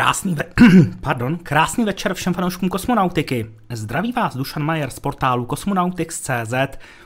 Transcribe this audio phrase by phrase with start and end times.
[0.00, 0.44] Krásný, ve-
[1.00, 1.38] Pardon.
[1.38, 3.50] Krásný večer všem fanouškům kosmonautiky.
[3.72, 6.54] Zdraví vás Dušan Majer z portálu Cosmonautics.cz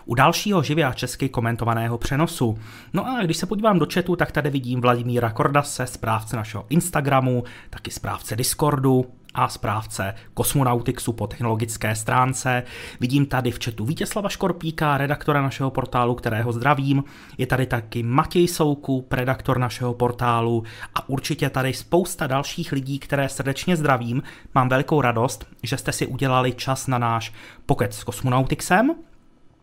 [0.04, 2.58] u dalšího živě a česky komentovaného přenosu.
[2.92, 7.44] No a když se podívám do chatu, tak tady vidím Vladimíra Kordase, správce našeho Instagramu,
[7.70, 12.62] taky správce Discordu, a správce Kosmonautixu po technologické stránce.
[13.00, 17.04] Vidím tady v chatu Vítězslava Škorpíka, redaktora našeho portálu, kterého zdravím.
[17.38, 20.64] Je tady taky Matěj Soukup, redaktor našeho portálu
[20.94, 24.22] a určitě tady spousta dalších lidí, které srdečně zdravím.
[24.54, 27.32] Mám velikou radost, že jste si udělali čas na náš
[27.66, 28.94] pokec s Kosmonautixem.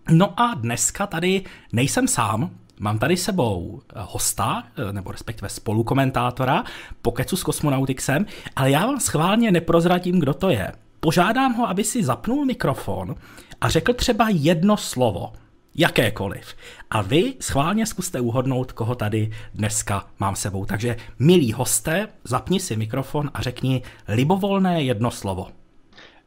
[0.10, 1.44] No a dneska tady
[1.74, 2.50] nejsem sám,
[2.84, 6.64] Mám tady sebou eh, hosta, eh, nebo respektive spolukomentátora
[7.02, 8.26] Pokecu s Kosmonautixem,
[8.56, 10.72] ale já vám schválně neprozradím, kdo to je.
[11.00, 13.16] Požádám ho, aby si zapnul mikrofon
[13.62, 15.34] a řekl třeba jedno slovo,
[15.76, 16.56] jakékoliv.
[16.90, 20.66] A vy schválně zkuste uhodnout, koho tady dneska mám sebou.
[20.66, 25.48] Takže, milí hosté, zapni si mikrofon a řekni libovolné jedno slovo.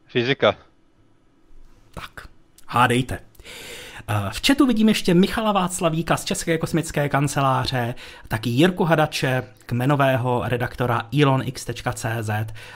[0.05, 0.55] Fyzika.
[1.93, 2.27] Tak,
[2.67, 3.19] hádejte.
[4.07, 7.95] Eh, v chatu vidím ještě Michala Václavíka z České kosmické kanceláře,
[8.27, 12.29] taky Jirku Hadače, kmenového redaktora elonx.cz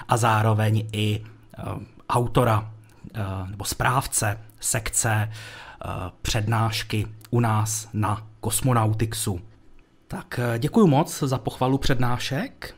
[0.08, 5.32] a zároveň i uh, autora uh, nebo správce sekce
[6.22, 9.42] přednášky u nás na Kosmonautixu.
[10.08, 12.76] Tak děkuji moc za pochvalu přednášek.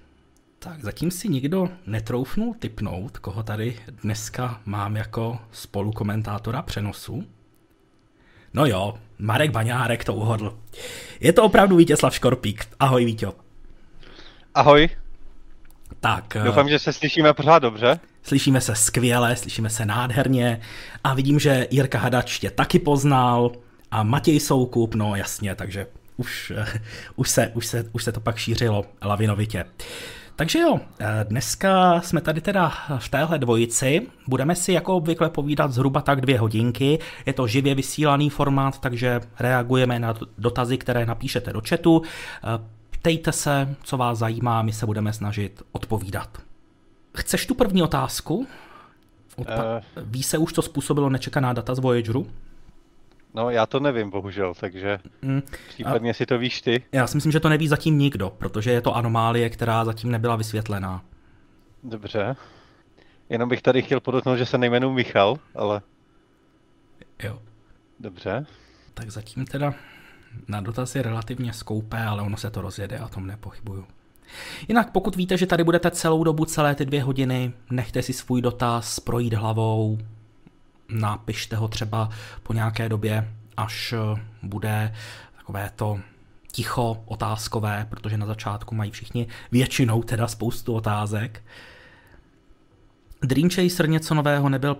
[0.60, 7.24] Tak zatím si nikdo netroufnul typnout, koho tady dneska mám jako spolukomentátora přenosu.
[8.54, 10.54] No jo, Marek Baňárek to uhodl.
[11.20, 12.66] Je to opravdu Vítězslav Škorpík.
[12.80, 13.34] Ahoj Víťo.
[14.56, 14.90] Ahoj.
[16.00, 16.36] Tak.
[16.36, 18.00] Eh, Doufám, že se slyšíme pořád dobře.
[18.24, 20.62] Slyšíme se skvěle, slyšíme se nádherně
[21.04, 23.52] a vidím, že Jirka Hadač tě taky poznal
[23.92, 25.88] a Matěj Soukup, no jasně, takže
[26.18, 26.54] už,
[27.16, 29.66] už, se, už, se, už se to pak šířilo lavinovitě.
[30.41, 34.07] Takže jo, eh, dneska jsme tady teda v téhle dvojici.
[34.28, 36.99] Budeme si jako obvykle povídat zhruba tak dvě hodinky.
[37.26, 42.02] Je to živě vysílaný formát, takže reagujeme na dotazy, které napíšete do chatu.
[42.03, 42.47] Eh,
[42.90, 46.38] ptejte se, co vás zajímá, my se budeme snažit odpovídat.
[47.17, 48.47] Chceš tu první otázku?
[49.37, 50.03] Odpa- uh...
[50.03, 52.28] Ví se už, co způsobilo nečekaná data z Voyageru?
[53.34, 55.42] No, já to nevím, bohužel, takže mm.
[55.70, 56.84] případně a si to víš ty.
[56.92, 60.36] Já si myslím, že to neví zatím nikdo, protože je to anomálie, která zatím nebyla
[60.36, 61.04] vysvětlená.
[61.84, 62.36] Dobře.
[63.30, 65.82] Jenom bych tady chtěl podotknout, že se nejmenuji Michal, ale...
[67.24, 67.40] Jo.
[68.00, 68.46] Dobře.
[68.94, 69.74] Tak zatím teda
[70.48, 73.86] na dotaz je relativně skoupé, ale ono se to rozjede, a tom nepochybuju.
[74.68, 78.42] Jinak pokud víte, že tady budete celou dobu, celé ty dvě hodiny, nechte si svůj
[78.42, 79.98] dotaz projít hlavou,
[80.91, 82.09] napište ho třeba
[82.43, 84.93] po nějaké době, až eh, bude
[85.38, 85.99] takové to
[86.52, 91.43] ticho otázkové, protože na začátku mají všichni většinou teda spoustu otázek.
[93.22, 94.78] Dream Chaser něco nového nebyl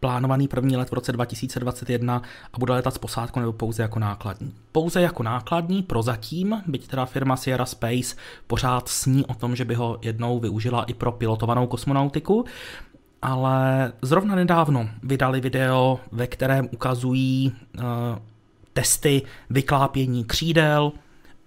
[0.00, 2.22] plánovaný první let v roce 2021
[2.52, 4.54] a bude letat s posádkou nebo pouze jako nákladní.
[4.72, 8.16] Pouze jako nákladní prozatím, byť teda firma Sierra Space
[8.46, 12.44] pořád sní o tom, že by ho jednou využila i pro pilotovanou kosmonautiku,
[13.22, 17.82] ale zrovna nedávno vydali video, ve kterém ukazují uh,
[18.72, 20.92] testy vyklápění křídel,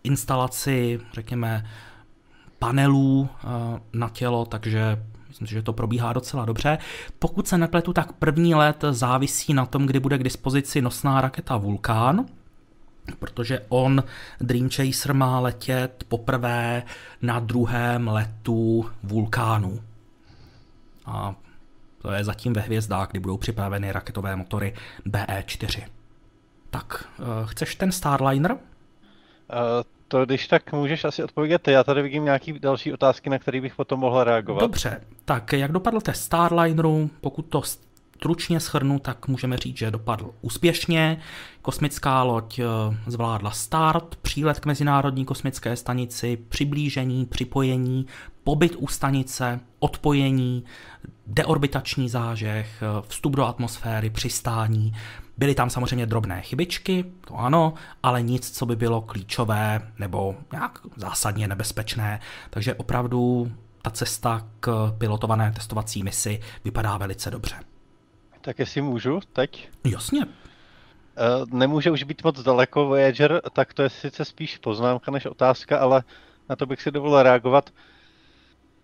[0.04, 1.66] instalaci, řekněme,
[2.60, 3.50] panelů uh,
[3.94, 6.78] na tělo, takže myslím si, že to probíhá docela dobře.
[7.20, 11.58] Pokud se nepletu, tak první let závisí na tom, kdy bude k dispozici nosná raketa
[11.58, 12.26] Vulkán,
[13.20, 14.04] protože on,
[14.42, 16.84] Dream Chaser, má letět poprvé
[17.22, 19.80] na druhém letu Vulkánu.
[21.06, 21.36] A
[22.04, 24.74] to je zatím ve hvězdách, kdy budou připraveny raketové motory
[25.06, 25.84] BE-4.
[26.70, 28.52] Tak, uh, chceš ten Starliner?
[28.52, 28.58] Uh,
[30.08, 31.72] to když tak můžeš asi odpovědět ty.
[31.72, 34.62] Já tady vidím nějaké další otázky, na které bych potom mohl reagovat.
[34.62, 37.62] Dobře, tak jak dopadl test Starlineru, pokud to
[38.24, 41.18] stručně schrnu, tak můžeme říct, že dopadl úspěšně.
[41.62, 42.66] Kosmická loď eh,
[43.08, 48.06] zvládla start, přílet k Mezinárodní kosmické stanici, přiblížení, připojení,
[48.44, 50.64] pobyt u stanice, odpojení,
[51.28, 54.94] deorbitační zážeh, eh, vstup do atmosféry, přistání.
[55.38, 57.74] Byly tam samozřejmě drobné chybičky, to ano,
[58.04, 62.20] ale nic, co by bylo klíčové nebo nějak zásadně nebezpečné.
[62.50, 63.52] Takže opravdu
[63.82, 67.56] ta cesta k pilotované testovací misi vypadá velice dobře.
[68.42, 69.70] Tak jestli můžu teď?
[69.84, 70.26] Jasně.
[70.26, 70.26] Uh,
[71.60, 76.04] nemůže už být moc daleko Voyager, tak to je sice spíš poznámka než otázka, ale
[76.50, 77.70] na to bych si dovolil reagovat.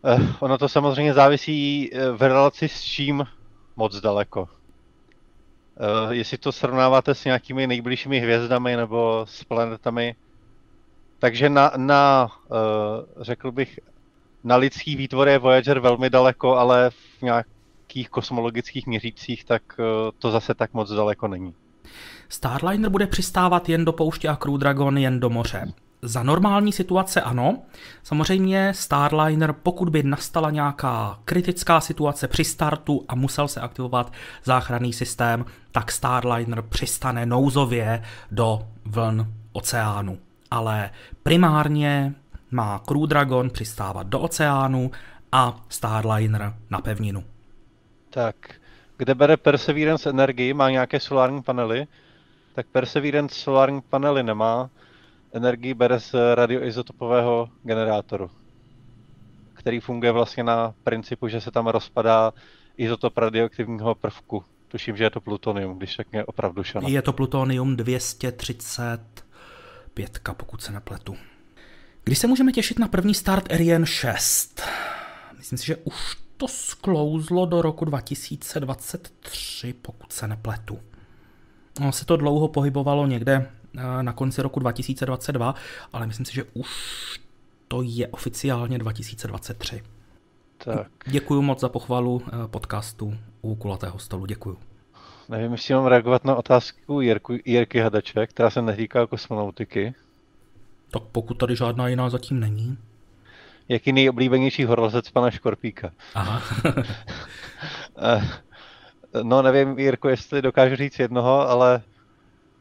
[0.03, 3.27] Uh, ono to samozřejmě závisí uh, v relaci s čím
[3.75, 4.41] moc daleko.
[4.41, 4.47] Uh,
[6.11, 10.15] jestli to srovnáváte s nějakými nejbližšími hvězdami nebo s planetami.
[11.19, 12.57] Takže na, na uh,
[13.23, 13.79] řekl bych,
[14.43, 19.85] na lidský výtvor je Voyager velmi daleko, ale v nějakých kosmologických měřících, tak uh,
[20.19, 21.53] to zase tak moc daleko není.
[22.29, 25.73] Starliner bude přistávat jen do pouště a Crew Dragon jen do moře.
[26.01, 27.61] Za normální situace ano.
[28.03, 34.13] Samozřejmě Starliner, pokud by nastala nějaká kritická situace při startu a musel se aktivovat
[34.43, 40.17] záchranný systém, tak Starliner přistane nouzově do vln oceánu.
[40.51, 40.89] Ale
[41.23, 42.13] primárně
[42.51, 44.91] má Crew Dragon přistávat do oceánu
[45.31, 47.23] a Starliner na pevninu.
[48.09, 48.35] Tak,
[48.97, 50.53] kde bere Perseverance energii?
[50.53, 51.87] Má nějaké solární panely?
[52.55, 54.69] Tak Perseverance solární panely nemá,
[55.33, 58.31] energii bere z radioizotopového generátoru,
[59.53, 62.33] který funguje vlastně na principu, že se tam rozpadá
[62.77, 64.43] izotop radioaktivního prvku.
[64.67, 66.89] Tuším, že je to plutonium, když řekne opravdu šana.
[66.89, 71.15] Je to plutonium 235, pokud se nepletu.
[72.03, 74.61] Kdy se můžeme těšit na první start Ariane 6?
[75.37, 80.79] Myslím si, že už to sklouzlo do roku 2023, pokud se nepletu.
[81.79, 83.51] No, se to dlouho pohybovalo někde
[84.01, 85.56] na konci roku 2022,
[85.94, 86.69] ale myslím si, že už
[87.68, 89.83] to je oficiálně 2023.
[90.57, 90.88] Tak.
[91.06, 94.57] Děkuji moc za pochvalu eh, podcastu u kulatého stolu, děkuji.
[95.30, 99.94] Nevím, jestli mám reagovat na otázku Jirku, Jirky Hadače, která se netýká kosmonautiky.
[100.92, 102.78] Tak pokud tady žádná jiná zatím není.
[103.68, 105.92] Jaký nejoblíbenější horolezec pana Škorpíka?
[106.16, 106.42] Aha.
[108.02, 108.21] Eh,
[109.23, 111.81] no nevím, Jirko, jestli dokážu říct jednoho, ale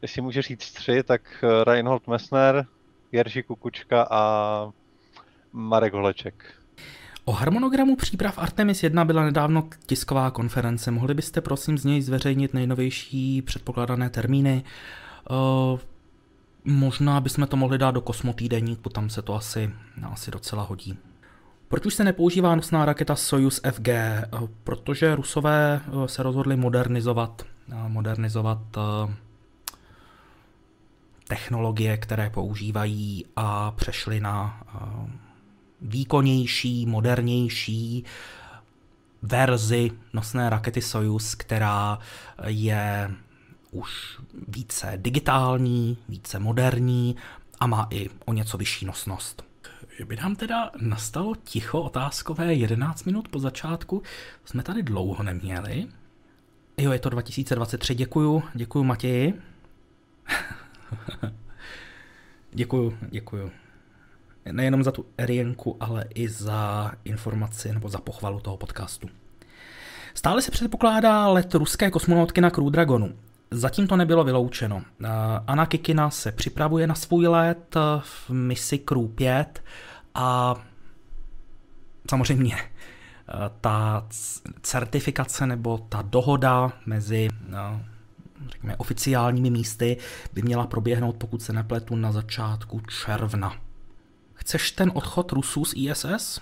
[0.01, 2.65] jestli může říct tři, tak eh, Reinhold Messner,
[3.11, 4.71] Jerzy Kukučka a
[5.53, 6.53] Marek Holeček.
[7.25, 10.91] O harmonogramu příprav Artemis 1 byla nedávno tisková konference.
[10.91, 14.63] Mohli byste prosím z něj zveřejnit nejnovější předpokládané termíny?
[15.29, 15.79] Uh,
[16.63, 19.71] možná bychom to mohli dát do kosmotýdeníku, tam se to asi,
[20.03, 20.97] asi docela hodí.
[21.67, 23.87] Proč už se nepoužívá nosná raketa Soyuz FG?
[24.33, 27.43] Uh, protože Rusové se rozhodli modernizovat,
[27.87, 28.77] modernizovat
[31.29, 34.79] technologie, které používají a přešli na eh,
[35.81, 38.03] výkonnější, modernější
[39.21, 41.99] verzi nosné rakety Soyuz, která
[42.47, 43.11] je
[43.71, 47.15] už více digitální, více moderní
[47.59, 49.43] a má i o něco vyšší nosnost.
[49.97, 54.03] Že by nám teda nastalo ticho otázkové 11 minut po začátku,
[54.45, 55.87] jsme tady dlouho neměli.
[56.77, 59.41] Jo, je to 2023, děkuju, děkuju Matěji.
[62.51, 63.51] děkuju, děkuju.
[64.51, 69.09] Nejenom za tu Erienku, ale i za informaci nebo za pochvalu toho podcastu.
[70.13, 73.13] Stále se předpokládá let ruské kosmonautky na Crew Dragonu.
[73.51, 74.83] Zatím to nebylo vyloučeno.
[75.47, 79.63] Anna Kikina se připravuje na svůj let v misi Crew 5
[80.15, 80.55] a
[82.09, 82.55] samozřejmě
[83.61, 84.07] ta
[84.61, 87.27] certifikace nebo ta dohoda mezi
[88.49, 89.97] řekněme, oficiálními místy
[90.33, 93.55] by měla proběhnout, pokud se nepletu, na začátku června.
[94.33, 96.41] Chceš ten odchod Rusů z ISS?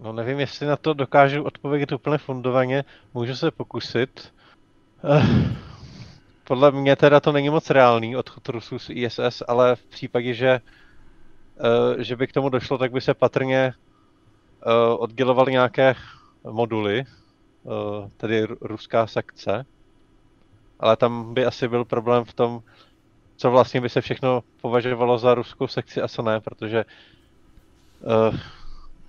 [0.00, 2.84] No nevím, jestli na to dokážu odpovědět úplně fundovaně,
[3.14, 4.32] můžu se pokusit.
[5.04, 5.56] Eh,
[6.44, 10.60] podle mě teda to není moc reálný odchod Rusů z ISS, ale v případě, že,
[11.60, 13.72] eh, že by k tomu došlo, tak by se patrně
[14.66, 15.94] eh, oddělovaly nějaké
[16.50, 17.04] moduly,
[18.16, 19.64] tedy ruská sekce,
[20.82, 22.62] ale tam by asi byl problém v tom,
[23.36, 26.84] co vlastně by se všechno považovalo za ruskou sekci a co ne, protože
[28.00, 28.36] uh,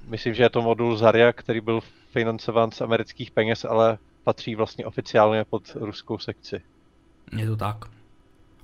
[0.07, 1.79] myslím, že je to modul Zarya, který byl
[2.11, 6.61] financován z amerických peněz, ale patří vlastně oficiálně pod ruskou sekci.
[7.37, 7.77] Je to tak.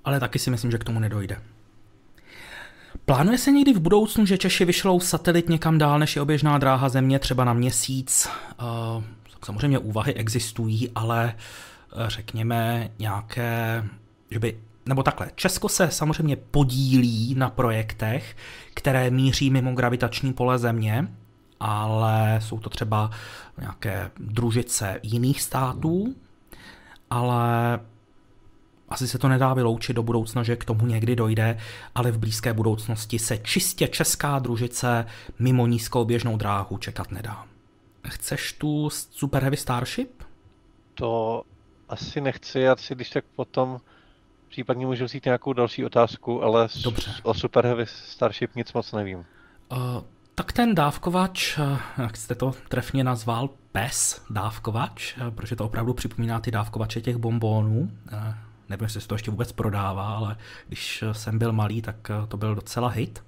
[0.06, 1.42] Ale taky si myslím, že k tomu nedojde.
[3.06, 6.90] Plánuje se někdy v budoucnu, že Češi vyšlou satelit někam dál, než je oběžná dráha
[6.90, 8.30] Země, třeba na měsíc?
[8.62, 9.04] Uh,
[9.46, 11.69] samozřejmě úvahy existují, ale uh,
[12.08, 13.86] řekněme, nějaké,
[14.32, 18.38] že by nebo takhle, Česko se samozřejmě podílí na projektech,
[18.74, 21.08] které míří mimo gravitační pole Země,
[21.60, 23.12] ale jsou to třeba
[23.60, 26.16] nějaké družice jiných států,
[27.10, 27.80] ale
[28.90, 31.58] asi se to nedá vyloučit do budoucna, že k tomu někdy dojde,
[31.96, 35.06] ale v blízké budoucnosti se čistě česká družice
[35.40, 37.46] mimo nízkou běžnou dráhu čekat nedá.
[38.08, 40.24] Chceš tu Super Heavy Starship?
[40.94, 41.44] To
[41.90, 43.80] asi nechci, já si když tak potom
[44.50, 47.12] případně můžu vzít nějakou další otázku, ale Dobře.
[47.24, 49.26] o Super Heavy Starship nic moc nevím.
[49.72, 50.04] Uh,
[50.36, 55.94] tak ten dávkovač, eh, jak jste to trefně nazval, PES dávkovač, eh, protože to opravdu
[55.94, 57.92] připomíná ty dávkovače těch bombónů.
[58.70, 62.56] Nevím, jestli se to ještě vůbec prodává, ale když jsem byl malý, tak to byl
[62.56, 63.24] docela hit.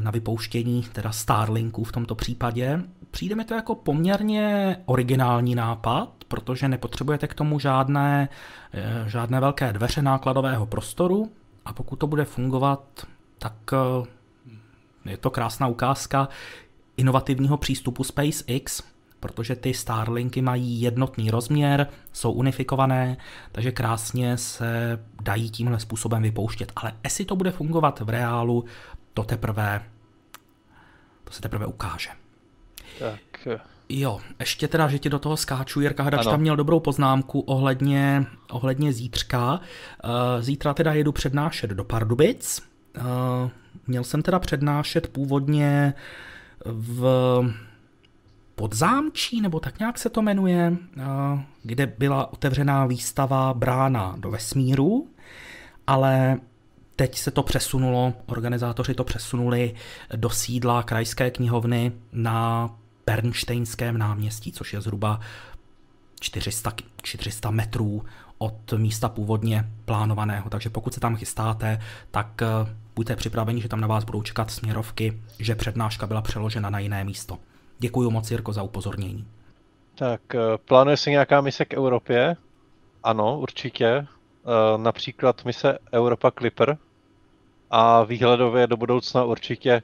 [0.00, 2.82] na vypouštění teda Starlinku v tomto případě.
[3.10, 8.28] Přijde mi to jako poměrně originální nápad, protože nepotřebujete k tomu žádné,
[8.72, 11.30] eh, žádné velké dveře nákladového prostoru
[11.64, 13.06] a pokud to bude fungovat,
[13.38, 16.28] tak eh, je to krásná ukázka
[16.96, 18.82] inovativního přístupu SpaceX,
[19.20, 23.16] protože ty Starlinky mají jednotný rozměr, jsou unifikované,
[23.52, 26.72] takže krásně se dají tímhle způsobem vypouštět.
[26.76, 28.64] Ale jestli to bude fungovat v reálu,
[29.14, 29.82] to teprve,
[31.24, 32.19] to se teprve ukáže.
[33.00, 33.48] Tak.
[33.92, 38.26] Jo, ještě teda, že ti do toho skáču, Jirka Hadač tam měl dobrou poznámku ohledně,
[38.50, 39.60] ohledně zítřka.
[40.04, 42.62] Eh, zítra teda jedu přednášet do Pardubic.
[42.96, 43.00] Eh,
[43.86, 45.94] měl jsem teda přednášet původně
[46.64, 47.04] v
[48.54, 51.02] Podzámčí, nebo tak nějak se to jmenuje, eh,
[51.62, 55.08] kde byla otevřená výstava Brána do vesmíru,
[55.86, 56.38] ale
[56.96, 59.74] teď se to přesunulo, organizátoři to přesunuli
[60.16, 62.70] do sídla krajské knihovny na
[63.06, 65.20] Bernštejnském náměstí, což je zhruba
[66.20, 68.04] 400, 400 metrů
[68.38, 70.50] od místa původně plánovaného.
[70.50, 71.80] Takže pokud se tam chystáte,
[72.10, 72.46] tak eh,
[72.94, 77.04] buďte připraveni, že tam na vás budou čekat směrovky, že přednáška byla přeložena na jiné
[77.04, 77.38] místo.
[77.78, 79.26] Děkuji moc, Jirko, za upozornění.
[79.94, 82.36] Tak, eh, plánuje se nějaká mise k Evropě?
[83.02, 83.86] Ano, určitě.
[83.86, 84.06] Eh,
[84.76, 86.78] například mise Europa Clipper.
[87.70, 89.82] A výhledově do budoucna určitě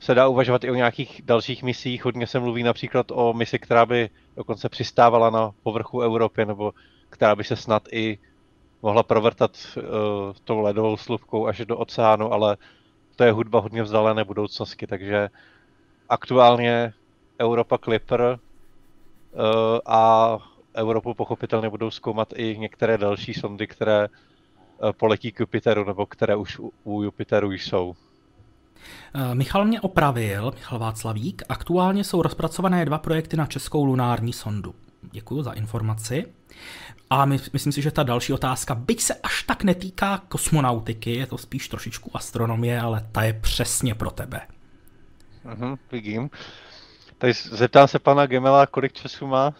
[0.00, 2.04] se dá uvažovat i o nějakých dalších misích.
[2.04, 6.72] Hodně se mluví například o misi, která by dokonce přistávala na povrchu Evropy, nebo
[7.10, 8.18] která by se snad i
[8.82, 9.82] mohla provrtat uh,
[10.44, 12.56] tou ledovou slupkou až do oceánu, ale
[13.16, 15.28] to je hudba hodně vzdálené budoucnosti, takže
[16.08, 16.92] aktuálně
[17.40, 19.38] Europa Clipper uh,
[19.86, 20.38] a
[20.74, 26.36] Evropu pochopitelně budou zkoumat i některé další sondy, které uh, poletí k Jupiteru nebo které
[26.36, 27.94] už u, u Jupiteru jsou.
[29.34, 31.42] Michal mě opravil, Michal Václavík.
[31.48, 34.74] Aktuálně jsou rozpracované dva projekty na českou lunární sondu.
[35.12, 36.26] Děkuji za informaci.
[37.10, 41.26] A my, myslím si, že ta další otázka, byť se až tak netýká kosmonautiky, je
[41.26, 44.40] to spíš trošičku astronomie, ale ta je přesně pro tebe.
[45.44, 46.30] Mhm, vidím.
[47.18, 49.54] Takže zeptám se pana Gemela, kolik času má.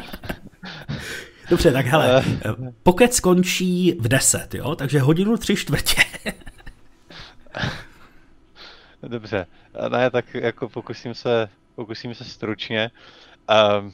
[1.50, 2.72] Dobře, tak hele, eh.
[2.82, 6.02] pokud skončí v 10, jo, takže hodinu tři čtvrtě.
[9.02, 9.46] Dobře,
[9.88, 12.90] ne, tak jako pokusím se, pokusím se stručně.
[13.80, 13.92] Um,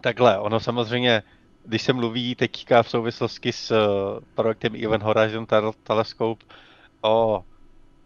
[0.00, 1.22] takhle, ono samozřejmě,
[1.64, 5.46] když se mluví teďka v souvislosti s uh, projektem Event Horizon
[5.82, 6.44] Telescope
[7.00, 7.44] o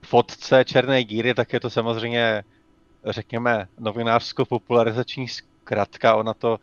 [0.03, 2.45] fotce černé díry, tak je to samozřejmě,
[3.05, 6.17] řekněme, novinářsko-popularizační zkratka.
[6.17, 6.61] Ona to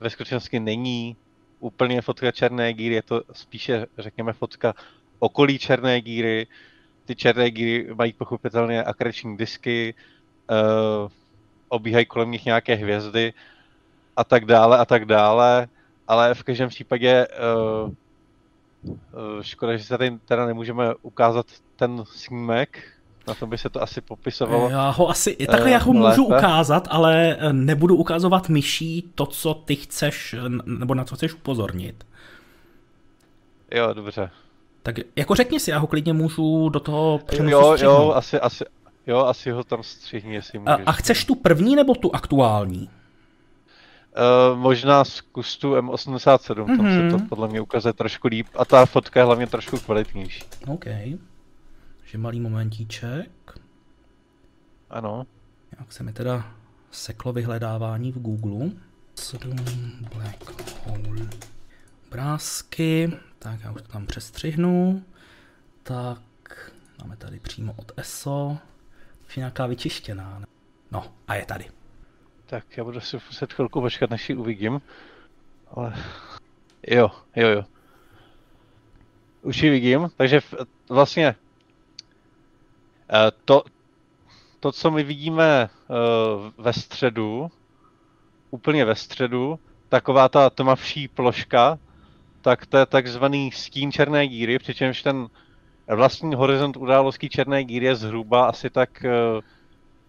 [0.00, 1.16] ve skutečnosti není
[1.60, 4.74] úplně fotka černé díry, je to spíše, řekněme, fotka
[5.18, 6.46] okolí černé díry.
[7.04, 9.94] Ty černé díry mají pochopitelně akreční disky,
[10.50, 11.10] uh,
[11.68, 13.32] obíhají kolem nich nějaké hvězdy
[14.16, 15.68] a tak dále a tak dále,
[16.08, 17.26] ale v každém případě
[17.84, 17.90] uh,
[18.82, 22.78] uh, škoda, že se tady teda nemůžeme ukázat ten snímek,
[23.28, 24.70] na tom by se to asi popisovalo.
[24.70, 26.36] Já ho asi, takhle já ho můžu lépe.
[26.36, 32.06] ukázat, ale nebudu ukazovat myší to, co ty chceš, nebo na co chceš upozornit.
[33.70, 34.30] Jo, dobře.
[34.82, 37.94] Tak jako řekni si, já ho klidně můžu do toho přenosu Jo, střihnout.
[37.94, 38.64] jo, asi, asi,
[39.06, 40.86] jo, asi ho tam střihni, jestli můžeš.
[40.86, 42.90] A, a chceš tu první nebo tu aktuální?
[44.52, 46.76] Uh, možná z kustu M87, mm-hmm.
[46.76, 47.28] tam se to mhm.
[47.28, 50.44] podle mě ukazuje trošku líp a ta fotka je hlavně trošku kvalitnější.
[50.66, 50.84] OK.
[52.00, 53.30] Takže malý momentíček.
[54.90, 55.26] Ano.
[55.78, 56.44] Jak se mi teda
[56.90, 58.70] seklo vyhledávání v Google.
[59.14, 59.56] 7
[60.14, 61.28] black hole
[62.08, 63.12] obrázky.
[63.42, 65.04] Tak já už to tam přestřihnu.
[65.82, 68.58] Tak máme tady přímo od ESO.
[69.36, 70.38] Je nějaká vyčištěná.
[70.38, 70.46] Ne?
[70.90, 71.70] No a je tady.
[72.46, 74.80] Tak já budu si muset chvilku počkat, než ji uvidím.
[75.74, 75.94] Ale
[76.86, 77.64] jo, jo, jo.
[79.42, 80.40] Už ji vidím, takže
[80.88, 81.34] vlastně
[83.10, 83.64] eh, to,
[84.60, 85.94] to, co my vidíme eh,
[86.58, 87.50] ve středu,
[88.50, 89.58] úplně ve středu,
[89.88, 91.78] taková ta tmavší ploška,
[92.42, 95.28] tak to je takzvaný stín černé díry, přičemž ten
[95.88, 99.40] vlastní horizont událostí černé díry je zhruba asi tak, eh,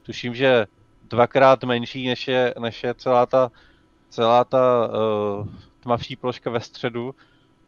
[0.04, 0.66] tuším, že
[1.10, 3.52] dvakrát menší, než je, než je celá ta,
[4.10, 5.48] celá ta uh,
[5.80, 7.16] tmavší ploška ve středu.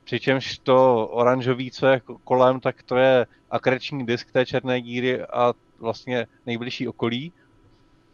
[0.04, 5.54] Přičemž to oranžový, co je kolem, tak to je akreční disk té černé díry a
[5.80, 7.34] vlastně nejbližší okolí.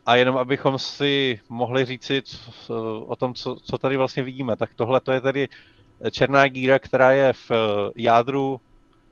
[0.06, 4.74] A jenom abychom si mohli říci co, o tom, co, co tady vlastně vidíme, tak
[4.76, 5.50] tohle to je tedy
[6.10, 7.56] černá díra, která je v eh,
[7.96, 8.62] jádru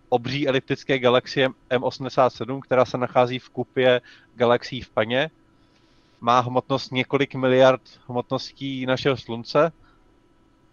[0.09, 4.01] obří eliptické galaxie M87, která se nachází v kupě
[4.35, 5.29] galaxií v Paně.
[6.21, 9.71] Má hmotnost několik miliard hmotností našeho slunce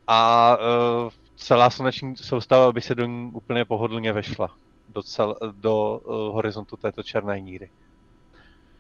[0.07, 4.57] a uh, celá sluneční soustava by se do ní úplně pohodlně vešla
[4.88, 7.71] do, cel, do uh, horizontu této černé níry.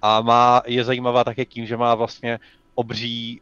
[0.02, 2.38] A má, je zajímavá také tím, že má vlastně
[2.74, 3.40] obří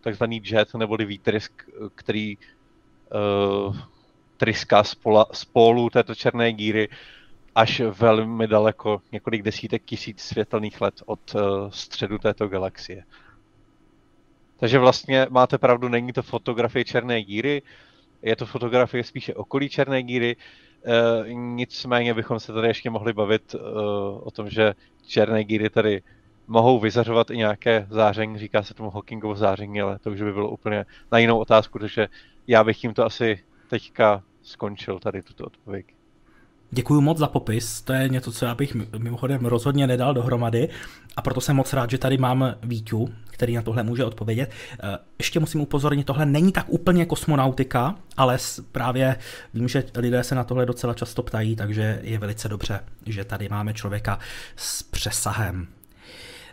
[0.00, 1.52] takzvaný jet neboli výtrysk,
[1.94, 2.38] který
[3.66, 3.76] uh,
[4.36, 4.96] tryská z,
[5.32, 6.88] z pólu této černé díry
[7.54, 11.40] až velmi daleko, několik desítek tisíc světelných let od uh,
[11.70, 13.04] středu této galaxie.
[14.60, 17.62] Takže vlastně máte pravdu, není to fotografie černé díry,
[18.22, 23.54] je to fotografie spíše okolí černé díry, e, nicméně bychom se tady ještě mohli bavit
[23.54, 23.58] e,
[24.20, 24.74] o tom, že
[25.06, 26.02] černé díry tady
[26.46, 30.50] mohou vyzařovat i nějaké záření, říká se tomu Hawkingovo záření, ale to už by bylo
[30.50, 32.08] úplně na jinou otázku, takže
[32.48, 35.86] já bych tím to asi teďka skončil tady tuto odpověď.
[36.70, 40.68] Děkuji moc za popis, to je něco, co já bych mimochodem rozhodně nedal dohromady
[41.16, 44.50] a proto jsem moc rád, že tady mám Víťu, který na tohle může odpovědět.
[44.72, 48.38] Eh, ještě musím upozornit, tohle není tak úplně kosmonautika, ale
[48.72, 49.16] právě
[49.54, 53.48] vím, že lidé se na tohle docela často ptají, takže je velice dobře, že tady
[53.48, 54.18] máme člověka
[54.56, 55.68] s přesahem.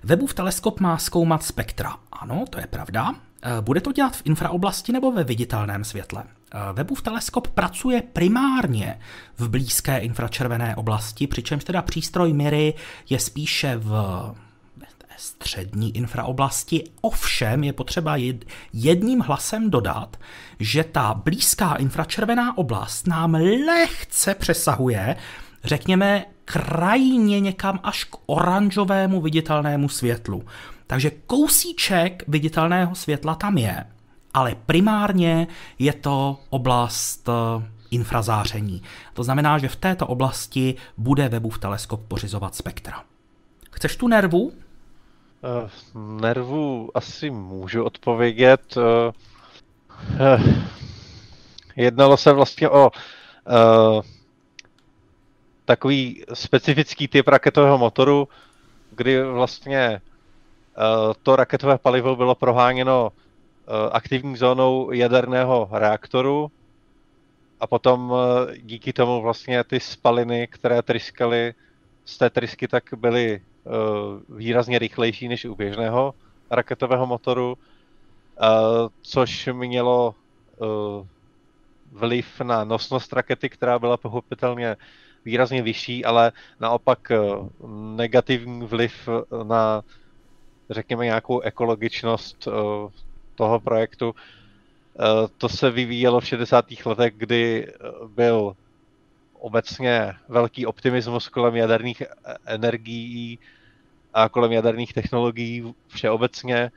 [0.04, 1.96] Webův teleskop má zkoumat spektra.
[2.12, 3.16] Ano, to je pravda.
[3.46, 6.24] Eh, bude to dělat v infraoblasti nebo ve viditelném světle?
[6.54, 9.00] Eh, Webův teleskop pracuje primárně
[9.38, 12.74] v blízké infračervené oblasti, přičemž teda přístroj Miry
[13.10, 13.94] je spíše v
[15.18, 16.84] střední infraoblasti.
[17.02, 18.16] Ovšem je potřeba
[18.74, 20.18] jedním hlasem dodat,
[20.60, 23.34] že ta blízká infračervená oblast nám
[23.68, 25.16] lehce přesahuje,
[25.64, 30.44] řekněme, krajně někam až k oranžovému viditelnému světlu.
[30.88, 33.86] Takže kousíček viditelného světla tam je,
[34.34, 35.48] ale primárně
[35.80, 38.82] je to oblast eh, infrazáření.
[39.14, 43.04] To znamená, že v této oblasti bude Webův teleskop pořizovat spektra.
[43.72, 44.42] Chceš tu nervu?
[44.44, 44.52] Uh,
[46.22, 48.78] nervu asi můžu odpovědět.
[48.78, 48.84] Uh,
[50.38, 50.54] uh,
[51.76, 54.02] jednalo se vlastně o uh,
[55.66, 58.28] takový specifický typ raketového motoru,
[58.92, 60.02] kdy vlastně
[61.24, 66.52] to raketové palivo bylo proháněno uh, aktivní zónou jaderného reaktoru
[67.60, 68.18] a potom uh,
[68.62, 71.54] díky tomu vlastně ty spaliny, které tryskaly
[72.06, 73.42] z té trysky, tak byly
[74.30, 76.14] výrazně rychlejší než u běžného
[76.52, 77.58] raketového motoru,
[79.02, 80.16] což mělo
[81.92, 84.78] vliv na nosnost rakety, která byla pochopitelně
[85.26, 87.18] výrazně vyšší, ale naopak eh,
[87.96, 89.82] negativní vliv eh, na,
[90.70, 92.52] řekněme, nějakou ekologičnost eh,
[93.36, 94.16] toho projektu.
[95.38, 96.66] To se vyvíjelo v 60.
[96.86, 97.74] letech, kdy
[98.08, 98.56] byl
[99.40, 102.04] obecně velký optimismus kolem jaderných
[102.46, 103.40] energií
[104.14, 106.72] a kolem jaderných technologií všeobecně.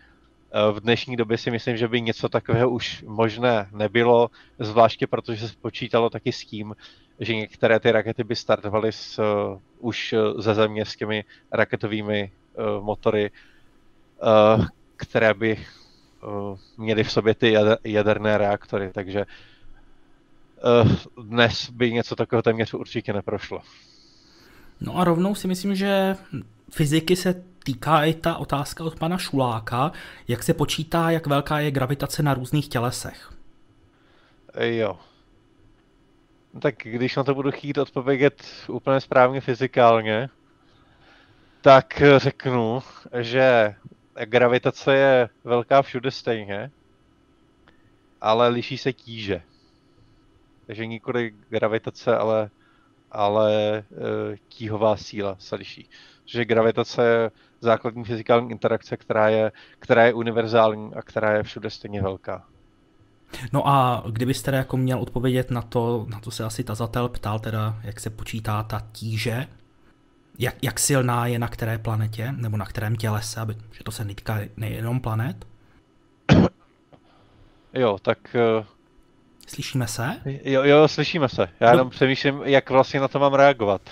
[0.72, 5.54] V dnešní době si myslím, že by něco takového už možné nebylo, zvláště protože se
[5.60, 6.74] počítalo taky s tím,
[7.20, 9.22] že některé ty rakety by startovaly s,
[9.78, 12.30] už eh, ze země s těmi raketovými
[12.80, 13.30] motory,
[14.96, 15.66] které by
[16.22, 19.26] uh, měly v sobě ty jader, jaderné reaktory, takže
[21.16, 23.60] uh, dnes by něco takového téměř určitě neprošlo.
[24.80, 26.16] No a rovnou si myslím, že
[26.70, 29.92] fyziky se týká i ta otázka od pana Šuláka,
[30.28, 33.32] jak se počítá, jak velká je gravitace na různých tělesech.
[34.60, 34.98] Jo,
[36.60, 40.28] tak když na to budu chtít odpovědět úplně správně fyzikálně,
[41.60, 42.82] tak řeknu,
[43.20, 43.74] že
[44.24, 46.70] gravitace je velká všude stejně,
[48.20, 49.42] ale liší se tíže.
[50.66, 52.50] Takže nikoli gravitace, ale,
[53.12, 53.84] ale e,
[54.48, 55.88] tíhová síla se liší.
[56.24, 61.70] Že gravitace je základní fyzikální interakce, která je, která je univerzální a která je všude
[61.70, 62.44] stejně velká.
[63.52, 67.38] No a kdybyste teda jako měl odpovědět na to, na to se asi tazatel ptal,
[67.38, 69.46] teda jak se počítá ta tíže,
[70.38, 74.04] jak, jak silná je na které planetě, nebo na kterém tělese, aby, že to se
[74.04, 75.46] netýká nejenom planet?
[77.74, 78.36] Jo, tak...
[78.58, 78.64] Uh...
[79.46, 80.20] Slyšíme se?
[80.24, 81.48] Jo, jo, slyšíme se.
[81.60, 81.90] Já jenom no.
[81.90, 83.82] přemýšlím, jak vlastně na to mám reagovat.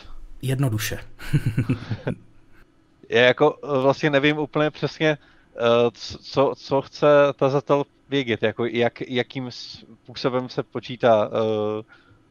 [0.43, 0.99] Jednoduše.
[3.09, 5.19] Já jako eh, vlastně nevím úplně přesně,
[5.55, 5.91] uh,
[6.23, 7.07] co, co chce
[7.37, 11.31] tazatel vědět, jako jak, jakým způsobem se počítá,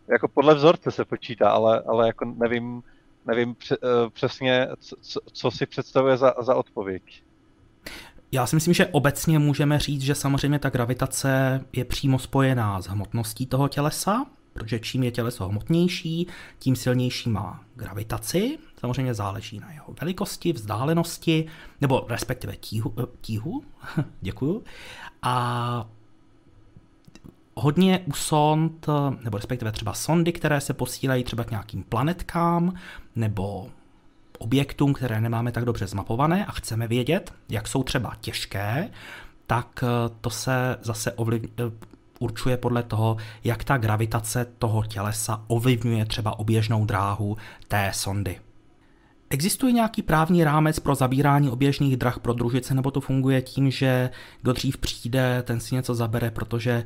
[0.07, 2.83] jako podle vzorce se počítá, ale, ale jako nevím,
[3.25, 3.55] nevím uh,
[4.09, 4.67] přesně,
[5.01, 7.03] co, co si představuje za, za odpověď.
[8.31, 12.87] Já si myslím, že obecně můžeme říct, že samozřejmě ta gravitace je přímo spojená s
[12.87, 16.27] hmotností toho tělesa, protože čím je těleso hmotnější,
[16.59, 18.57] tím silnější má gravitaci.
[18.79, 21.45] Samozřejmě záleží na jeho velikosti, vzdálenosti,
[21.81, 23.63] nebo respektive tíhu, eh, tíhu
[24.21, 24.63] děkuju.
[25.21, 25.89] A
[27.55, 28.87] hodně u sond,
[29.23, 32.73] nebo respektive třeba sondy, které se posílají třeba k nějakým planetkám,
[33.15, 33.67] nebo
[34.37, 38.89] objektům, které nemáme tak dobře zmapované a chceme vědět, jak jsou třeba těžké,
[39.47, 39.83] tak
[40.21, 41.41] to se zase ovliv,
[42.19, 47.37] určuje podle toho, jak ta gravitace toho tělesa ovlivňuje třeba oběžnou dráhu
[47.67, 48.39] té sondy.
[49.29, 54.09] Existuje nějaký právní rámec pro zabírání oběžných drah pro družice, nebo to funguje tím, že
[54.41, 56.83] kdo dřív přijde, ten si něco zabere, protože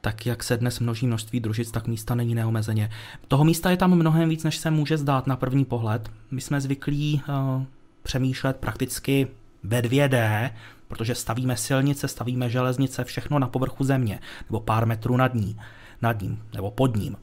[0.00, 2.90] tak jak se dnes množí množství družic, tak místa není neomezeně.
[3.28, 6.10] Toho místa je tam mnohem víc, než se může zdát na první pohled.
[6.30, 7.62] My jsme zvyklí uh,
[8.02, 9.28] přemýšlet prakticky
[9.62, 10.50] ve 2D,
[10.88, 15.60] protože stavíme silnice, stavíme železnice, všechno na povrchu země, nebo pár metrů nad ní,
[16.02, 17.16] nad ním, nebo pod ním.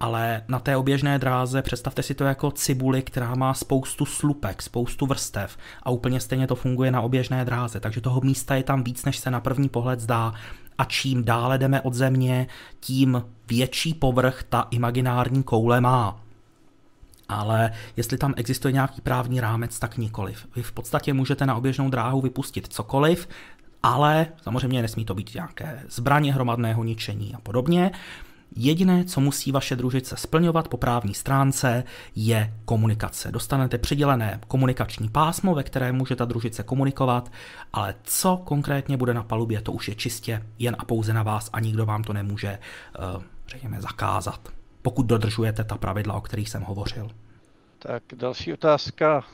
[0.00, 5.06] Ale na té oběžné dráze představte si to jako cibuli, která má spoustu slupek, spoustu
[5.06, 9.04] vrstev a úplně stejně to funguje na oběžné dráze, takže toho místa je tam víc,
[9.04, 10.34] než se na první pohled zdá
[10.80, 12.46] a čím dále jdeme od země,
[12.80, 16.20] tím větší povrch ta imaginární koule má
[17.28, 20.46] ale jestli tam existuje nějaký právní rámec, tak nikoliv.
[20.56, 23.28] Vy v podstatě můžete na oběžnou dráhu vypustit cokoliv,
[23.82, 27.90] ale samozřejmě nesmí to být nějaké zbraně hromadného ničení a podobně.
[28.56, 31.84] Jediné, co musí vaše družice splňovat po právní stránce,
[32.16, 33.32] je komunikace.
[33.32, 37.32] Dostanete přidělené komunikační pásmo, ve které může ta družice komunikovat,
[37.72, 41.50] ale co konkrétně bude na palubě, to už je čistě jen a pouze na vás
[41.52, 44.40] a nikdo vám to nemůže, eh, řekněme, zakázat
[44.82, 47.10] pokud dodržujete ta pravidla, o kterých jsem hovořil.
[47.78, 49.24] Tak další otázka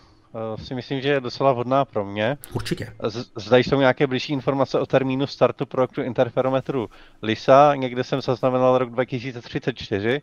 [0.57, 2.38] si myslím, že je docela vhodná pro mě.
[2.53, 2.94] Určitě.
[3.37, 6.90] Zda jsou nějaké blížší informace o termínu startu projektu interferometru
[7.22, 7.75] LISA.
[7.75, 10.22] Někde jsem zaznamenal rok 2034.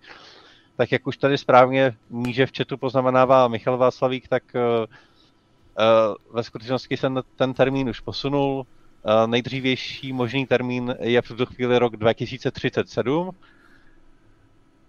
[0.75, 6.43] Tak jak už tady správně níže v četu poznamenává Michal Václavík, tak uh, uh, ve
[6.43, 8.65] skutečnosti se ten termín už posunul.
[9.25, 13.31] Nejdřívější možný termín je v tuto chvíli rok 2037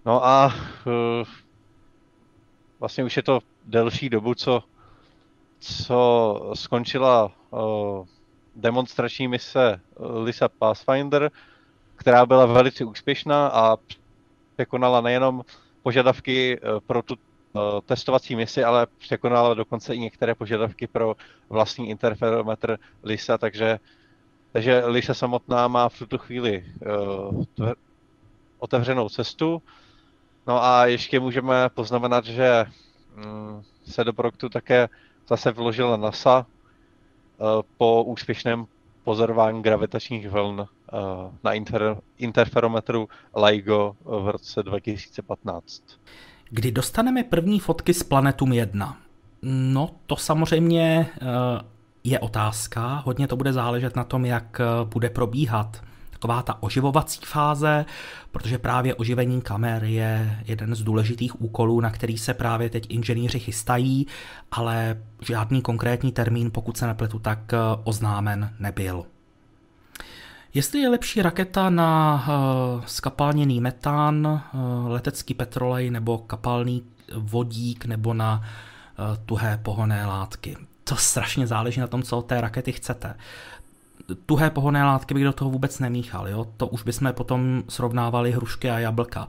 [0.06, 0.54] No a
[2.80, 4.62] vlastně už je to delší dobu, co,
[5.64, 8.06] co skončila uh,
[8.56, 9.80] demonstrační mise
[10.22, 11.30] Lisa Pathfinder,
[11.96, 13.76] která byla velice úspěšná a
[14.56, 15.44] překonala nejenom
[15.82, 17.16] požadavky pro tu
[17.86, 21.16] testovací misi, ale překonala dokonce i některé požadavky pro
[21.48, 23.78] vlastní interferometr LISA, takže,
[24.52, 26.64] takže LISA samotná má v tuto chvíli
[27.58, 27.72] uh,
[28.58, 29.62] otevřenou cestu.
[30.46, 32.64] No a ještě můžeme poznamenat, že
[33.14, 34.88] mm, se do projektu také
[35.28, 37.44] zase vložila NASA eh,
[37.76, 38.66] po úspěšném
[39.04, 40.96] pozorování gravitačních vln eh,
[41.44, 45.82] na inter, interferometru LIGO v roce 2015.
[46.50, 48.96] Kdy dostaneme první fotky z Planetum 1?
[49.42, 51.26] No, to samozřejmě eh,
[52.04, 53.02] je otázka.
[53.04, 55.82] Hodně to bude záležet na tom, jak bude probíhat
[56.24, 57.84] taková ta oživovací fáze,
[58.30, 63.38] protože právě oživení kamer je jeden z důležitých úkolů, na který se právě teď inženýři
[63.38, 64.06] chystají,
[64.50, 69.04] ale žádný konkrétní termín, pokud se nepletu, tak eh, oznámen nebyl.
[70.54, 76.82] Jestli je lepší raketa na uh, skapalněný metán, uh, letecký petrolej nebo kapalný
[77.16, 80.56] vodík nebo na uh, tuhé pohonné látky.
[80.84, 83.14] To strašně záleží na tom, co od té rakety chcete
[84.26, 86.28] tuhé pohonné látky bych do toho vůbec nemíchal.
[86.28, 86.46] Jo?
[86.56, 89.28] To už bychom potom srovnávali hrušky a jablka.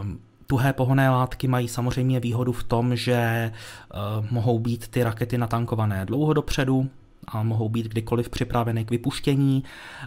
[0.00, 3.52] Um, tuhé pohonné látky mají samozřejmě výhodu v tom, že
[3.94, 6.90] uh, mohou být ty rakety natankované dlouho dopředu,
[7.28, 9.64] a mohou být kdykoliv připraveny k vypuštění.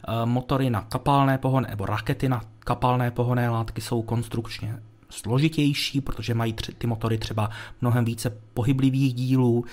[0.07, 6.33] Uh, motory na kapalné pohonné, nebo rakety na kapalné pohonné látky jsou konstrukčně složitější, protože
[6.33, 7.49] mají tři, ty motory třeba
[7.81, 9.65] mnohem více pohyblivých dílů.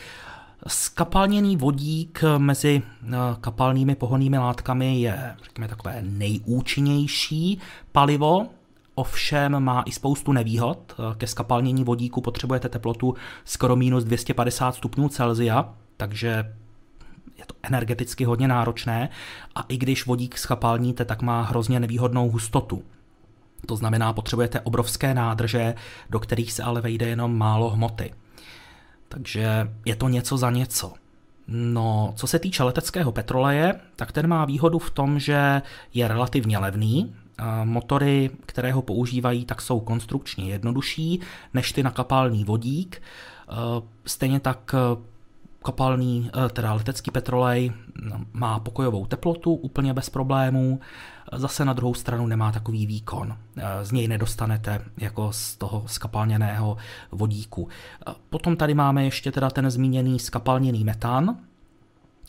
[0.67, 7.59] Skapalněný vodík mezi eh, kapalnými pohonnými látkami je, řekněme, takové nejúčinnější
[7.93, 8.47] palivo,
[8.95, 10.95] ovšem má i spoustu nevýhod.
[10.99, 16.55] Eh, ke skapalnění vodíku potřebujete teplotu skoro minus 250 stupňů Celsia, takže
[17.39, 19.09] je to energeticky hodně náročné
[19.55, 22.83] a i když vodík schapalníte, tak má hrozně nevýhodnou hustotu.
[23.67, 25.75] To znamená, potřebujete obrovské nádrže,
[26.11, 28.13] do kterých se ale vejde jenom málo hmoty.
[29.13, 30.93] Takže je to něco za něco.
[31.49, 35.63] No, co se týče leteckého petroleje, tak ten má výhodu v tom, že
[35.95, 37.15] je relativně levný.
[37.65, 41.21] Motory, které ho používají, tak jsou konstrukčně jednodušší
[41.55, 43.03] než ty na kapalný vodík.
[44.05, 44.75] Stejně tak
[45.65, 47.73] kapalný, eh, teda letecký petrolej
[48.33, 50.81] má pokojovou teplotu úplně bez problémů,
[51.33, 53.37] zase na druhou stranu nemá takový výkon.
[53.57, 56.77] Eh, z něj nedostanete jako z toho skapalněného
[57.13, 57.69] vodíku.
[58.31, 61.37] Potom tady máme ještě teda ten zmíněný skapalněný metan,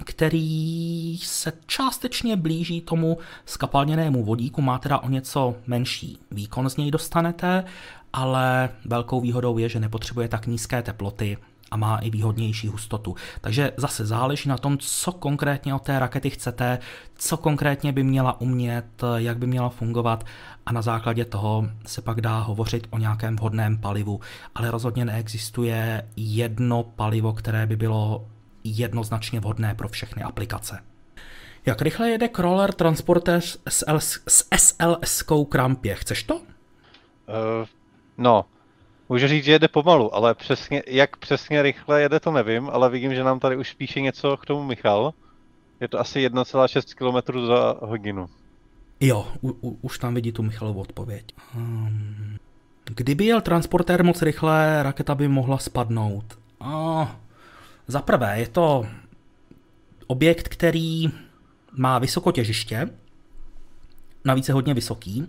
[0.04, 6.92] který se částečně blíží tomu skapalněnému vodíku, má teda o něco menší výkon z něj
[6.92, 7.64] dostanete,
[8.14, 11.38] ale velkou výhodou je, že nepotřebuje tak nízké teploty
[11.72, 13.16] a má i výhodnější hustotu.
[13.42, 16.80] Takže zase záleží na tom, co konkrétně od té rakety chcete,
[17.16, 20.24] co konkrétně by měla umět, jak by měla fungovat
[20.66, 24.20] a na základě toho se pak dá hovořit o nějakém vhodném palivu.
[24.56, 28.28] Ale rozhodně neexistuje jedno palivo, které by bylo
[28.64, 30.80] jednoznačně vhodné pro všechny aplikace.
[31.66, 33.84] Jak rychle jede crawler transporter s,
[34.28, 35.96] s SLS-kou krampě?
[35.96, 36.36] Chceš to?
[36.36, 36.42] Uh,
[38.18, 38.46] no,
[39.12, 43.16] můžu říct, že jede pomalu, ale přesně, jak přesně rychle jede, to nevím, ale vidím,
[43.16, 45.14] že nám tady už píše něco k tomu Michal.
[45.80, 48.30] Je to asi 1,6 km za hodinu.
[49.00, 51.26] Jo, u, u, už tam vidí tu Michalovu odpověď.
[51.56, 52.38] Um,
[52.86, 56.38] kdyby jel transportér moc rychle, raketa by mohla spadnout.
[56.60, 57.08] Oh,
[57.88, 58.88] za prvé, je to
[60.08, 61.12] objekt, který
[61.72, 62.90] má vysokotěžiště,
[64.26, 65.28] navíc je hodně vysoký,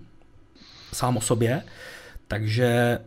[0.92, 1.62] sám o sobě,
[2.28, 2.98] takže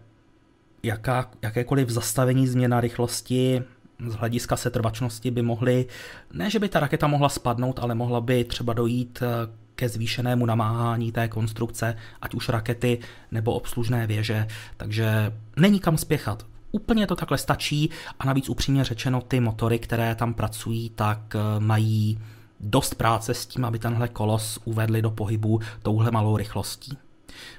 [0.85, 3.63] jaká, jakékoliv zastavení změna rychlosti
[4.07, 5.85] z hlediska setrvačnosti by mohly,
[6.33, 10.45] ne že by ta raketa mohla spadnout, ale mohla by třeba dojít eh, ke zvýšenému
[10.45, 12.99] namáhání té konstrukce, ať už rakety
[13.31, 16.45] nebo obslužné věže, takže není kam spěchat.
[16.71, 21.59] Úplně to takhle stačí a navíc upřímně řečeno ty motory, které tam pracují, tak eh,
[21.59, 22.19] mají
[22.59, 26.97] dost práce s tím, aby tenhle kolos uvedli do pohybu touhle malou rychlostí.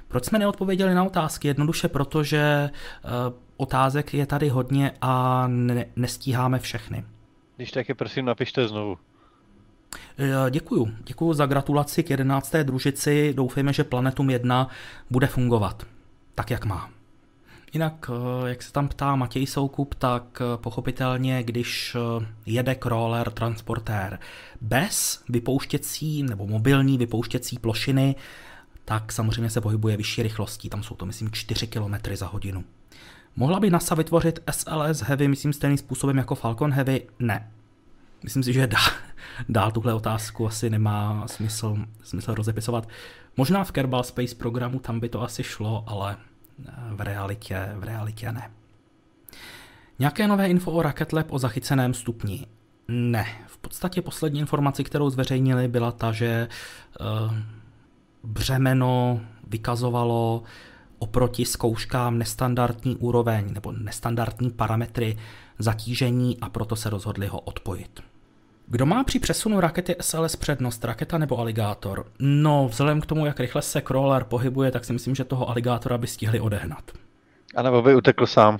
[0.07, 1.47] Proč jsme neodpověděli na otázky?
[1.47, 3.11] Jednoduše proto, že uh,
[3.57, 7.05] otázek je tady hodně a ne- nestíháme všechny.
[7.55, 8.97] Když tak je prosím napište znovu.
[10.17, 10.93] Eh, děkuju.
[11.03, 12.55] Děkuju za gratulaci k 11.
[12.63, 13.33] družici.
[13.33, 14.69] Doufejme, že Planetum 1
[15.09, 15.83] bude fungovat
[16.35, 16.89] tak, jak má.
[17.73, 21.97] Jinak, eh, jak se tam ptá Matěj Soukup, tak pochopitelně, když
[22.45, 24.19] jede crawler transportér
[24.61, 28.15] bez vypouštěcí nebo mobilní vypouštěcí plošiny,
[28.89, 32.63] tak samozřejmě se pohybuje vyšší rychlostí, tam jsou to myslím 4 km za hodinu.
[33.35, 37.07] Mohla by NASA vytvořit SLS Heavy, myslím stejným způsobem jako Falcon Heavy?
[37.19, 37.51] Ne.
[38.23, 38.77] Myslím si, že dá,
[39.49, 42.89] dál tuhle otázku asi nemá smysl, smysl rozepisovat.
[43.37, 46.17] Možná v Kerbal Space programu tam by to asi šlo, ale
[46.67, 48.51] eh, v realitě, v realitě ne.
[49.99, 52.45] Nějaké nové info o Rocket Lab o zachyceném stupni?
[52.87, 53.25] Ne.
[53.47, 56.47] V podstatě poslední informaci, kterou zveřejnili, byla ta, že
[56.99, 57.33] uh,
[58.27, 60.43] břemeno vykazovalo
[60.99, 65.17] oproti zkouškám nestandardní úroveň nebo nestandardní parametry
[65.59, 67.99] zatížení a proto se rozhodli ho odpojit.
[68.67, 72.05] Kdo má při přesunu rakety SLS přednost, raketa nebo aligátor?
[72.19, 75.97] No, vzhledem k tomu, jak rychle se crawler pohybuje, tak si myslím, že toho aligátora
[75.97, 76.91] by stihli odehnat.
[77.55, 78.57] A nebo by utekl sám.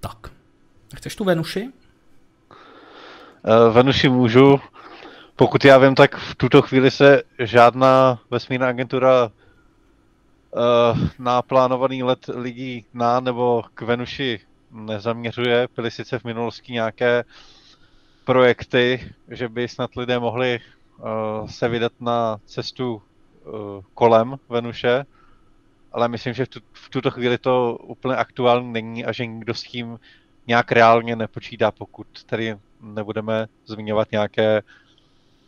[0.00, 0.16] Tak.
[0.96, 1.68] Chceš tu Venuši?
[1.68, 4.60] Uh, Venuši můžu.
[5.36, 12.30] Pokud já vím, tak v tuto chvíli se žádná vesmírná agentura uh, na plánovaný let
[12.34, 14.40] lidí na nebo k Venuši
[14.70, 15.68] nezaměřuje.
[15.76, 17.24] Byly sice v minulosti nějaké
[18.24, 20.60] projekty, že by snad lidé mohli
[20.98, 23.02] uh, se vydat na cestu uh,
[23.94, 25.04] kolem Venuše,
[25.92, 29.54] ale myslím, že v, tu, v tuto chvíli to úplně aktuální není a že nikdo
[29.54, 29.98] s tím
[30.46, 34.62] nějak reálně nepočítá, pokud tady nebudeme zmiňovat nějaké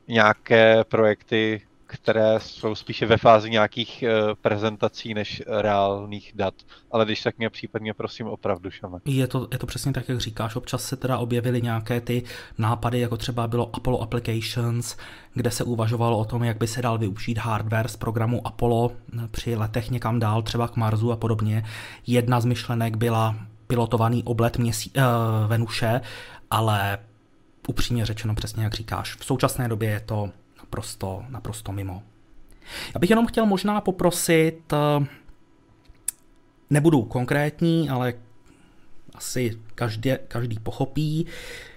[0.08, 6.54] nějaké projekty, které jsou spíše ve fázi nějakých eh, prezentací než reálných dat.
[6.90, 8.98] Ale když tak mě případně prosím opravdu, Šame.
[9.04, 10.56] Je to, je to přesně tak, jak říkáš.
[10.56, 12.22] Občas se teda objevily nějaké ty
[12.58, 14.96] nápady, jako třeba bylo Apollo Applications,
[15.34, 18.92] kde se uvažovalo o tom, jak by se dal využít hardware z programu Apollo
[19.30, 21.64] při letech někam dál, třeba k Marsu a podobně.
[22.06, 23.36] Jedna z myšlenek byla
[23.66, 25.02] pilotovaný oblet měsí, uh,
[25.48, 26.00] Venuše,
[26.50, 26.98] ale
[27.68, 29.16] upřímně řečeno přesně jak říkáš.
[29.16, 32.02] V současné době je to naprosto, naprosto mimo.
[32.94, 35.06] Já bych jenom chtěl možná poprosit, eh,
[36.70, 38.14] nebudu konkrétní, ale
[39.14, 41.26] asi každý, každý pochopí.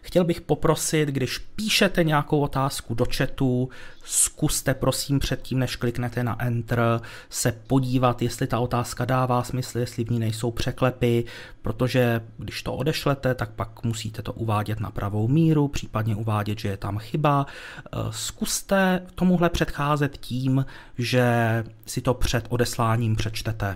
[0.01, 3.69] Chtěl bych poprosit, když píšete nějakou otázku do chatu,
[4.03, 10.03] zkuste prosím předtím, než kliknete na Enter, se podívat, jestli ta otázka dává smysl, jestli
[10.05, 11.25] v ní nejsou překlepy,
[11.61, 16.67] protože když to odešlete, tak pak musíte to uvádět na pravou míru, případně uvádět, že
[16.67, 17.45] je tam chyba.
[17.47, 20.65] Eh, zkuste tomuhle předcházet tím,
[20.97, 23.75] že si to před odesláním přečtete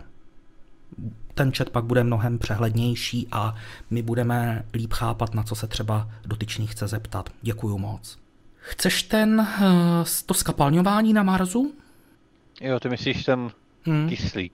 [1.34, 3.56] ten chat pak bude mnohem přehlednější a
[3.90, 7.30] my budeme líp chápat, na co se třeba dotyčný chce zeptat.
[7.42, 8.18] Děkuju moc.
[8.62, 11.74] Chceš ten, eh, to skapalňování na Marsu?
[12.62, 13.52] Jo, ty myslíš ten
[13.84, 14.10] hmm.
[14.10, 14.54] kyslík.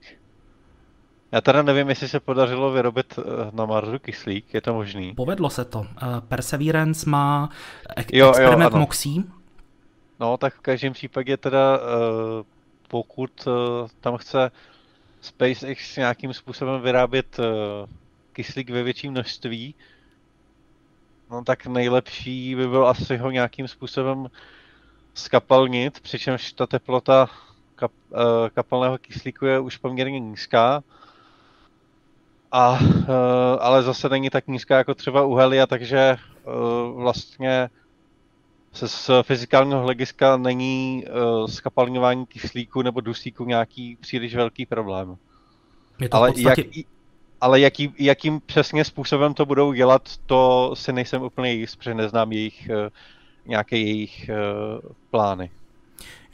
[1.32, 3.22] Já teda nevím, jestli se podařilo vyrobit eh,
[3.52, 5.14] na Marsu kyslík, je to možný?
[5.14, 5.86] Povedlo se to.
[6.02, 7.50] Eh, Perseverance má
[8.12, 9.22] jo, experiment jo, MOXIE.
[10.20, 11.80] No, tak v každém případě teda,
[12.88, 13.48] pokud
[14.00, 14.50] tam chce
[15.20, 17.36] SpaceX nějakým způsobem vyrábět
[18.32, 19.74] kyslík ve větším množství,
[21.30, 24.28] No tak nejlepší by bylo asi ho nějakým způsobem
[25.14, 27.26] skapalnit, přičemž ta teplota
[27.74, 28.18] kap, uh,
[28.54, 30.82] kapalného kyslíku je už poměrně nízká.
[32.52, 33.06] A, uh,
[33.60, 37.70] ale zase není tak nízká jako třeba u helia, takže uh, vlastně
[38.78, 45.16] se z fyzikálního hlediska není uh, skapalňování kyslíku nebo dusíku nějaký příliš velký problém.
[46.00, 46.64] Je to ale podstatě...
[46.76, 46.86] jak,
[47.40, 52.32] ale jaký, jakým přesně způsobem to budou dělat, to si nejsem úplně jist, protože neznám
[52.32, 52.90] jejich, eh,
[53.46, 54.34] nějaké jejich eh,
[55.10, 55.50] plány.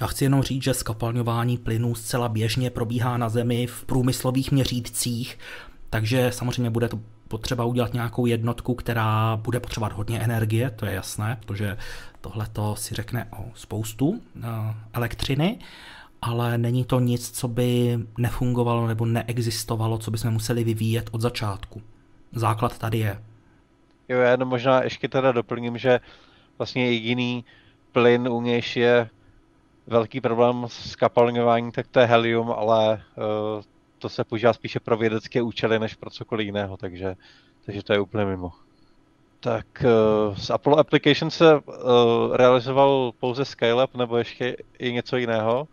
[0.01, 5.39] Já chci jenom říct, že skapalňování plynů zcela běžně probíhá na Zemi v průmyslových měřítcích,
[5.91, 10.93] takže samozřejmě bude to potřeba udělat nějakou jednotku, která bude potřebovat hodně energie, to je
[10.93, 11.77] jasné, protože
[12.25, 14.49] tohle to si řekne o spoustu eh,
[14.93, 15.59] elektřiny
[16.27, 21.83] ale není to nic, co by nefungovalo nebo neexistovalo, co bychom museli vyvíjet od začátku.
[22.33, 23.23] Základ tady je.
[24.09, 26.01] Jo, já jenom možná ještě teda doplním, že
[26.59, 27.45] vlastně jediný
[27.93, 29.11] plyn, u nějž je
[29.87, 33.63] velký problém s kapalňováním, tak to je helium, ale uh,
[33.99, 37.17] to se používá spíše pro vědecké účely, než pro cokoliv jiného, takže,
[37.67, 38.53] takže to je úplně mimo.
[39.45, 41.63] Tak uh, z Apollo Application se uh,
[42.37, 45.69] realizoval pouze Skylab, nebo ještě i něco jiného?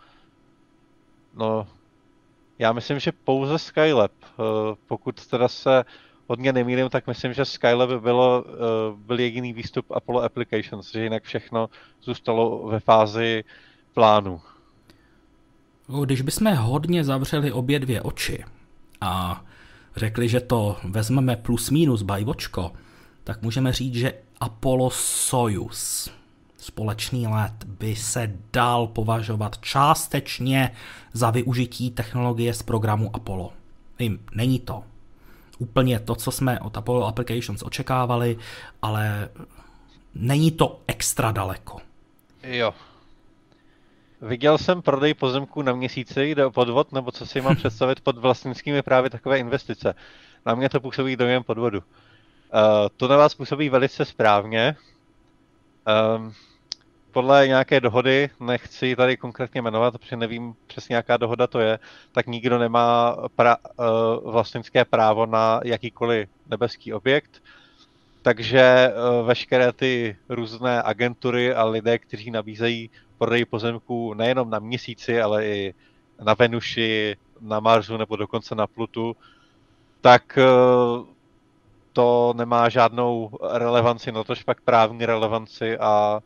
[1.36, 1.68] No,
[2.62, 4.12] já myslím, že pouze Skylab.
[4.24, 5.84] Eh, pokud teda se
[6.28, 8.52] hodně nemýlím, tak myslím, že Skylab bylo, eh,
[8.96, 11.70] byl jediný výstup Apollo Applications, že jinak všechno
[12.02, 13.44] zůstalo ve fázi
[13.94, 14.42] plánu.
[16.06, 18.44] Když bychom hodně zavřeli obě dvě oči
[19.02, 19.44] a
[19.96, 22.72] řekli, že to vezmeme plus minus bajvočko,
[23.24, 26.10] tak můžeme říct, že Apollo Soyuz
[26.58, 30.72] společný let by se dal považovat částečně
[31.14, 33.54] za využití technologie z programu Apollo.
[34.00, 34.84] Vím, není to
[35.60, 38.38] úplně to, co jsme od Apollo Applications očekávali,
[38.82, 39.30] ale
[40.16, 41.78] není to extra daleko.
[42.44, 42.74] Jo.
[44.22, 48.18] Viděl jsem prodej pozemků na měsíci, jde o podvod, nebo co si mám představit pod
[48.18, 49.94] vlastnickými právě takové investice.
[50.46, 51.84] Na mě to působí dojem podvodu.
[52.54, 54.76] Uh, to na vás působí velice správně.
[56.16, 56.34] Um,
[57.12, 61.80] podle nějaké dohody, nechci tady konkrétně jmenovat, protože nevím přesně, jaká dohoda to je,
[62.12, 67.44] tak nikdo nemá pra, uh, vlastnické právo na jakýkoliv nebeský objekt.
[68.22, 75.22] Takže uh, veškeré ty různé agentury a lidé, kteří nabízejí prodej pozemků nejenom na měsíci,
[75.22, 75.74] ale i
[76.24, 79.16] na Venuši, na Marsu nebo dokonce na Plutu,
[80.02, 81.06] tak uh,
[81.94, 86.22] to nemá žádnou relevanci, no tož pak právní relevanci a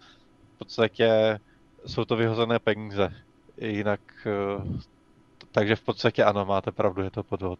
[0.55, 1.39] v podstatě
[1.85, 3.13] jsou to vyhozené peníze.
[3.57, 4.81] Jinak, eh,
[5.51, 7.59] takže v podstatě ano, máte pravdu, je to podvod.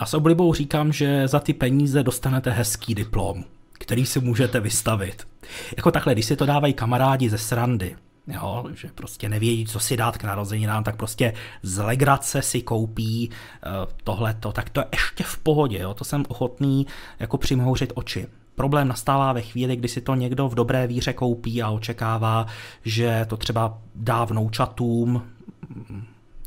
[0.00, 5.28] Já s oblibou říkám, že za ty peníze dostanete hezký diplom, který si můžete vystavit.
[5.76, 7.96] Jako takhle, když si to dávají kamarádi ze srandy,
[8.26, 13.30] jo, že prostě nevědí, co si dát k narozeninám, tak prostě z legrace si koupí
[13.30, 16.86] uh, tohleto, tak to je ještě v pohodě, jo, to jsem ochotný
[17.18, 18.26] jako přimhouřit oči.
[18.54, 22.46] Problém nastává ve chvíli, kdy si to někdo v dobré víře koupí a očekává,
[22.84, 25.22] že to třeba dá vnoučatům,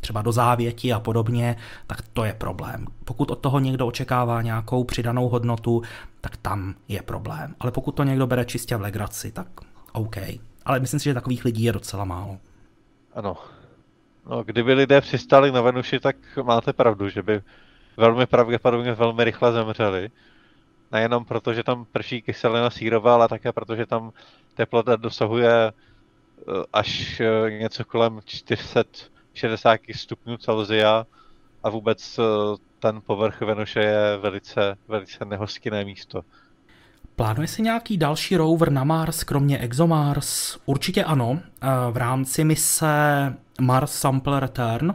[0.00, 1.56] třeba do závěti a podobně,
[1.86, 2.86] tak to je problém.
[3.04, 5.82] Pokud od toho někdo očekává nějakou přidanou hodnotu,
[6.20, 7.54] tak tam je problém.
[7.60, 9.46] Ale pokud to někdo bere čistě v legraci, tak
[9.92, 10.16] OK.
[10.70, 12.38] Ale myslím si, že takových lidí je docela málo.
[13.14, 13.36] Ano.
[14.26, 17.42] No, kdyby lidé přistali na Venuši, tak máte pravdu, že by
[17.96, 20.10] velmi pravděpodobně velmi rychle zemřeli
[20.92, 24.12] nejenom proto, že tam prší kyselina sírová, ale také proto, že tam
[24.54, 25.72] teplota dosahuje eh,
[26.72, 31.06] až eh, něco kolem 460 stupňů Celsia
[31.62, 32.22] a vůbec eh,
[32.78, 36.22] ten povrch Venuše je velice, velice nehostinné místo.
[37.20, 40.56] Plánuje se nějaký další rover na Mars, kromě ExoMars?
[40.66, 41.40] Určitě ano.
[41.90, 42.86] V rámci mise
[43.60, 44.94] Mars Sample Return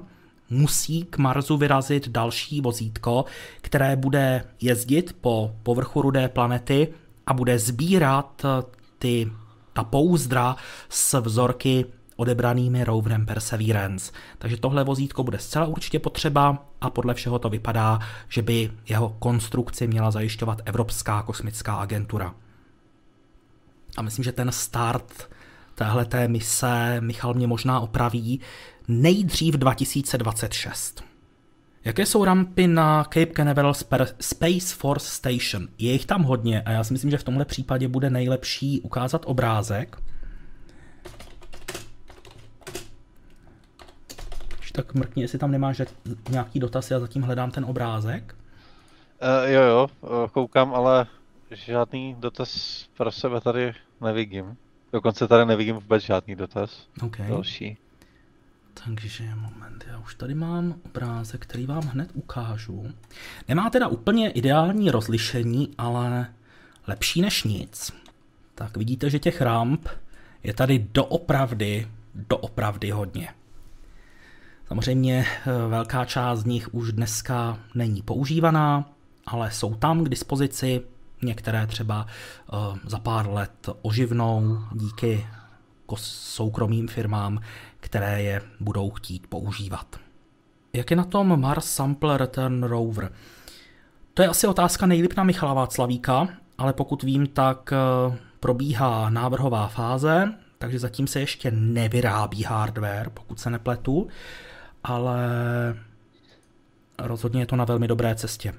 [0.50, 3.26] musí k Marsu vyrazit další vozítko,
[3.62, 6.88] které bude jezdit po povrchu rudé planety
[7.28, 8.64] a bude sbírat eh,
[8.98, 9.32] ty,
[9.74, 10.56] ta pouzdra
[10.90, 11.86] z vzorky
[12.16, 14.12] odebranými roverem Perseverance.
[14.38, 18.00] Takže tohle vozítko bude zcela určitě potřeba a podle všeho to vypadá,
[18.30, 22.34] že by jeho konstrukci měla zajišťovat Evropská kosmická agentura.
[23.98, 25.30] A myslím, že ten start
[25.76, 28.40] téhle mise Michal mě možná opraví
[28.88, 31.04] nejdřív 2026.
[31.86, 33.74] Jaké jsou rampy na Cape Canaveral
[34.22, 35.68] Space Force Station?
[35.78, 39.22] Je jich tam hodně a já si myslím, že v tomhle případě bude nejlepší ukázat
[39.26, 39.98] obrázek.
[44.76, 45.82] Tak mrkni, jestli tam nemáš
[46.30, 48.36] nějaký dotaz, já zatím hledám ten obrázek.
[49.22, 51.06] Uh, jo, jo, eh, koukám, ale
[51.52, 54.58] žádný dotaz pro sebe tady nevidím.
[54.94, 56.88] Dokonce tady nevidím vůbec žádný dotaz.
[57.02, 57.30] Okay.
[57.30, 57.78] Další.
[58.86, 62.86] Takže moment, já už tady mám obrázek, který vám hned ukážu.
[63.48, 66.28] Nemá teda úplně ideální rozlišení, ale
[66.88, 67.94] lepší než nic.
[68.56, 69.88] Tak vidíte, že těch ramp
[70.44, 73.30] je tady doopravdy, doopravdy hodně.
[74.68, 78.90] Samozřejmě eh, velká část z nich už dneska není používaná,
[79.26, 80.82] ale jsou tam k dispozici.
[81.22, 82.06] Některé třeba
[82.54, 85.28] uh, za pár let oživnou díky
[85.96, 87.40] soukromým firmám,
[87.80, 90.00] které je budou chtít používat.
[90.74, 93.12] Jak je na tom Mars Sample Return Rover?
[94.14, 97.74] To je asi otázka nejlíp na Michala Václavíka, ale pokud vím, tak
[98.08, 104.08] uh, probíhá návrhová fáze, takže zatím se ještě nevyrábí hardware, pokud se nepletu
[104.86, 105.20] ale
[106.98, 108.54] rozhodně je to na velmi dobré cestě.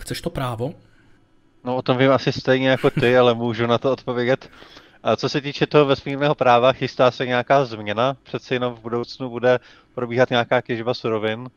[0.00, 0.74] Chceš to právo?
[1.64, 4.50] No o tom vím asi stejně jako ty, ale můžu na to odpovědět.
[5.02, 9.30] A co se týče toho vesmírného práva, chystá se nějaká změna, přeci jenom v budoucnu
[9.30, 9.60] bude
[9.94, 11.50] probíhat nějaká těžba surovin.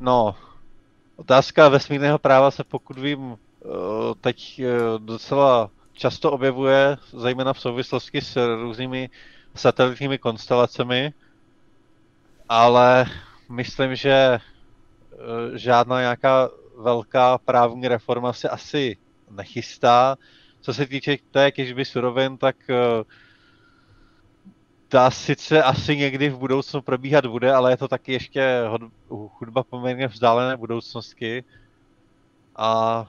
[0.00, 0.36] No,
[1.16, 3.68] otázka vesmírného práva se pokud vím eh,
[4.20, 9.10] teď eh, docela často objevuje, zejména v souvislosti s různými
[9.54, 11.12] satelitními konstelacemi,
[12.48, 13.06] ale
[13.48, 14.38] myslím, že eh,
[15.58, 18.96] žádná nějaká velká právní reforma se asi
[19.30, 20.16] nechystá.
[20.60, 23.04] Co se týče té těžby surovin, tak eh,
[24.88, 28.62] ta sice asi někdy v budoucnu probíhat bude, ale je to taky ještě
[29.08, 31.44] hudba poměrně vzdálené budoucnosti.
[32.56, 33.04] A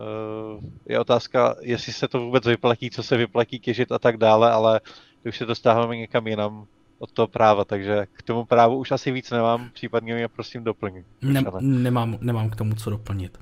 [0.00, 4.50] eh, je otázka, jestli se to vůbec vyplatí, co se vyplatí těžit a tak dále,
[4.50, 4.80] ale
[5.26, 6.66] už se dostáváme někam jinam
[6.98, 11.02] od toho práva, takže k tomu právu už asi víc nemám, případně mě prosím doplň.
[11.22, 13.38] Ne, nemám, nemám k tomu co doplnit.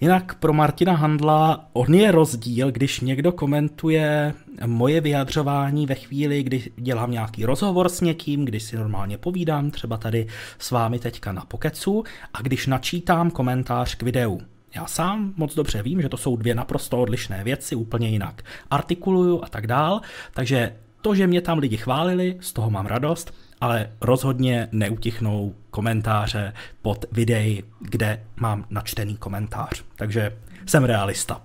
[0.00, 4.34] Jinak pro Martina Handla on je rozdíl, když někdo komentuje
[4.66, 9.96] moje vyjadřování ve chvíli, kdy dělám nějaký rozhovor s někým, když si normálně povídám, třeba
[9.96, 10.26] tady
[10.58, 12.04] s vámi teďka na Pokecu,
[12.34, 14.40] a když načítám komentář k videu.
[14.74, 19.44] Já sám moc dobře vím, že to jsou dvě naprosto odlišné věci, úplně jinak artikuluju
[19.44, 20.00] a tak dál,
[20.34, 26.52] takže to, že mě tam lidi chválili, z toho mám radost, ale rozhodně neutichnou komentáře
[26.82, 29.84] pod videí, kde mám načtený komentář.
[29.96, 30.36] Takže
[30.66, 31.36] jsem realista.
[31.36, 31.40] Uh,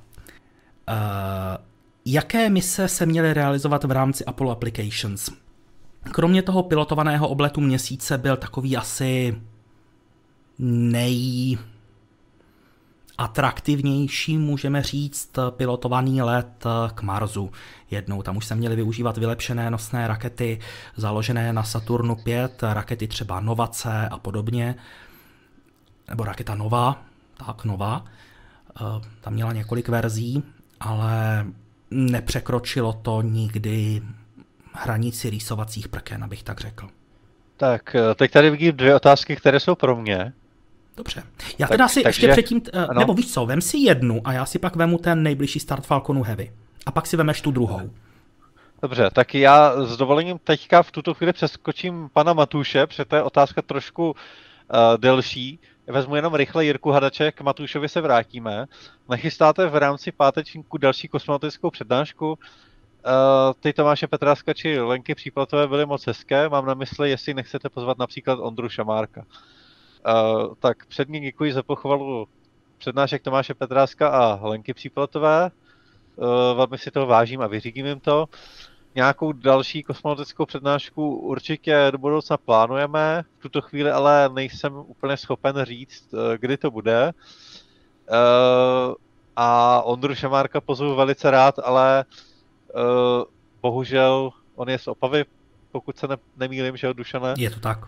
[2.06, 5.30] jaké mise se měly realizovat v rámci Apollo Applications?
[6.04, 9.42] Kromě toho pilotovaného obletu měsíce byl takový asi
[10.60, 11.58] nej
[13.18, 16.66] atraktivnější, můžeme říct, pilotovaný let
[16.96, 17.52] k Marsu.
[17.92, 20.60] Jednou tam už se měly využívat vylepšené nosné rakety
[20.96, 24.76] založené na Saturnu 5, rakety třeba Novace a podobně,
[26.10, 27.02] nebo raketa Nova,
[27.46, 28.06] tak Nova.
[28.82, 30.44] Eh, tam měla několik verzí,
[30.80, 31.46] ale
[31.92, 34.02] nepřekročilo to nikdy
[34.74, 36.90] hranici rýsovacích prken, abych tak řekl.
[37.58, 40.34] Tak, eh, teď tady vidím dvě otázky, které jsou pro mě.
[40.98, 41.24] Dobře.
[41.60, 43.00] Já tak, teda si takže, ještě předtím, ano.
[43.00, 46.24] nebo víš co, vem si jednu a já si pak vemu ten nejbližší start Falconu
[46.24, 46.52] Heavy.
[46.86, 47.90] A pak si vemeš tu druhou.
[48.82, 53.24] Dobře, tak já s dovolením teďka v tuto chvíli přeskočím pana Matuše, protože to je
[53.24, 54.16] otázka trošku uh,
[54.98, 55.60] delší.
[55.88, 58.66] Vezmu jenom rychle Jirku Hadače, k Matušovi se vrátíme.
[59.10, 62.30] Nechystáte v rámci pátečníku další kosmonautickou přednášku?
[62.32, 62.38] Uh,
[63.60, 66.50] ty Tomáše Petráska či Lenky Příplatové byly moc hezké.
[66.50, 69.22] Mám na mysli, jestli nechcete pozvat například Ondru Šamárka.
[69.22, 69.57] Uh,
[70.60, 72.28] tak předně děkuji za pochvalu
[72.78, 75.52] přednášek Tomáše Petráska a Lenky Příplatové.
[76.16, 76.26] Uh,
[76.58, 78.26] velmi si toho vážím a vyřídím jim to.
[78.96, 83.24] Nějakou další kosmonautickou přednášku určitě do budoucna plánujeme.
[83.38, 87.12] V tuto chvíli ale nejsem úplně schopen říct, uh, kdy to bude.
[88.10, 88.96] Uh,
[89.36, 92.06] a Ondru Šamárka pozvu velice rád, ale
[92.76, 93.24] uh,
[93.62, 95.26] bohužel on je z Opavy,
[95.72, 97.34] pokud se ne, nemýlím, že Dušané.
[97.38, 97.80] Je to tak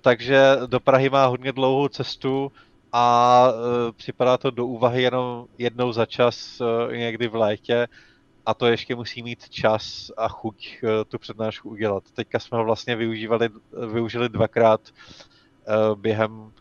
[0.00, 2.52] takže do Prahy má hodně dlouhou cestu
[2.92, 7.88] a uh, připadá to do úvahy jenom jednou za čas uh, někdy v létě.
[8.46, 12.04] a to ještě musí mít čas a chuť uh, tu přednášku udělat.
[12.14, 13.48] Teďka jsme ho vlastně využívali,
[13.92, 14.80] využili dvakrát
[15.94, 16.52] během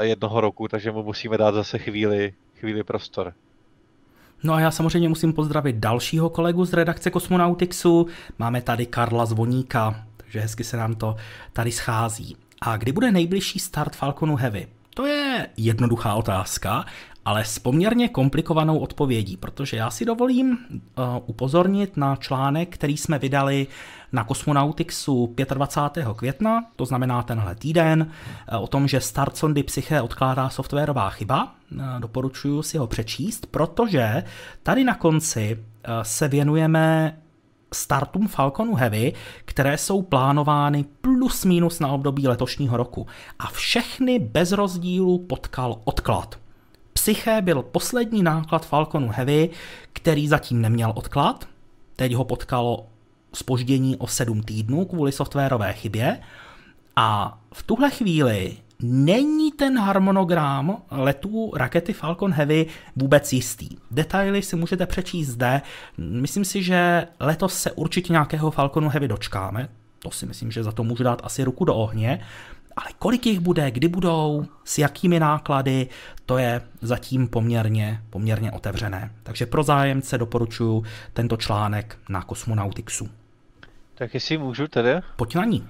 [0.00, 3.34] jednoho roku, takže mu musíme dát zase chvíli, chvíli prostor.
[4.42, 8.06] No a já samozřejmě musím pozdravit dalšího kolegu z redakce Kosmonautixu.
[8.38, 11.16] Máme tady Karla Zvoníka, takže hezky se nám to
[11.52, 12.36] tady schází.
[12.60, 14.66] A kdy bude nejbližší start Falconu Heavy?
[14.94, 16.84] To je jednoduchá otázka,
[17.24, 23.18] ale s poměrně komplikovanou odpovědí, protože já si dovolím uh, upozornit na článek, který jsme
[23.18, 23.66] vydali
[24.12, 26.06] na Cosmonautixu 25.
[26.16, 28.10] května, to znamená tenhle týden,
[28.52, 31.54] uh, o tom, že start sondy Psyche odkládá softwarová chyba.
[31.72, 34.24] Uh, doporučuji si ho přečíst, protože
[34.62, 35.64] tady na konci
[36.02, 37.16] se věnujeme
[37.72, 39.12] startům Falconu Heavy,
[39.44, 43.06] které jsou plánovány plus minus na období letošního roku.
[43.38, 46.38] A všechny bez rozdílu potkal odklad.
[46.92, 49.50] Psyche byl poslední náklad Falconu Heavy,
[49.92, 51.48] který zatím neměl odklad.
[51.96, 52.86] Teď ho potkalo
[53.34, 56.20] spoždění o 7 týdnů kvůli softwarové chybě.
[56.96, 62.66] A v tuhle chvíli není ten harmonogram letů rakety Falcon Heavy
[62.96, 63.68] vůbec jistý.
[63.90, 65.62] Detaily si můžete přečíst zde.
[65.98, 69.68] Myslím si, že letos se určitě nějakého Falconu Heavy dočkáme.
[69.98, 72.20] To si myslím, že za to můžu dát asi ruku do ohně.
[72.76, 75.88] Ale kolik jich bude, kdy budou, s jakými náklady,
[76.26, 79.10] to je zatím poměrně, poměrně otevřené.
[79.22, 83.08] Takže pro zájemce doporučuji tento článek na Kosmonautixu.
[83.94, 84.90] Tak jestli můžu tedy?
[85.16, 85.68] Pojď na ní.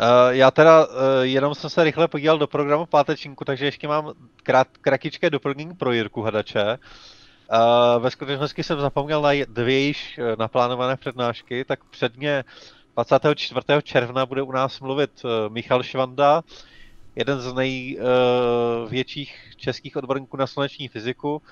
[0.00, 4.12] Uh, já teda uh, jenom jsem se rychle podíval do programu pátečníku, takže ještě mám
[4.42, 6.64] krát, kratičké doplnění pro Jirku Hadače.
[6.68, 12.44] Uh, ve skutečnosti jsem zapomněl na dvě již naplánované přednášky, tak předně
[12.96, 13.60] 24.
[13.82, 16.42] června bude u nás mluvit Michal Švanda,
[17.16, 21.42] jeden z největších českých odborníků na sluneční fyziku.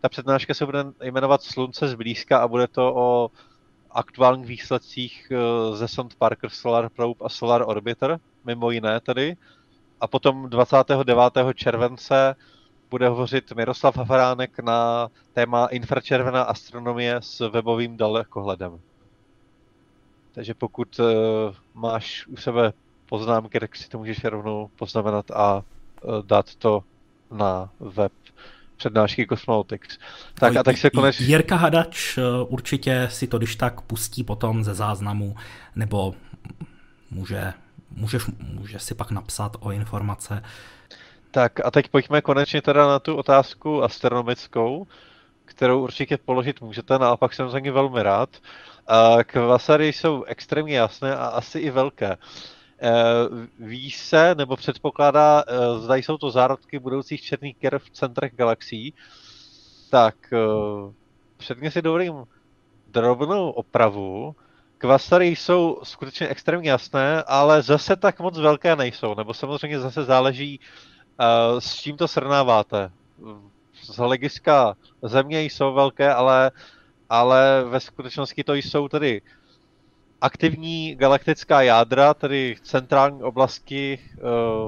[0.00, 3.30] Ta přednáška se bude jmenovat Slunce zblízka a bude to o
[3.90, 9.36] aktuálních výsledcích eh, ze sond Parker Solar Probe a Solar Orbiter, mimo jiné tedy.
[10.00, 11.32] A potom 29.
[11.54, 12.36] července
[12.90, 18.80] bude hovořit Miroslav Hafaránek na téma infračervená astronomie s webovým dalekohledem.
[20.32, 21.06] Takže pokud uh,
[21.74, 22.72] máš u sebe
[23.08, 26.84] poznámky, tak si to můžeš rovnou poznamenat a uh, dát to
[27.30, 28.12] na web
[28.78, 29.98] přednášky Cosmonautics.
[30.34, 31.26] Tak no, a tak se konečně...
[31.26, 35.36] Jirka Hadač eh, určitě si to když tak pustí potom ze záznamu,
[35.76, 36.14] nebo
[37.10, 37.52] může,
[37.90, 38.18] může,
[38.52, 40.42] může si pak napsat o informace.
[41.30, 44.86] Tak a teď pojďme konečně teda na tu otázku astronomickou,
[45.44, 48.28] kterou určitě položit můžete, naopak jsem za ní velmi rád.
[49.26, 52.16] Kvasary jsou extrémně jasné a asi i velké.
[52.80, 58.34] Eh, ví se, nebo předpokládá, eh, zda jsou to zárodky budoucích černých ker v centrech
[58.34, 58.94] galaxií,
[59.90, 60.38] tak eh,
[61.36, 62.24] předně si dovolím
[62.86, 64.36] drobnou opravu.
[64.78, 70.60] Kvasary jsou skutečně extrémně jasné, ale zase tak moc velké nejsou, nebo samozřejmě zase záleží,
[71.58, 72.90] s čím to srovnáváte.
[73.82, 76.50] Z hlediska země jsou velké, ale,
[77.10, 79.22] ale ve skutečnosti to jsou tedy
[80.20, 83.98] aktivní galaktická jádra, tedy centrální oblasti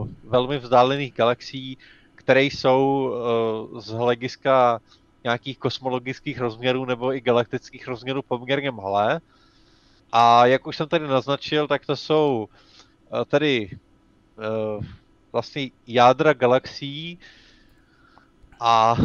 [0.01, 1.78] uh, velmi vzdálených galaxií,
[2.14, 3.12] které jsou
[3.72, 4.80] uh, z hlediska
[5.24, 9.20] nějakých kosmologických rozměrů nebo i galaktických rozměrů poměrně malé.
[10.12, 12.48] A jak už jsem tady naznačil, tak to jsou
[13.12, 13.70] uh, tedy
[15.32, 17.18] vlastně jádra galaxií
[18.61, 18.96] a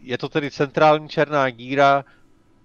[0.00, 2.04] je to tedy centrální černá díra,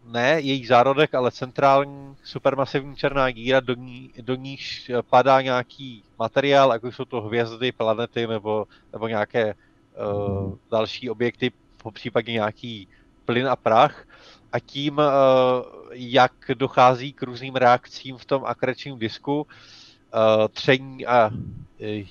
[0.06, 6.74] ne její zárodek, ale centrální supermasivní černá díra, do, ní, do níž padá nějaký materiál,
[6.74, 11.52] jako jsou to hvězdy, planety nebo, nebo nějaké uh, další objekty,
[11.84, 12.88] po případě nějaký
[13.26, 14.06] plyn a prach.
[14.52, 15.04] A tím, uh,
[15.92, 21.40] jak dochází k různým reakcím v tom akrečním disku, uh, tření a uh,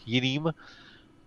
[0.07, 0.55] jiným,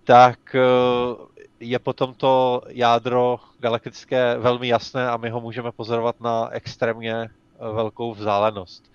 [0.03, 1.25] tak uh,
[1.59, 7.29] je potom to jádro galaktické velmi jasné a my ho můžeme pozorovat na extrémně eh,
[7.59, 8.91] velkou vzdálenost.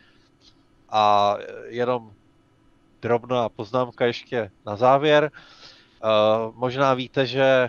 [0.91, 2.13] A eh, jenom
[3.03, 5.31] drobná poznámka ještě na závěr.
[6.05, 7.69] Uh, možná víte, že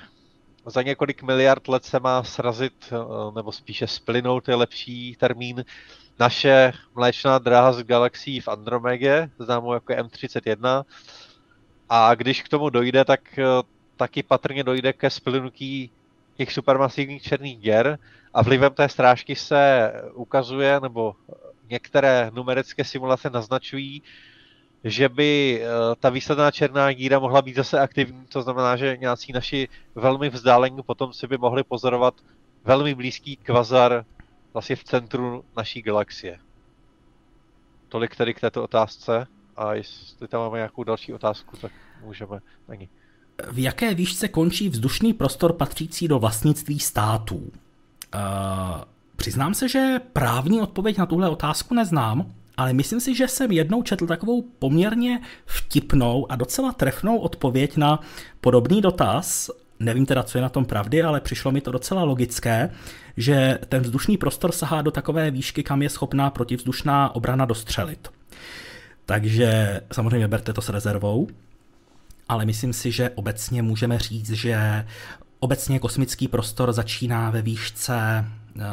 [0.65, 2.93] za několik miliard let se má srazit,
[3.35, 5.65] nebo spíše splynout je lepší termín,
[6.19, 10.83] naše mléčná dráha z galaxií v Andromedě, známou jako M31.
[11.89, 13.39] A když k tomu dojde, tak
[14.01, 15.91] taky patrně dojde ke splynutí
[16.35, 17.99] těch supermasivních černých děr
[18.33, 21.15] a vlivem té strážky se ukazuje, nebo
[21.69, 24.01] některé numerické simulace naznačují,
[24.83, 25.67] že by eh,
[25.99, 30.83] ta výsledná černá díra mohla být zase aktivní, to znamená, že nějací naši velmi vzdálení
[30.83, 32.13] potomci by mohli pozorovat
[32.63, 34.05] velmi blízký kvazar
[34.53, 36.39] vlastně v centru naší galaxie.
[37.89, 41.71] Tolik tedy k této otázce a jestli tam máme nějakou další otázku, tak
[42.01, 42.89] můžeme na ní.
[43.51, 47.35] V jaké výšce končí vzdušný prostor patřící do vlastnictví států?
[47.35, 47.51] Uh,
[49.15, 52.25] přiznám se, že právní odpověď na tuhle otázku neznám,
[52.57, 57.99] ale myslím si, že jsem jednou četl takovou poměrně vtipnou a docela trefnou odpověď na
[58.41, 59.49] podobný dotaz.
[59.79, 62.71] Nevím teda, co je na tom pravdy, ale přišlo mi to docela logické,
[63.17, 68.09] že ten vzdušný prostor sahá do takové výšky, kam je schopná protivzdušná obrana dostřelit.
[69.05, 71.27] Takže samozřejmě berte to s rezervou,
[72.31, 74.87] ale myslím si, že obecně můžeme říct, že
[75.39, 78.25] obecně kosmický prostor začíná ve výšce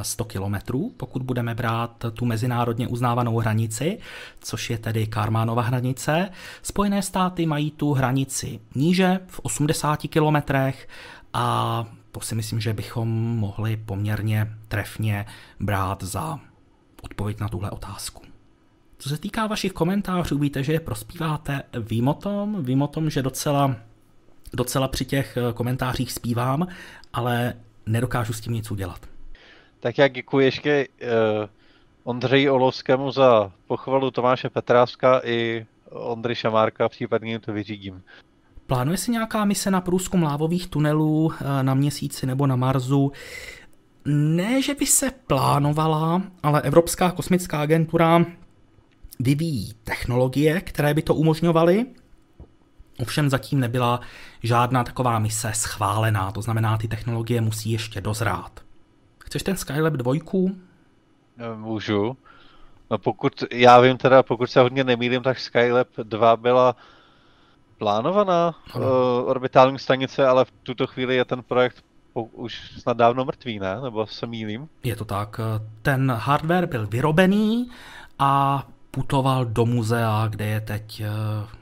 [0.02, 3.98] 100 kilometrů, pokud budeme brát tu mezinárodně uznávanou hranici,
[4.40, 6.30] což je tedy Karmánova hranice.
[6.62, 10.88] Spojené státy mají tu hranici níže, v 80 kilometrech
[11.32, 15.26] a to si myslím, že bychom mohli poměrně trefně
[15.60, 16.38] brát za
[17.02, 18.27] odpověď na tuhle otázku.
[18.98, 21.62] Co se týká vašich komentářů, víte, že je prospíváte.
[21.80, 23.76] Vím o tom, vím o tom, že docela,
[24.52, 26.66] docela při těch komentářích zpívám,
[27.12, 27.54] ale
[27.86, 29.00] nedokážu s tím nic udělat.
[29.80, 31.08] Tak já děkuji ještě uh,
[32.04, 38.02] Ondřeji Olovskému za pochvalu Tomáše Petráska i Ondry Šamárka, případně to vyřídím.
[38.66, 43.12] Plánuje si nějaká mise na průzkum lávových tunelů eh, na měsíci nebo na Marsu?
[44.04, 48.24] Ne, že by se plánovala, ale Evropská kosmická agentura
[49.18, 51.86] vyvíjí technologie, které by to umožňovaly.
[52.98, 54.00] Ovšem zatím nebyla
[54.42, 58.60] žádná taková mise schválená, to znamená, ty technologie musí ještě dozrát.
[59.18, 60.56] Chceš ten Skylab dvojku?
[61.54, 62.16] Můžu.
[62.90, 66.76] No pokud, já vím teda, pokud se hodně nemýlím, tak Skylab 2 byla
[67.78, 68.82] plánovaná uh,
[69.24, 73.80] orbitální stanice, ale v tuto chvíli je ten projekt už snad dávno mrtvý, ne?
[73.82, 74.68] Nebo se mýlím?
[74.84, 75.40] Je to tak.
[75.82, 77.70] Ten hardware byl vyrobený
[78.18, 81.08] a putoval do muzea, kde je teď eh,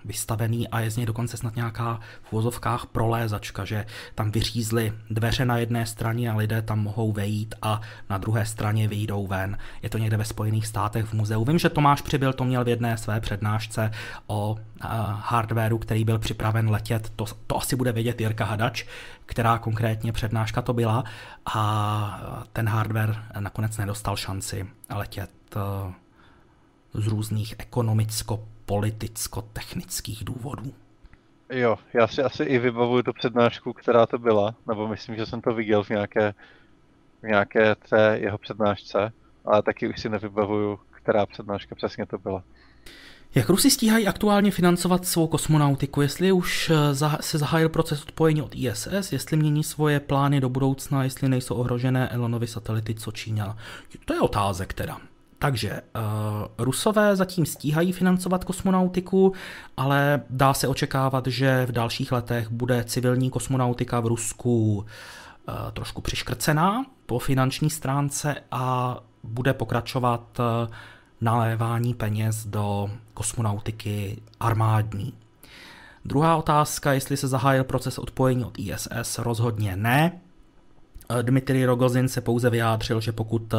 [0.04, 5.44] vystavený a je z něj dokonce snad nějaká v vozovkách prolézačka, že tam vyřízly dveře
[5.44, 9.58] na jedné straně a lidé tam mohou vejít a na druhé straně vyjdou ven.
[9.82, 11.44] Je to někde ve Spojených státech v muzeu.
[11.44, 13.90] Vím, že Tomáš Přibyl to měl v jedné své přednášce
[14.26, 14.58] o uh,
[15.20, 17.12] hardwareu, který byl připraven letět.
[17.16, 18.84] To, to asi bude vědět Jirka Hadač,
[19.26, 21.04] která konkrétně přednáška to byla
[21.54, 25.92] a ten hardware nakonec nedostal šanci letět uh,
[27.00, 30.74] z různých ekonomicko-politicko-technických důvodů.
[31.50, 35.40] Jo, já si asi i vybavuju tu přednášku, která to byla, nebo myslím, že jsem
[35.40, 36.34] to viděl v nějaké,
[37.22, 39.12] v nějaké té jeho přednášce,
[39.44, 42.42] ale taky už si nevybavuju, která přednáška přesně to byla.
[43.34, 46.02] Jak Rusy stíhají aktuálně financovat svou kosmonautiku?
[46.02, 46.74] Jestli už eh,
[47.20, 52.08] se zahájil proces odpojení od ISS, jestli mění svoje plány do budoucna, jestli nejsou ohrožené
[52.08, 53.56] Elonovy satelity, co Čína?
[54.04, 54.98] To je otázek teda.
[55.46, 56.02] Takže uh,
[56.58, 59.32] Rusové zatím stíhají financovat kosmonautiku,
[59.76, 66.00] ale dá se očekávat, že v dalších letech bude civilní kosmonautika v Rusku uh, trošku
[66.00, 70.74] přiškrcená po finanční stránce a bude pokračovat uh,
[71.20, 75.12] nalévání peněz do kosmonautiky armádní.
[76.04, 80.20] Druhá otázka, jestli se zahájil proces odpojení od ISS, rozhodně ne.
[81.22, 83.54] Dmitry Rogozin se pouze vyjádřil, že pokud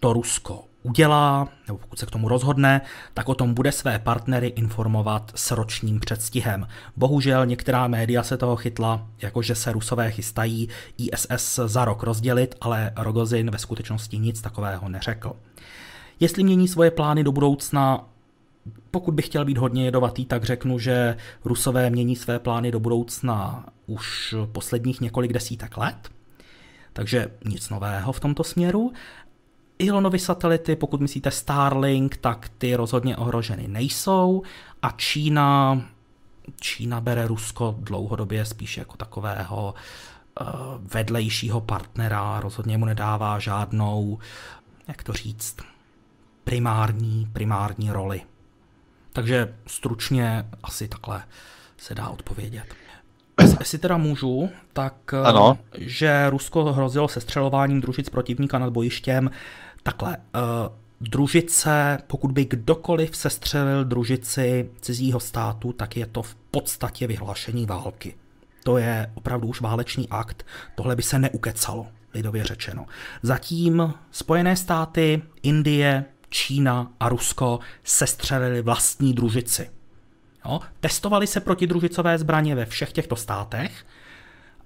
[0.00, 2.80] to Rusko udělá, nebo pokud se k tomu rozhodne,
[3.14, 6.66] tak o tom bude své partnery informovat s ročním předstihem.
[6.96, 10.68] Bohužel některá média se toho chytla, jakože se Rusové chystají
[10.98, 15.32] ISS za rok rozdělit, ale Rogozin ve skutečnosti nic takového neřekl.
[16.20, 18.08] Jestli mění svoje plány do budoucna,
[18.90, 23.64] pokud bych chtěl být hodně jedovatý, tak řeknu, že Rusové mění své plány do budoucna
[23.86, 26.10] už posledních několik desítek let,
[26.92, 28.92] takže nic nového v tomto směru.
[29.88, 34.42] Elonovy satelity, pokud myslíte Starlink, tak ty rozhodně ohroženy nejsou
[34.82, 35.82] a Čína,
[36.60, 39.74] Čína bere Rusko dlouhodobě spíš jako takového
[40.40, 40.46] uh,
[40.94, 44.18] vedlejšího partnera, rozhodně mu nedává žádnou,
[44.88, 45.56] jak to říct,
[46.44, 48.22] primární, primární roli.
[49.12, 51.22] Takže stručně asi takhle
[51.76, 52.66] se dá odpovědět.
[53.58, 55.58] Jestli teda můžu, tak eh, ano.
[55.78, 59.30] že Rusko hrozilo sestřelováním družic protivníka nad bojištěm,
[59.82, 60.42] takhle, uh,
[61.00, 68.14] družice, pokud by kdokoliv sestřelil družici cizího státu, tak je to v podstatě vyhlášení války.
[68.64, 72.86] To je opravdu už válečný akt, tohle by se neukecalo, lidově řečeno.
[73.22, 79.70] Zatím Spojené státy, Indie, Čína a Rusko sestřelili vlastní družici.
[80.44, 80.60] Jo?
[80.80, 83.86] Testovali se protidružicové zbraně ve všech těchto státech,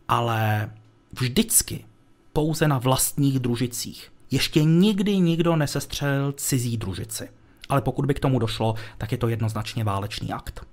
[0.09, 0.71] ale
[1.21, 1.85] vždycky
[2.33, 4.13] pouze na vlastních družicích.
[4.31, 7.29] Ještě nikdy nikdo nesestřelil cizí družici.
[7.69, 10.67] Ale pokud by k tomu došlo, tak je to jednoznačně válečný akt.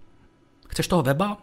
[0.68, 1.38] Chceš toho weba?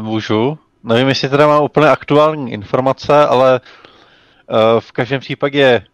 [0.00, 0.58] Uh, můžu.
[0.84, 5.86] Nevím, jestli teda mám úplně aktuální informace, ale uh, v každém případě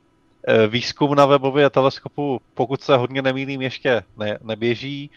[0.48, 5.10] uh, výzkum na webově teleskopu, pokud se hodně nemýlím, ještě ne, neběží.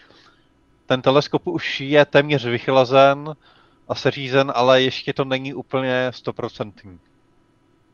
[0.86, 3.36] Ten teleskop už je téměř vychlazen
[3.88, 7.00] a seřízen, ale ještě to není úplně stoprocentní.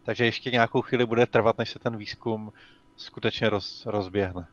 [0.03, 2.53] Takže ještě nějakou chvíli bude trvat, než se ten výzkum
[2.95, 4.47] skutečně roz, rozběhne.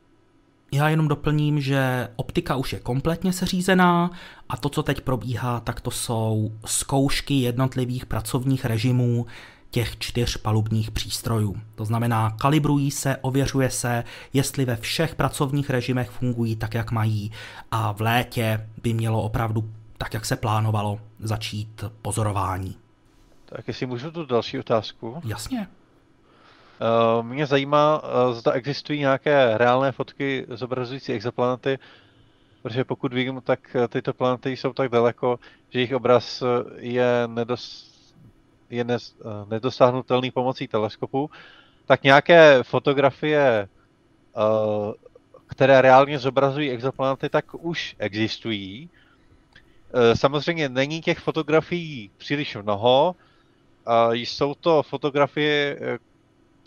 [0.71, 4.11] Já jenom doplním, že optika už je kompletně seřízená
[4.49, 9.25] a to, co teď probíhá, tak to jsou zkoušky jednotlivých pracovních režimů
[9.71, 11.55] těch čtyř palubních přístrojů.
[11.75, 17.31] To znamená, kalibrují se, ověřuje se, jestli ve všech pracovních režimech fungují tak, jak mají
[17.71, 22.75] a v létě by mělo opravdu, tak jak se plánovalo, začít pozorování.
[23.55, 25.21] Tak jestli můžu tu další otázku?
[25.25, 25.67] Jasně.
[27.17, 31.79] Uh, mě zajímá, uh, zda existují nějaké reálné fotky zobrazující exoplanety,
[32.61, 35.39] protože pokud vím, tak eh, tyto planety jsou tak daleko,
[35.69, 36.43] že jejich obraz
[36.77, 37.91] je, nedos,
[38.69, 41.29] je ne, uh, nedosáhnutelný pomocí teleskopu,
[41.85, 43.67] tak nějaké fotografie,
[45.47, 48.89] které reálně zobrazují exoplanety, tak už existují.
[50.13, 53.15] Samozřejmě není těch fotografií příliš mnoho,
[54.13, 55.77] jsou to fotografie,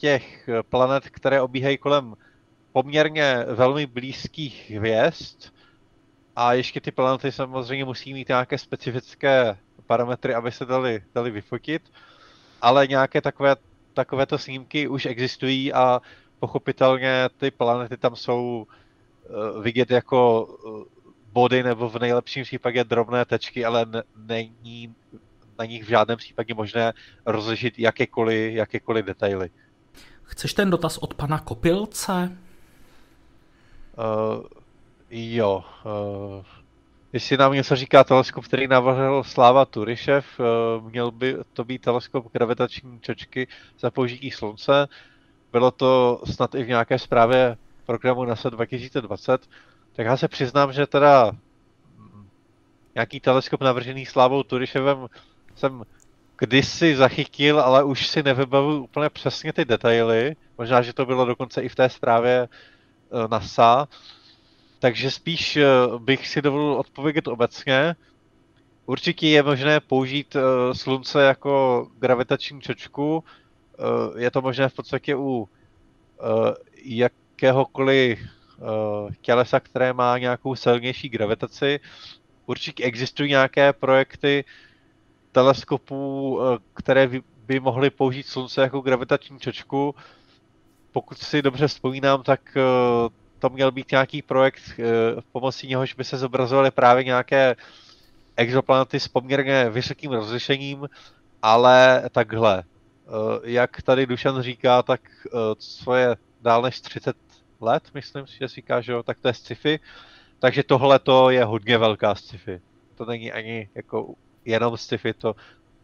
[0.02, 2.14] těch eh, planet, které obíhají kolem
[2.72, 5.54] poměrně velmi blízkých hvězd.
[6.36, 11.82] A ještě ty planety samozřejmě musí mít nějaké specifické parametry, aby se dali, dali vyfotit,
[12.60, 13.56] ale nějaké takové,
[13.94, 16.00] takovéto snímky už existují a
[16.38, 20.48] pochopitelně ty planety tam jsou uh, vidět jako
[21.32, 23.86] body nebo v nejlepším případě drobné tečky, ale
[24.16, 24.94] není
[25.58, 26.92] na nich v žádném případě možné
[27.26, 29.50] rozlišit jakékoliv, jakékoliv detaily.
[30.22, 32.38] Chceš ten dotaz od pana Kopilce?
[33.98, 34.44] Uh,
[35.10, 35.64] jo.
[35.84, 36.44] Uh,
[37.12, 42.32] jestli nám něco říká teleskop, který navrhl Sláva Turišev, uh, měl by to být teleskop
[42.32, 43.48] gravitační čočky
[43.78, 44.88] za použití slunce.
[45.52, 49.48] Bylo to snad i v nějaké zprávě programu NASA 2020.
[49.92, 51.32] Tak já se přiznám, že teda
[51.98, 52.28] mm,
[52.94, 55.06] nějaký teleskop navržený Slávou Turiševem
[55.54, 55.82] jsem
[56.38, 60.36] kdysi zachytil, ale už si nevybavuju úplně přesně ty detaily.
[60.58, 63.88] Možná, že to bylo dokonce i v té zprávě eh, NASA.
[64.78, 65.66] Takže spíš eh,
[65.98, 67.96] bych si dovolil odpovědět obecně.
[68.86, 73.24] Určitě je možné použít eh, slunce jako gravitační čočku.
[74.18, 75.48] Je to možné v podstatě u
[76.84, 78.18] jakéhokoliv
[79.20, 81.80] tělesa, které má nějakou silnější gravitaci.
[82.46, 84.44] Určitě existují nějaké projekty,
[85.32, 87.08] teleskopů, eh, které
[87.46, 89.94] by mohly použít Slunce jako gravitační čočku.
[90.92, 92.62] Pokud si dobře vzpomínám, tak eh,
[93.38, 94.84] to měl být nějaký projekt, eh,
[95.32, 97.56] pomocí něhož by se zobrazovaly právě nějaké
[98.36, 100.88] exoplanety s poměrně vysokým rozlišením,
[101.42, 102.64] ale takhle.
[103.44, 105.00] Jak tady Dušan říká, tak
[105.56, 107.16] co je dál než 30
[107.60, 109.80] let, myslím si, že říká, že jo, tak to je sci-fi.
[110.38, 112.60] Takže tohle to je hodně velká sci-fi.
[112.94, 114.14] To není ani jako
[114.44, 115.36] jenom sci-fi, to,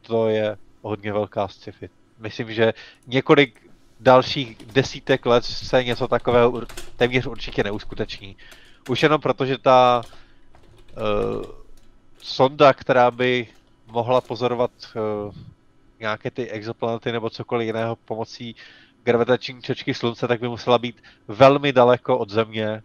[0.02, 1.90] to je hodně velká sci-fi.
[2.18, 2.72] Myslím, že
[3.06, 6.62] několik dalších desítek let se něco takového
[6.96, 8.36] téměř určitě neuskuteční.
[8.88, 11.42] Už jenom proto, že ta uh,
[12.18, 13.48] sonda, která by
[13.86, 15.34] mohla pozorovat uh,
[16.00, 18.56] nějaké ty exoplanety nebo cokoliv jiného pomocí
[19.02, 22.82] gravitační čočky slunce, tak by musela být velmi daleko od Země.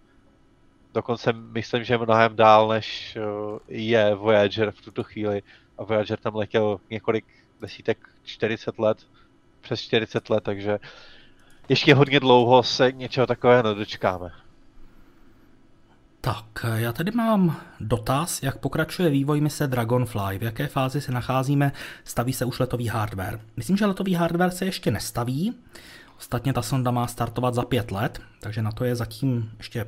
[0.94, 5.44] Dokonce myslím, že mnohem dál, než uh, je Voyager v tuto chvíli
[5.78, 7.26] a Voyager tam letěl několik
[7.62, 8.98] desítek, 40 let,
[9.62, 10.80] přes 40 let, takže
[11.70, 14.32] ještě hodně dlouho se něčeho takového nedočkáme.
[16.22, 16.46] Tak,
[16.76, 21.72] já tady mám dotaz, jak pokračuje vývoj mise Dragonfly, v jaké fázi se nacházíme,
[22.04, 23.40] staví se už letový hardware.
[23.58, 25.54] Myslím, že letový hardware se ještě nestaví,
[26.18, 29.88] ostatně ta sonda má startovat za pět let, takže na to je zatím ještě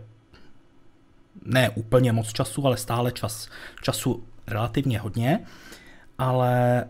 [1.46, 3.50] ne úplně moc času, ale stále čas,
[3.82, 5.46] času relativně hodně
[6.18, 6.86] ale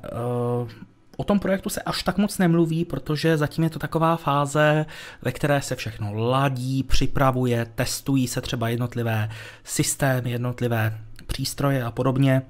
[0.62, 0.70] uh,
[1.18, 4.86] o tom projektu se až tak moc nemluví, protože zatím je to taková fáze,
[5.22, 9.30] ve které se všechno ladí, připravuje, testují se třeba jednotlivé
[9.64, 12.42] systémy, jednotlivé přístroje a podobně.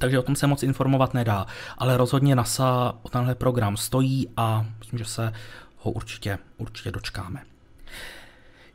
[0.00, 1.46] Takže o tom se moc informovat nedá,
[1.78, 5.32] ale rozhodně NASA o tenhle program stojí a myslím, že se
[5.78, 7.55] ho určitě, určitě dočkáme.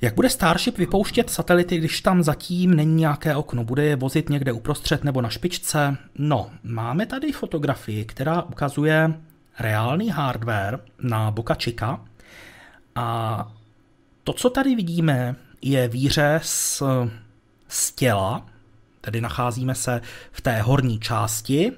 [0.01, 3.63] Jak bude Starship vypouštět satelity, když tam zatím není nějaké okno?
[3.63, 5.97] Bude je vozit někde uprostřed nebo na špičce?
[6.15, 9.13] No, máme tady fotografii, která ukazuje
[9.59, 12.05] reálný hardware na Boca Chica
[12.95, 13.51] A
[14.23, 16.83] to, co tady vidíme, je výřez
[17.67, 18.45] z těla,
[19.01, 21.71] tedy nacházíme se v té horní části,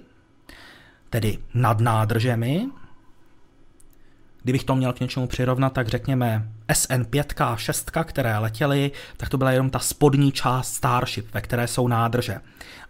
[1.09, 2.69] tedy nad nádržemi.
[4.43, 9.37] Kdybych to měl k něčemu přirovnat, tak řekněme SN5 a 6, které letěly, tak to
[9.37, 12.39] byla jenom ta spodní část Starship, ve které jsou nádrže.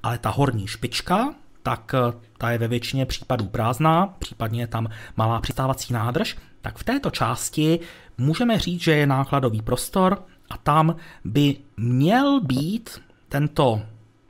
[0.04, 4.88] Ale ta horní špička, tak eh, ta je ve většině případů prázdná, případně je tam
[5.18, 7.80] malá přistávací nádrž, tak v této části
[8.18, 13.82] můžeme říct, že je nákladový prostor a tam by měl být tento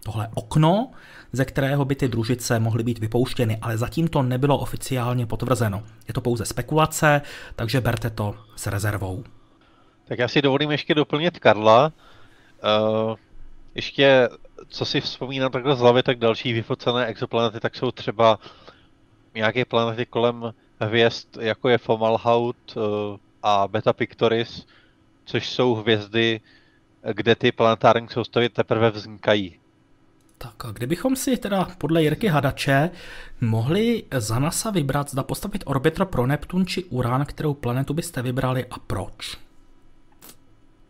[0.04, 0.92] tohle okno,
[1.34, 5.84] ze kterého by ty družice mohly být vypouštěny, ale zatím to nebylo oficiálně potvrzeno.
[6.08, 7.22] Je to pouze spekulace,
[7.56, 9.24] takže berte to s rezervou.
[10.06, 11.92] Tak já si dovolím ještě doplnit Karla.
[13.06, 13.16] Uh,
[13.76, 14.30] ještě,
[14.68, 18.40] co si vzpomínám takhle z hlavy, tak další vyfocené exoplanety, tak jsou třeba
[19.36, 22.84] nějaké planety kolem hvězd, jako je Fomalhaut uh,
[23.44, 24.66] a Beta Pictoris,
[25.26, 26.42] což jsou hvězdy,
[27.14, 29.60] kde ty planetární soustavy teprve vznikají.
[30.44, 32.90] Tak a kdybychom si teda podle Jirky Hadače
[33.42, 38.66] mohli za NASA vybrat, zda postavit orbiter pro Neptun či Uran, kterou planetu byste vybrali
[38.72, 39.38] a proč?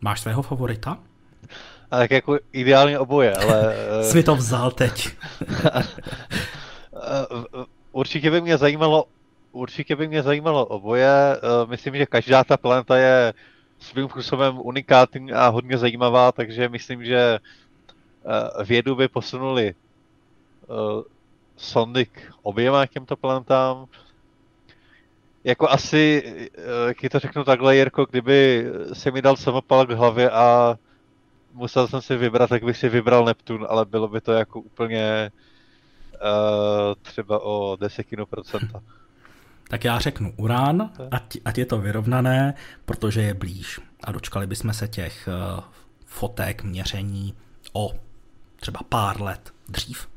[0.02, 0.98] Máš svého favorita?
[1.92, 3.76] A tak jako ideálně oboje, ale...
[4.04, 5.10] Jsi mi to vzal teď.
[7.92, 9.06] určitě by mě zajímalo
[9.52, 11.12] určitě by mě zajímalo oboje.
[11.70, 13.34] Myslím, že každá ta planeta je
[13.80, 17.40] svým způsobem unikátní a hodně zajímavá, takže myslím, že Eh,
[18.66, 19.76] vědu by posunuli
[20.68, 21.02] uh,
[21.58, 23.86] sondy k oběma těmto planetám.
[25.44, 26.24] Jako asi,
[26.58, 30.78] uh, jak to řeknu takhle, Jirko, kdyby se mi dal samopal k hlavě a
[31.54, 35.32] musel jsem si vybrat, tak bych si vybral Neptun, ale bylo by to jako úplně
[36.14, 38.84] uh, třeba o desetinu procenta.
[39.68, 42.54] Tak já řeknu Urán, ať, ať je to vyrovnané,
[42.86, 43.80] protože je blíž.
[44.04, 45.64] A dočkali bychom se těch uh,
[46.06, 47.34] fotek, měření
[47.74, 47.92] o
[48.64, 50.08] třeba pár let dřív.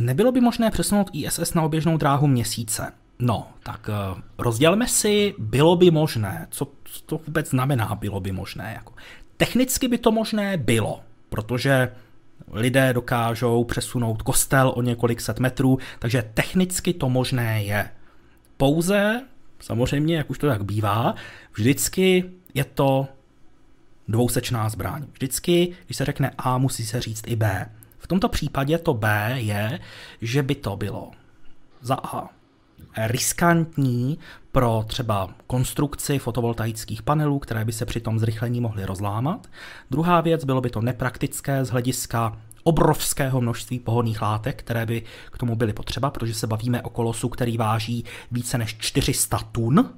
[0.00, 2.92] Nebylo by možné přesunout ISS na oběžnou dráhu měsíce?
[3.18, 6.46] No, tak eh, rozdělme si, bylo by možné.
[6.50, 6.72] Co,
[7.06, 8.72] to vůbec znamená, bylo by možné?
[8.74, 8.92] Jako,
[9.36, 11.92] technicky by to možné bylo, protože
[12.50, 17.90] lidé dokážou přesunout kostel o několik set metrů, takže technicky to možné je.
[18.56, 19.22] Pouze,
[19.60, 21.14] samozřejmě, jak už to tak bývá,
[21.52, 22.24] vždycky
[22.54, 23.08] je to
[24.08, 25.04] dvousečná zbraň.
[25.12, 27.70] Vždycky, když se řekne A, musí se říct i B.
[27.98, 29.80] V tomto případě to B je,
[30.22, 31.10] že by to bylo
[31.80, 32.28] za A
[32.96, 34.18] riskantní
[34.52, 39.46] pro třeba konstrukci fotovoltaických panelů, které by se při tom zrychlení mohly rozlámat.
[39.90, 45.02] Druhá věc, bylo by to nepraktické z hlediska obrovského množství pohodných látek, které by
[45.32, 49.90] k tomu byly potřeba, protože se bavíme o kolosu, který váží více než 400 tun.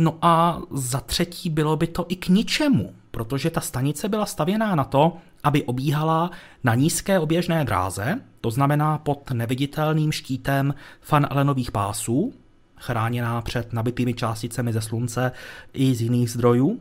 [0.00, 4.74] No a za třetí bylo by to i k ničemu, protože ta stanice byla stavěná
[4.74, 6.30] na to, aby obíhala
[6.64, 10.74] na nízké oběžné dráze, to znamená pod neviditelným štítem
[11.10, 12.32] Van Allenových pásů,
[12.76, 15.32] chráněná před nabitými částicemi ze slunce
[15.72, 16.80] i z jiných zdrojů.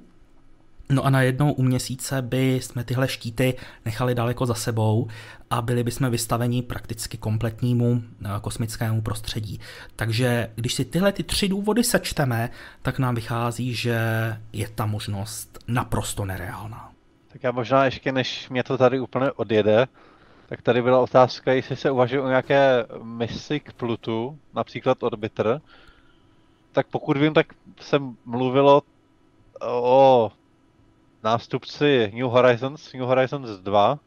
[0.89, 3.53] No a najednou u měsíce by jsme tyhle štíty
[3.85, 5.07] nechali daleko za sebou
[5.49, 9.59] a byli bychom vystaveni prakticky kompletnímu eh, kosmickému prostředí.
[9.95, 12.49] Takže když si tyhle ty tři důvody sečteme,
[12.81, 13.99] tak nám vychází, že
[14.53, 16.91] je ta možnost naprosto nereálná.
[17.31, 19.87] Tak já možná ještě, než mě to tady úplně odjede,
[20.49, 25.61] tak tady byla otázka, jestli se uvažuje o nějaké misi k Plutu, například Orbiter.
[26.71, 27.47] Tak pokud vím, tak
[27.81, 28.81] se mluvilo
[29.61, 30.31] o
[31.27, 33.99] nástupci New Horizons, New Horizons 2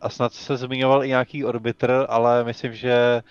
[0.00, 3.22] a snad se zmiňoval i nějaký Orbiter, ale myslím, že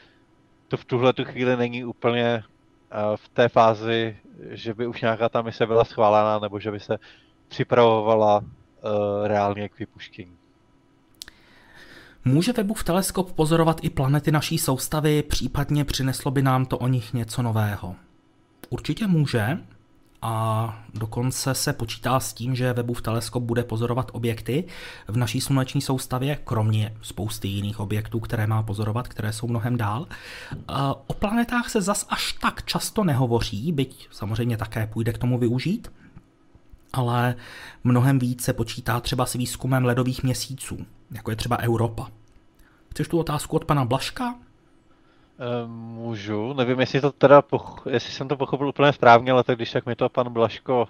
[0.68, 4.18] to v tuhle tu chvíli není úplně eh, v té fázi,
[4.50, 6.98] že by už nějaká ta mise byla schválená nebo že by se
[7.48, 8.48] připravovala uh,
[9.28, 10.38] reálně k vypuštění.
[12.26, 17.14] Může Webův teleskop pozorovat i planety naší soustavy, případně přineslo by nám to o nich
[17.14, 17.96] něco nového?
[18.70, 19.58] Určitě může,
[20.28, 24.64] a dokonce se počítá s tím, že Webův teleskop bude pozorovat objekty
[25.08, 30.08] v naší sluneční soustavě, kromě spousty jiných objektů, které má pozorovat, které jsou mnohem dál.
[31.08, 35.92] O planetách se zas až tak často nehovoří, byť samozřejmě také půjde k tomu využít,
[36.94, 37.36] ale
[37.84, 40.78] mnohem víc se počítá třeba s výzkumem ledových měsíců,
[41.12, 42.08] jako je třeba Europa.
[42.92, 44.36] Chceš tu otázku od pana Blaška?
[45.40, 49.56] Eh, můžu, nevím, jestli to teda, poch- jestli jsem to pochopil úplně správně, ale tak
[49.56, 50.88] když tak mi to pan Blaško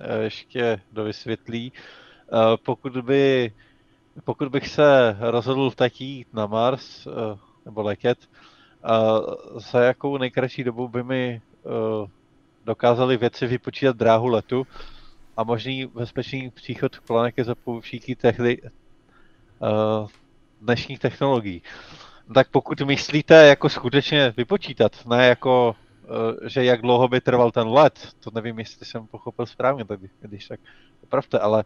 [0.00, 1.72] eh, ještě dovysvětlí.
[1.72, 3.52] Eh, pokud by,
[4.24, 7.08] pokud bych se rozhodl vtať jít na Mars,
[7.64, 8.18] nebo letět,
[9.56, 11.42] za jakou nejkratší dobu by mi
[12.64, 14.66] dokázali věci vypočítat dráhu letu
[15.36, 20.08] a možný bezpečný příchod planety za použití tehdy uh,
[20.60, 21.62] dnešních technologií.
[22.34, 27.68] Tak pokud myslíte jako skutečně vypočítat, ne jako, uh, že jak dlouho by trval ten
[27.68, 30.60] let, to nevím, jestli jsem pochopil správně, tak když tak
[31.02, 31.64] opravte, ale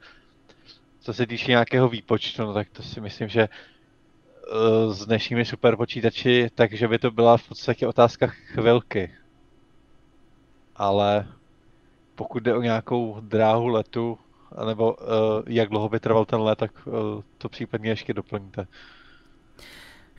[1.00, 6.50] co se týče nějakého výpočtu, no tak to si myslím, že uh, s dnešními superpočítači,
[6.54, 9.14] takže by to byla v podstatě otázka chvilky.
[10.76, 11.26] Ale
[12.14, 14.18] pokud jde o nějakou dráhu letu,
[14.66, 14.98] nebo uh,
[15.46, 16.92] jak dlouho by trval ten let, tak uh,
[17.38, 18.66] to případně ještě doplňte.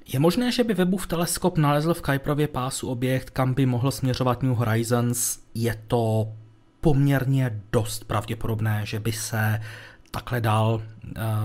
[0.05, 4.43] Je možné, že by Webův teleskop nalezl v Kuiperově pásu objekt, kam by mohl směřovat
[4.43, 5.39] New Horizons.
[5.55, 6.33] Je to
[6.81, 9.61] poměrně dost pravděpodobné, že by se
[10.11, 10.81] takhle dal uh,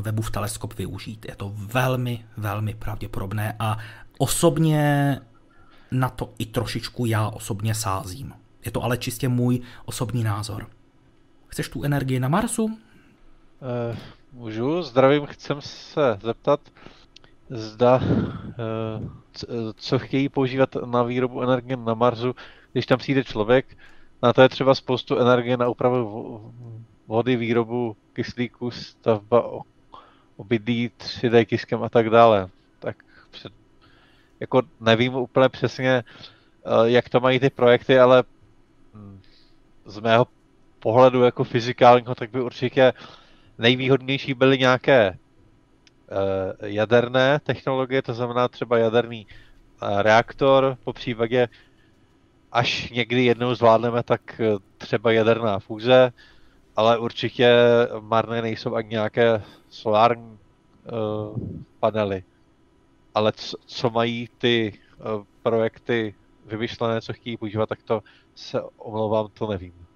[0.00, 1.26] Webův teleskop využít.
[1.28, 3.78] Je to velmi, velmi pravděpodobné a
[4.18, 5.20] osobně
[5.90, 8.34] na to i trošičku já osobně sázím.
[8.64, 10.66] Je to ale čistě můj osobní názor.
[11.46, 12.64] Chceš tu energii na Marsu?
[12.64, 12.70] Uh,
[14.32, 16.60] můžu, zdravím, chcem se zeptat,
[17.50, 19.08] zda, uh,
[19.76, 22.34] co chtějí používat na výrobu energie na Marsu,
[22.72, 23.76] když tam přijde člověk,
[24.22, 26.54] na to je třeba spoustu energie na úpravu
[27.06, 29.62] vody, výrobu kyslíku, stavba
[30.36, 32.48] obydlí 3D kiskem a tak dále.
[32.78, 32.96] Tak
[33.30, 33.52] před,
[34.40, 36.04] jako nevím úplně přesně,
[36.84, 38.24] jak to mají ty projekty, ale
[39.84, 40.26] z mého
[40.78, 42.92] pohledu jako fyzikálního, tak by určitě
[43.58, 45.18] nejvýhodnější byly nějaké
[46.64, 51.48] jaderné technologie, to znamená třeba jaderný uh, reaktor, po případě
[52.52, 56.12] až někdy jednou zvládneme, tak uh, třeba jaderná fúze,
[56.76, 57.56] ale určitě
[58.00, 60.38] marné nejsou ani nějaké solární
[60.92, 61.38] uh,
[61.80, 62.24] panely.
[63.14, 66.14] Ale co, co mají ty uh, projekty
[66.46, 68.02] vymyšlené, co chtějí používat, tak to
[68.34, 69.87] se omlouvám, to nevím.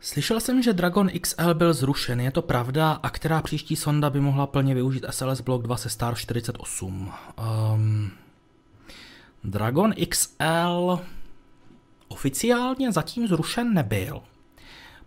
[0.00, 2.92] Slyšel jsem, že Dragon XL byl zrušen, je to pravda?
[3.02, 6.92] A která příští sonda by mohla plně využít SLS Block 2 se Star 48?
[6.92, 8.10] Um, ehm,
[9.44, 11.00] Dragon XL
[12.08, 14.20] oficiálně zatím zrušen nebyl.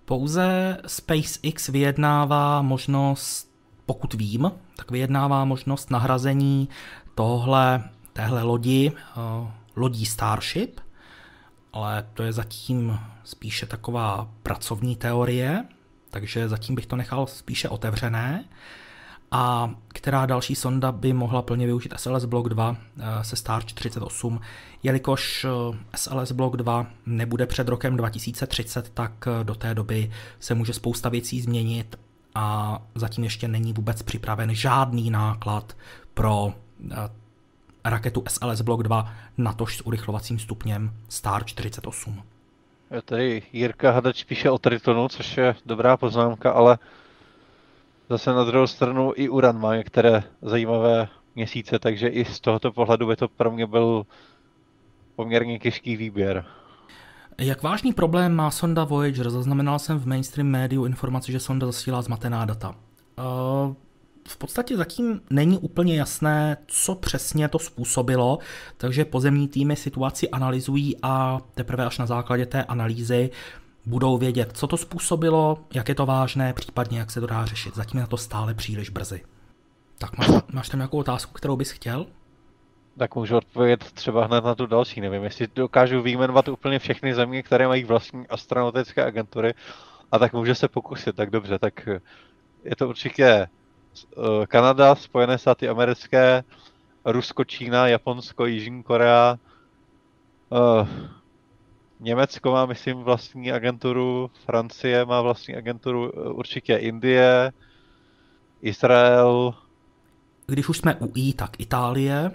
[0.05, 3.51] Pouze SpaceX vyjednává možnost,
[3.85, 6.69] pokud vím, tak vyjednává možnost nahrazení
[7.15, 7.83] tohle,
[8.13, 10.79] téhle lodi, uh, lodí Starship,
[11.73, 15.65] ale to je zatím spíše taková pracovní teorie,
[16.09, 18.45] takže zatím bych to nechal spíše otevřené.
[19.35, 24.41] A která další sonda by mohla plně využít SLS Block 2 eh, se Star 48,
[24.83, 30.53] jelikož eh, SLS Block 2 nebude před rokem 2030, tak eh, do té doby se
[30.55, 31.99] může spousta věcí změnit
[32.35, 35.77] a zatím ještě není vůbec připraven žádný náklad
[36.13, 36.53] pro
[37.85, 42.23] raketu SLS Block 2, natož s urychlovacím stupněm Star 48.
[43.05, 46.77] Tady Jirka Hadač píše o Tritonu, což je dobrá poznámka, ale
[48.09, 53.07] zase na druhou stranu i Uran má některé zajímavé měsíce, takže i z tohoto pohledu
[53.07, 54.05] by to pro mě byl
[55.15, 56.45] poměrně těžký výběr.
[57.37, 59.29] Jak vážný problém má sonda Voyager?
[59.29, 62.75] Zaznamenal jsem v mainstream médiu informaci, že sonda zasílá zmatená data.
[63.17, 63.73] Uh,
[64.27, 68.39] v podstatě zatím není úplně jasné, co přesně to způsobilo,
[68.77, 73.29] takže pozemní týmy situaci analyzují a teprve až na základě té analýzy
[73.85, 77.75] budou vědět, co to způsobilo, jak je to vážné, případně jak se to dá řešit.
[77.75, 79.21] Zatím je na to stále příliš brzy.
[79.97, 82.05] Tak máš, máš tam nějakou otázku, kterou bys chtěl?
[82.97, 85.01] Tak můžu odpovědět třeba hned na tu další.
[85.01, 89.53] Nevím, jestli dokážu vyjmenovat úplně všechny země, které mají vlastní astronautické agentury,
[90.11, 91.15] a tak může se pokusit.
[91.15, 91.89] Tak dobře, tak
[92.63, 93.47] je to určitě
[94.47, 96.43] Kanada, Spojené státy americké,
[97.05, 99.37] Rusko, Čína, Japonsko, Jižní Korea,
[100.49, 100.87] uh,
[101.99, 107.51] Německo má, myslím, vlastní agenturu, Francie má vlastní agenturu, eh, určitě Indie,
[108.61, 109.53] Izrael.
[110.47, 112.31] Když už jsme u I, tak Itálie.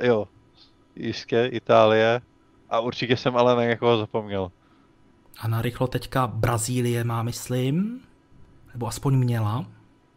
[0.00, 0.28] Jo,
[0.96, 2.20] jistě, Itálie.
[2.70, 4.52] A určitě jsem ale na někoho zapomněl.
[5.40, 8.00] A na rychlo teďka Brazílie má, myslím,
[8.72, 9.66] nebo aspoň měla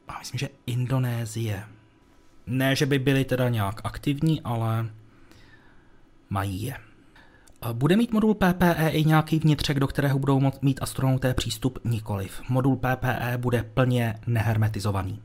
[0.08, 1.64] a myslím, že Indonésie.
[2.48, 4.90] Ne, že by byli teda nějak aktivní, ale
[6.30, 6.78] mají je.
[7.74, 11.80] Bude mít modul PPE i nějaký vnitřek, do kterého budou mít astronauté přístup?
[11.84, 12.42] Nikoliv.
[12.50, 15.22] Modul PPE bude plně nehermetizovaný.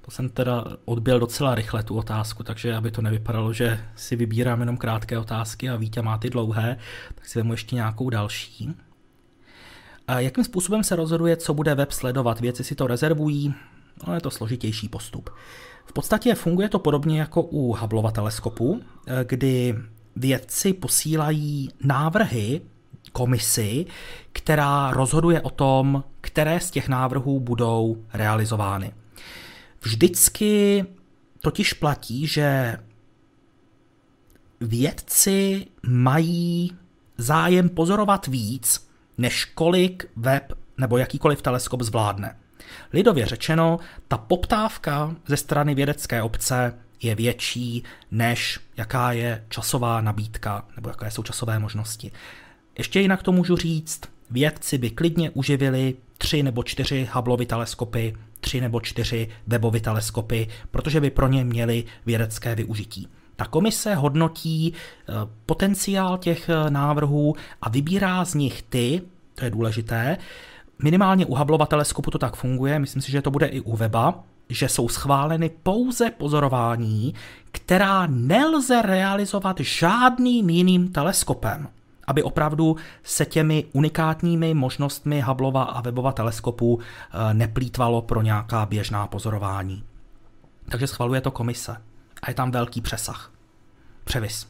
[0.00, 4.60] To jsem teda odbil docela rychle tu otázku, takže aby to nevypadalo, že si vybírám
[4.60, 6.76] jenom krátké otázky a Vítě má ty dlouhé,
[7.14, 8.74] tak si vemu ještě nějakou další.
[10.08, 12.40] A jakým způsobem se rozhoduje, co bude web sledovat?
[12.40, 13.54] Věci si to rezervují,
[14.06, 15.30] No, je to složitější postup.
[15.86, 19.74] V podstatě funguje to podobně jako u Hubbleova teleskopu, eh, kdy
[20.16, 22.60] vědci posílají návrhy
[23.12, 23.86] komisi,
[24.32, 28.92] která rozhoduje o tom, které z těch návrhů budou realizovány.
[29.82, 30.84] Vždycky
[31.40, 32.76] totiž platí, že
[34.60, 36.72] vědci mají
[37.18, 38.88] zájem pozorovat víc,
[39.18, 42.36] než kolik web nebo jakýkoliv teleskop zvládne.
[42.92, 43.78] Lidově řečeno,
[44.08, 51.10] ta poptávka ze strany vědecké obce je větší, než jaká je časová nabídka nebo jaké
[51.10, 52.12] jsou časové možnosti.
[52.78, 54.00] Ještě jinak to můžu říct,
[54.30, 61.00] vědci by klidně uživili tři nebo čtyři Hubbleovy teleskopy, tři nebo čtyři webovy teleskopy, protože
[61.00, 63.08] by pro ně měli vědecké využití.
[63.36, 65.12] Ta komise hodnotí eh,
[65.46, 69.02] potenciál těch eh, návrhů a vybírá z nich ty,
[69.34, 70.16] to je důležité,
[70.82, 74.24] minimálně u Hubbleova teleskopu to tak funguje, myslím si, že to bude i u weba,
[74.48, 77.14] že jsou schváleny pouze pozorování,
[77.52, 81.68] která nelze realizovat žádným jiným teleskopem,
[82.06, 89.06] aby opravdu se těmi unikátními možnostmi Hubbleova a Webova teleskopu eh, neplýtvalo pro nějaká běžná
[89.06, 89.84] pozorování.
[90.68, 91.76] Takže schvaluje to komise
[92.22, 93.32] a je tam velký přesah.
[94.04, 94.48] Převis.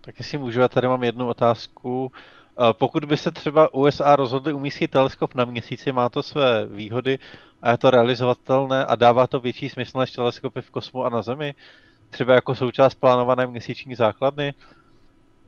[0.00, 2.12] Tak jestli můžu, já tady mám jednu otázku.
[2.58, 7.18] Eh, pokud by se třeba USA rozhodli umístit teleskop na měsíci, má to své výhody
[7.62, 11.22] a je to realizovatelné a dává to větší smysl než teleskopy v kosmu a na
[11.22, 11.54] Zemi?
[12.10, 14.54] Třeba jako součást plánované měsíční základny?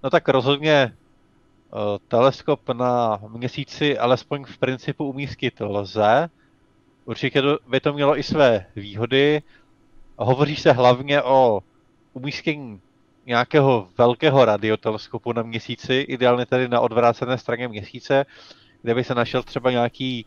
[0.02, 1.76] No tak rozhodně eh,
[2.09, 6.28] teleskop na měsíci alespoň v principu umístit lze.
[7.04, 9.42] Určitě by to mělo i své výhody.
[10.16, 11.61] Hovoří se hlavně o
[12.12, 12.80] umístění
[13.26, 18.26] nějakého velkého radioteleskopu na měsíci, ideálně tedy na odvrácené straně měsíce,
[18.82, 20.26] kde by se našel třeba nějaký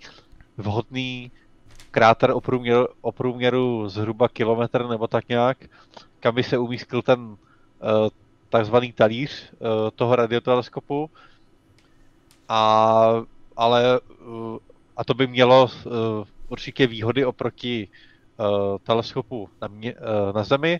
[0.58, 1.32] vhodný
[1.92, 5.58] kráter o průměru, o průměru zhruba kilometr nebo tak nějak,
[6.20, 7.38] kam by se umístil ten uh,
[8.50, 11.10] takzvaný talíř uh, toho radioteleskopu.
[12.50, 13.24] A,
[13.58, 14.58] ale, uh,
[14.98, 15.70] a to by mělo
[16.50, 17.88] určitě výhody oproti
[18.84, 19.96] teleskopu na, mě,
[20.36, 20.80] na Zemi,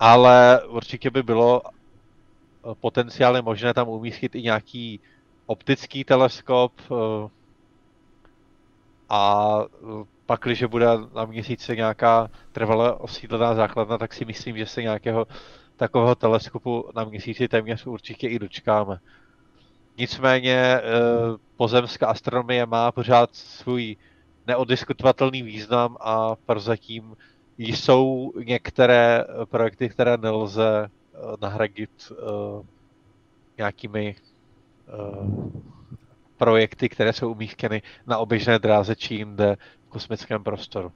[0.00, 5.00] ale určitě by bylo eh, potenciálně možné tam umístit i nějaký
[5.46, 7.28] optický teleskop eh,
[9.08, 14.66] a eh, pak, když bude na měsíci nějaká trvalé osídlená základna, tak si myslím, že
[14.66, 15.26] se nějakého
[15.76, 18.98] takového teleskopu na měsíci téměř určitě i dočkáme.
[19.98, 20.80] Nicméně
[21.56, 23.96] pozemská astronomie má pořád svůj
[24.46, 27.16] neodiskutovatelný význam a prozatím
[27.68, 32.64] jsou některé eh, projekty, které nelze eh, nahradit uh,
[33.58, 34.14] nějakými
[35.14, 35.50] uh,
[36.36, 39.56] projekty, které jsou umístěny na oběžné dráze či jinde
[39.86, 40.92] v kosmickém prostoru.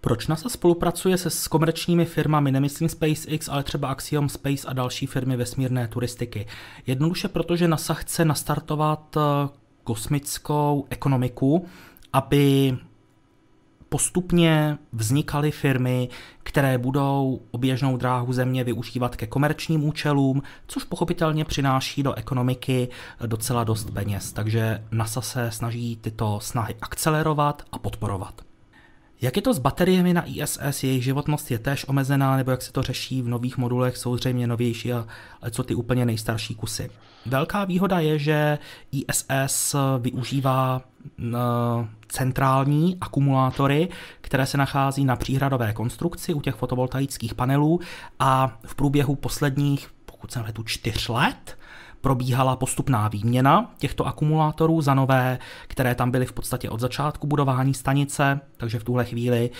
[0.00, 5.06] Proč NASA spolupracuje se s komerčními firmami, nemyslím SpaceX, ale třeba Axiom Space a další
[5.06, 6.46] firmy vesmírné turistiky?
[6.86, 9.16] Jednoduše proto, že NASA chce nastartovat
[9.84, 11.66] kosmickou ekonomiku,
[12.12, 12.76] aby
[13.94, 16.08] postupně vznikaly firmy,
[16.42, 22.88] které budou oběžnou dráhu země využívat ke komerčním účelům, což pochopitelně přináší do ekonomiky
[23.26, 24.32] docela dost peněz.
[24.32, 28.53] Takže NASA se snaží tyto snahy akcelerovat a podporovat.
[29.24, 30.82] Jak je to s bateriemi na ISS?
[30.82, 34.46] Jejich životnost je též omezená, nebo jak se to řeší v nových modulech, jsou zřejmě
[34.46, 35.06] novější, ale
[35.50, 36.90] co ty úplně nejstarší kusy?
[37.26, 38.58] Velká výhoda je, že
[38.92, 40.82] ISS využívá
[42.08, 43.88] centrální akumulátory,
[44.20, 47.80] které se nachází na příhradové konstrukci u těch fotovoltaických panelů
[48.18, 51.58] a v průběhu posledních, pokud se letu čtyř let,
[52.04, 57.74] probíhala postupná výměna těchto akumulátorů za nové, které tam byly v podstatě od začátku budování
[57.74, 59.50] stanice, takže v tuhle chvíli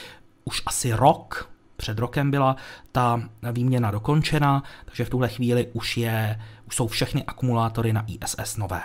[0.44, 2.56] už asi rok, před rokem byla
[2.92, 3.22] ta
[3.52, 8.82] výměna dokončena, takže v tuhle chvíli už, je, už jsou všechny akumulátory na ISS nové.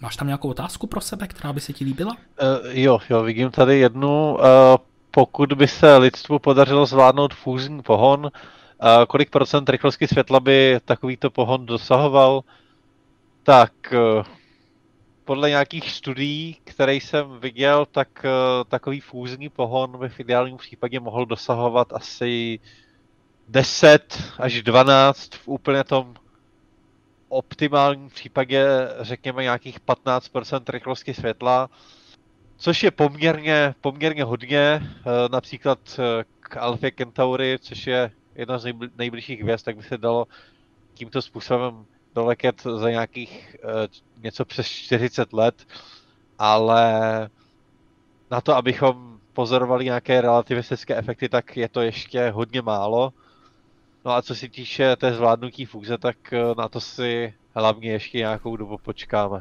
[0.00, 2.12] Máš tam nějakou otázku pro sebe, která by se ti líbila?
[2.12, 4.34] Uh, jo, jo, vidím tady jednu.
[4.34, 4.40] Uh,
[5.10, 8.30] pokud by se lidstvu podařilo zvládnout fúzní pohon, uh,
[9.08, 12.42] kolik procent rychlosti světla by takovýto pohon dosahoval?
[13.44, 14.24] Tak uh,
[15.24, 18.30] podle nějakých studií, které jsem viděl, tak uh,
[18.68, 22.60] takový fúzní pohon by v ideálním případě mohl dosahovat asi
[23.48, 26.14] 10 až 12 v úplně tom
[27.28, 28.66] optimálním případě
[29.00, 31.70] řekněme nějakých 15% rychlosti světla,
[32.56, 35.02] což je poměrně, poměrně hodně, eh,
[35.32, 40.26] například eh, k Alpha Centauri, což je jedna z nejbližších hvězd, tak by se dalo
[40.94, 43.88] tímto způsobem doletět za nějakých eh,
[44.22, 45.66] něco přes 40 let,
[46.38, 47.30] ale
[48.30, 53.12] na to, abychom pozorovali nějaké relativistické efekty, tak je to ještě hodně málo.
[54.04, 58.18] No a co se týče té zvládnutí fúze, tak eh, na to si hlavně ještě
[58.18, 59.40] nějakou dobu počkáme.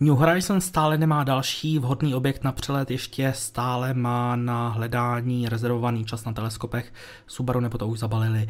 [0.00, 6.04] New Horizon stále nemá další vhodný objekt na přelet, ještě stále má na hledání rezervovaný
[6.04, 6.92] čas na teleskopech.
[7.26, 8.48] Subaru nebo to už zabalili.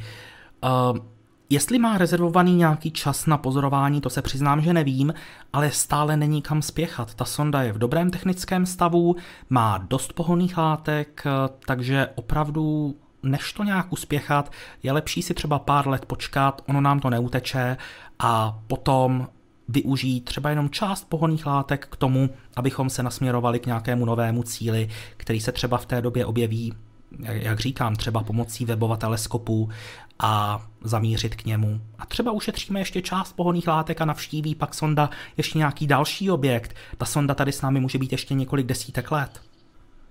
[0.65, 0.99] Uh,
[1.51, 5.15] Jestli má rezervovaný nějaký čas na pozorování, to se přiznám, že nevím,
[5.53, 7.15] ale stále není kam spěchat.
[7.15, 9.17] Ta sonda je v dobrém technickém stavu,
[9.51, 11.25] má dost pohonných látek,
[11.67, 14.53] takže opravdu než to nějak uspěchat,
[14.83, 17.77] je lepší si třeba pár let počkat, ono nám to neuteče
[18.19, 19.29] a potom
[19.69, 24.89] využít třeba jenom část pohonných látek k tomu, abychom se nasměrovali k nějakému novému cíli,
[25.17, 26.75] který se třeba v té době objeví,
[27.19, 29.69] jak říkám, třeba pomocí webova teleskopu
[30.19, 31.81] a zamířit k němu.
[31.99, 36.77] A třeba ušetříme ještě část pohonných látek a navštíví pak sonda ještě nějaký další objekt.
[36.99, 39.41] Ta sonda tady s námi může být ještě několik desítek let.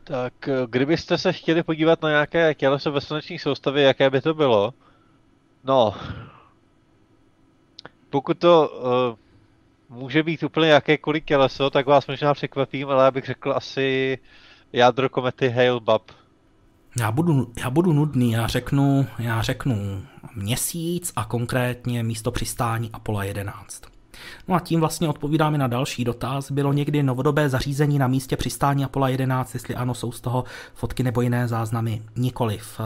[0.03, 0.33] Tak
[0.69, 4.73] kdybyste se chtěli podívat na nějaké těleso ve sluneční soustavě, jaké by to bylo?
[5.63, 5.95] No,
[8.09, 8.69] pokud to
[9.89, 14.17] uh, může být úplně jakékoliv těleso, tak vás možná překvapím, ale já bych řekl asi
[14.73, 16.01] jádro komety Hale-Bopp.
[16.99, 20.01] Já budu, já budu nudný, já řeknu, já řeknu
[20.35, 23.81] měsíc a konkrétně místo přistání Apollo 11.
[24.47, 26.51] No a tím vlastně odpovídáme na další dotaz.
[26.51, 30.43] Bylo někdy novodobé zařízení na místě přistání Apollo 11, jestli ano, jsou z toho
[30.73, 32.01] fotky nebo jiné záznamy?
[32.15, 32.79] Nikoliv.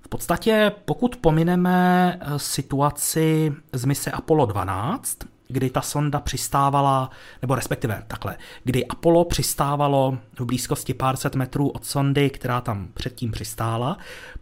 [0.00, 5.18] V podstatě, pokud pomineme situaci z mise Apollo 12,
[5.50, 7.10] kdy ta sonda přistávala,
[7.42, 12.88] nebo respektive takhle, kdy Apollo přistávalo v blízkosti pár set metrů od sondy, která tam
[12.94, 13.98] předtím přistála,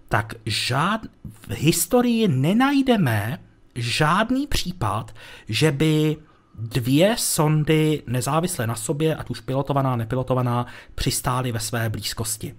[0.09, 3.39] tak žád, v historii nenajdeme
[3.75, 5.15] žádný případ,
[5.49, 6.17] že by
[6.55, 12.55] dvě sondy nezávisle na sobě, ať už pilotovaná, nepilotovaná, přistály ve své blízkosti.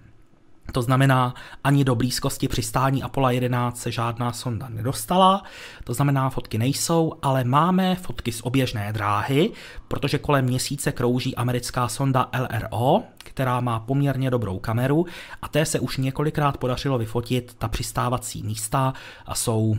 [0.72, 1.34] To znamená,
[1.64, 5.44] ani do blízkosti přistání Apollo 11 se žádná sonda nedostala,
[5.84, 9.52] to znamená, fotky nejsou, ale máme fotky z oběžné dráhy,
[9.88, 15.06] protože kolem měsíce krouží americká sonda LRO, která má poměrně dobrou kameru
[15.42, 18.94] a té se už několikrát podařilo vyfotit ta přistávací místa
[19.26, 19.78] a jsou uh,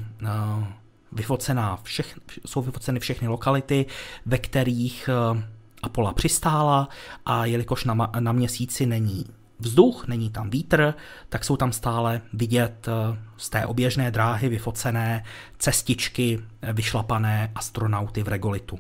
[1.13, 3.87] vyfocená všech, jsou vyfoceny všechny lokality,
[4.27, 5.41] ve kterých uh,
[5.83, 6.89] Apollo přistála
[7.27, 9.27] a jelikož na, na měsíci není
[9.61, 10.95] vzduch, není tam vítr,
[11.29, 15.25] tak jsou tam stále vidět eh, z té oběžné dráhy vyfocené
[15.59, 18.79] cestičky eh, vyšlapané astronauty v regolitu.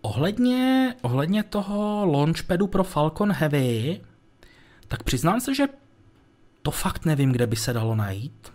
[0.00, 4.00] Ohledně, ohledně toho launchpadu pro Falcon Heavy,
[4.88, 5.66] tak přiznám se, že
[6.62, 8.52] to fakt nevím, kde by se dalo najít.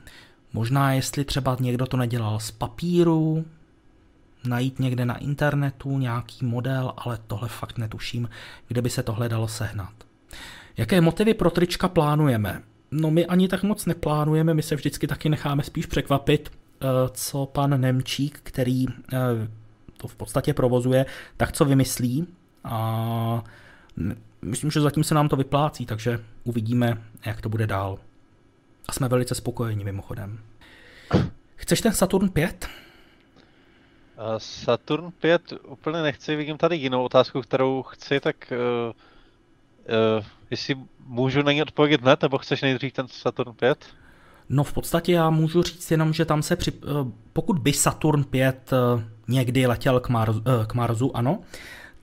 [0.53, 3.45] Možná jestli třeba někdo to nedělal z papíru,
[4.43, 8.30] najít někde na internetu nějaký model, ale tohle fakt netuším,
[8.67, 9.93] kde by se tohle dalo sehnat.
[10.77, 12.61] Jaké motivy pro trička plánujeme?
[12.91, 16.51] No my ani tak moc neplánujeme, my se vždycky taky necháme spíš překvapit,
[16.81, 19.17] eh, co pan Nemčík, který eh,
[19.97, 21.05] to v podstatě provozuje,
[21.37, 22.27] tak co vymyslí.
[22.63, 23.43] A
[24.41, 27.99] myslím, že zatím se nám to vyplácí, takže uvidíme, jak to bude dál.
[28.87, 30.39] A jsme velice spokojeni mimochodem.
[31.55, 32.67] Chceš ten Saturn 5?
[34.37, 38.93] Saturn 5 úplně nechci, vidím tady jinou otázku, kterou chci, tak uh,
[39.89, 43.85] uh, jestli můžu na ní odpovědět hned, nebo chceš nejdřív ten Saturn 5?
[44.49, 46.72] No v podstatě já můžu říct jenom, že tam se při...
[46.72, 51.39] Eh, pokud by Saturn 5 eh, někdy letěl k, Marzu, k Marsu, ano,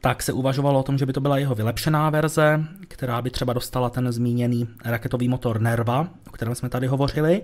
[0.00, 3.52] tak se uvažovalo o tom, že by to byla jeho vylepšená verze, která by třeba
[3.52, 7.42] dostala ten zmíněný raketový motor Nerva, o kterém jsme tady hovořili.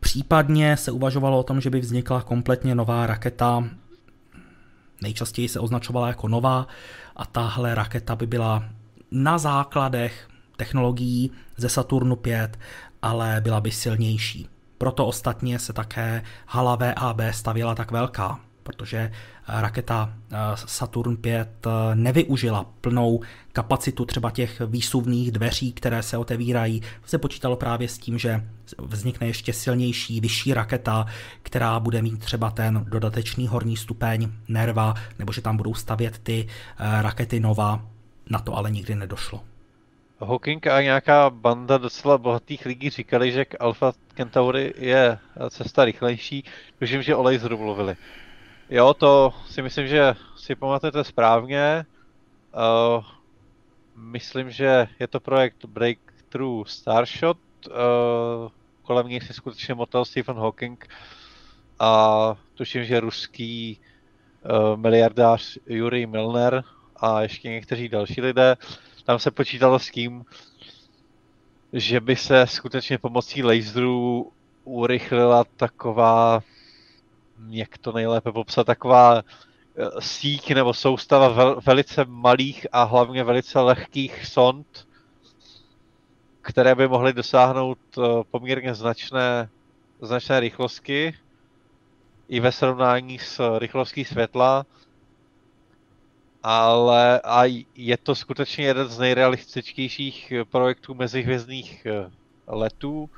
[0.00, 3.64] Případně se uvažovalo o tom, že by vznikla kompletně nová raketa,
[5.02, 6.66] nejčastěji se označovala jako nová,
[7.16, 8.64] a tahle raketa by byla
[9.10, 12.58] na základech technologií ze Saturnu 5,
[13.02, 14.48] ale byla by silnější.
[14.78, 19.12] Proto ostatně se také hala VAB stavěla tak velká, protože
[19.48, 23.20] raketa eh, Saturn 5 eh, nevyužila plnou
[23.52, 26.82] kapacitu třeba těch výsuvných dveří, které se otevírají.
[27.04, 28.44] Se počítalo právě s tím, že
[28.78, 31.06] vznikne ještě silnější, vyšší raketa,
[31.42, 36.46] která bude mít třeba ten dodatečný horní stupeň nerva, nebo že tam budou stavět ty
[36.48, 37.82] eh, rakety Nova,
[38.30, 39.44] na to ale nikdy nedošlo.
[40.20, 45.18] Hawking a nějaká banda docela bohatých lidí říkali, že k Alpha Centauri je
[45.50, 46.44] cesta rychlejší,
[46.78, 47.96] protože že o laseru mluvili.
[48.70, 51.86] Jo, to si myslím, že si pamatujete správně.
[52.96, 53.04] Uh,
[53.96, 57.38] myslím, že je to projekt Breakthrough Starshot.
[57.66, 57.72] Uh,
[58.82, 60.88] kolem něj si skutečně motal Stephen Hawking
[61.78, 63.78] a tuším, že ruský
[64.44, 66.64] uh, miliardář Yuri Milner
[67.00, 68.56] a ještě někteří další lidé.
[69.04, 70.24] Tam se počítalo s tím,
[71.72, 74.32] že by se skutečně pomocí laserů
[74.64, 76.40] urychlila taková,
[77.48, 83.60] jak to nejlépe popsat, taková eh, síť nebo soustava vel, velice malých a hlavně velice
[83.60, 84.88] lehkých sond,
[86.42, 89.48] které by mohly dosáhnout eh, poměrně značné,
[90.00, 91.14] značné rychlosti
[92.28, 94.66] i ve srovnání s rychlostí světla,
[96.48, 97.42] ale a
[97.74, 102.10] je to skutečně jeden z nejrealističtějších projektů mezihvězdných eh,
[102.46, 103.10] letů,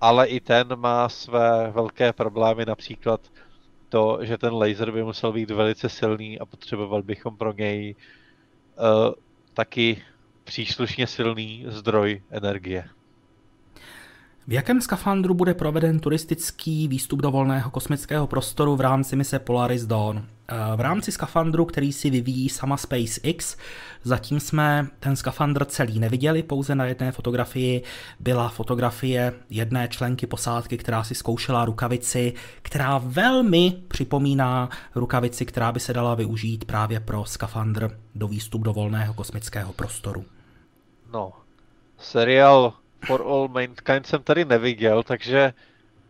[0.00, 3.20] ale i ten má své velké problémy, například
[3.88, 9.14] to, že ten laser by musel být velice silný a potřeboval bychom pro něj uh,
[9.54, 10.02] taky
[10.44, 12.88] příslušně silný zdroj energie.
[14.46, 19.86] V jakém skafandru bude proveden turistický výstup do volného kosmického prostoru v rámci mise Polaris
[19.86, 20.18] Dawn?
[20.48, 23.56] Eh, v rámci skafandru, který si vyvíjí sama SpaceX,
[24.02, 27.82] zatím jsme ten skafandr celý neviděli, pouze na jedné fotografii
[28.20, 32.32] byla fotografie jedné členky posádky, která si zkoušela rukavici,
[32.62, 38.72] která velmi připomíná rukavici, která by se dala využít právě pro skafandr do výstup do
[38.72, 40.24] volného kosmického prostoru.
[41.12, 41.32] No,
[41.98, 45.52] seriál For All Mankind jsem tady neviděl, takže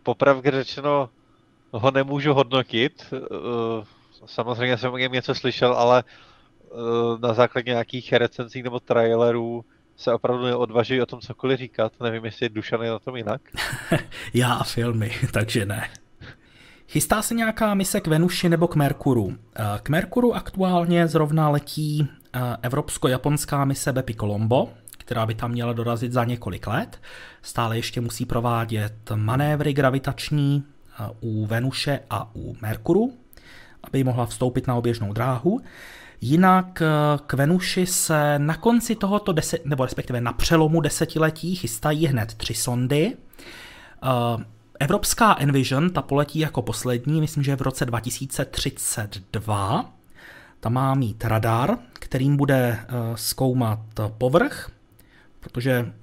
[0.03, 1.09] popravdě řečeno
[1.71, 3.13] ho nemůžu hodnotit.
[3.13, 3.85] Eh,
[4.25, 6.75] samozřejmě jsem o něm něco slyšel, ale eh,
[7.19, 9.65] na základě nějakých recenzí nebo trailerů
[9.97, 11.91] se opravdu neodvažuji o tom cokoliv říkat.
[11.99, 13.41] Nevím, jestli Dušan je na tom jinak.
[14.33, 15.89] Já a filmy, takže ne.
[16.87, 19.37] Chystá se nějaká mise k Venuši nebo k Merkuru?
[19.55, 22.07] Eh, k Merkuru aktuálně zrovna letí
[22.61, 24.69] evropsko-japonská mise Bepi Colombo,
[25.05, 27.01] která by tam měla dorazit za několik let.
[27.41, 30.63] Stále ještě musí provádět manévry gravitační
[30.99, 33.13] eh, u Venuše a u Merkuru,
[33.83, 35.61] aby mohla vstoupit na oběžnou dráhu.
[36.21, 36.85] Jinak eh,
[37.27, 42.53] k Venuši se na konci tohoto deset, nebo respektive na přelomu desetiletí chystají hned tři
[42.53, 43.17] sondy.
[44.03, 44.43] Eh,
[44.79, 49.93] Evropská Envision, ta poletí jako poslední, myslím, že v roce 2032.
[50.59, 52.79] Ta má mít radar, kterým bude
[53.15, 53.79] zkoumat
[54.17, 54.71] povrch,
[55.43, 55.93] protože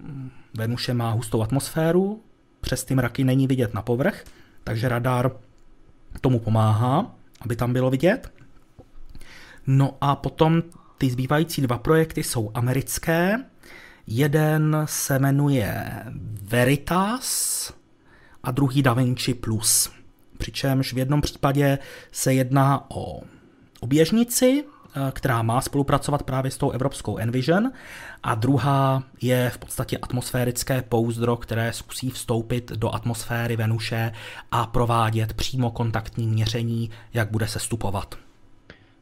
[0.55, 2.23] Venuše má hustou atmosféru,
[2.61, 4.25] přes ty mraky není vidět na povrch,
[4.65, 5.31] takže radar
[6.21, 8.33] tomu pomáhá, aby tam bylo vidět.
[9.67, 10.62] No a potom
[10.99, 13.45] ty zbývající dva projekty jsou americké.
[14.07, 15.91] Jeden se jmenuje
[16.43, 17.73] Veritas
[18.43, 19.91] a druhý Da Vinci Plus.
[20.39, 21.79] Přičemž v jednom případě
[22.12, 23.21] se jedná o
[23.81, 24.65] oběžnici,
[25.12, 27.73] která má spolupracovat právě s tou evropskou Envision
[28.23, 34.12] a druhá je v podstatě atmosférické pouzdro, které zkusí vstoupit do atmosféry Venuše
[34.51, 38.15] a provádět přímo kontaktní měření, jak bude sestupovat.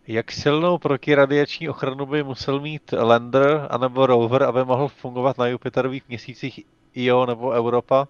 [0.06, 6.08] Jak silnou protiradiační ochranu by musel mít lander anebo rover, aby mohl fungovat na Jupiterových
[6.08, 6.60] měsících
[6.94, 8.08] Io nebo Europa?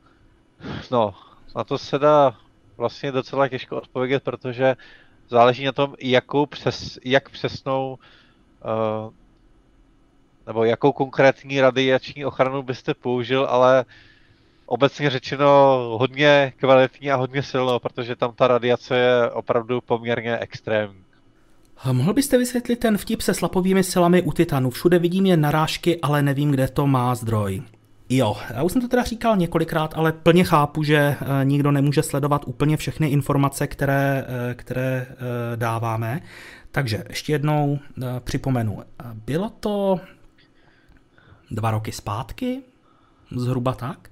[0.90, 1.14] No,
[1.56, 2.36] na to se dá
[2.76, 4.76] vlastně docela těžko odpovědět, protože
[5.28, 7.98] záleží na tom, jakou přes, jak přesnou
[8.64, 9.12] uh,
[10.46, 13.84] nebo jakou konkrétní radiační ochranu byste použil, ale
[14.66, 15.46] obecně řečeno
[15.98, 21.04] hodně kvalitní a hodně silnou, protože tam ta radiace je opravdu poměrně extrémní.
[21.92, 24.70] Mohl byste vysvětlit ten vtip se slapovými silami u Titanu?
[24.70, 27.62] Všude vidím jen narážky, ale nevím, kde to má zdroj.
[28.10, 32.02] Jo, já už jsem to teda říkal několikrát, ale plně chápu, že eh, nikdo nemůže
[32.02, 35.16] sledovat úplně všechny informace, které, eh, které eh,
[35.56, 36.20] dáváme.
[36.70, 37.78] Takže ještě jednou
[38.20, 38.82] připomenu.
[39.14, 40.00] Bylo to
[41.50, 42.62] dva roky zpátky,
[43.36, 44.10] zhruba tak.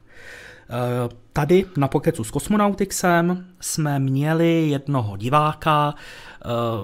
[1.33, 5.95] Tady na Pokecu s Cosmonautixem jsme měli jednoho diváka,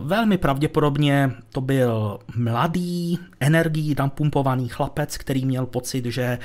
[0.00, 6.38] velmi pravděpodobně to byl mladý, energií napumpovaný chlapec, který měl pocit, že eh,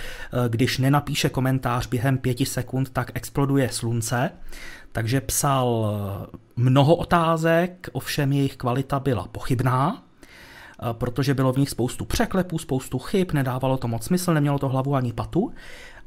[0.49, 4.29] když nenapíše komentář během pěti sekund, tak exploduje slunce.
[4.91, 10.03] Takže psal eh, mnoho otázek, ovšem jejich kvalita byla pochybná,
[10.91, 14.95] protože bylo v nich spoustu překlepů, spoustu chyb, nedávalo to moc smysl, nemělo to hlavu
[14.95, 15.51] ani patu.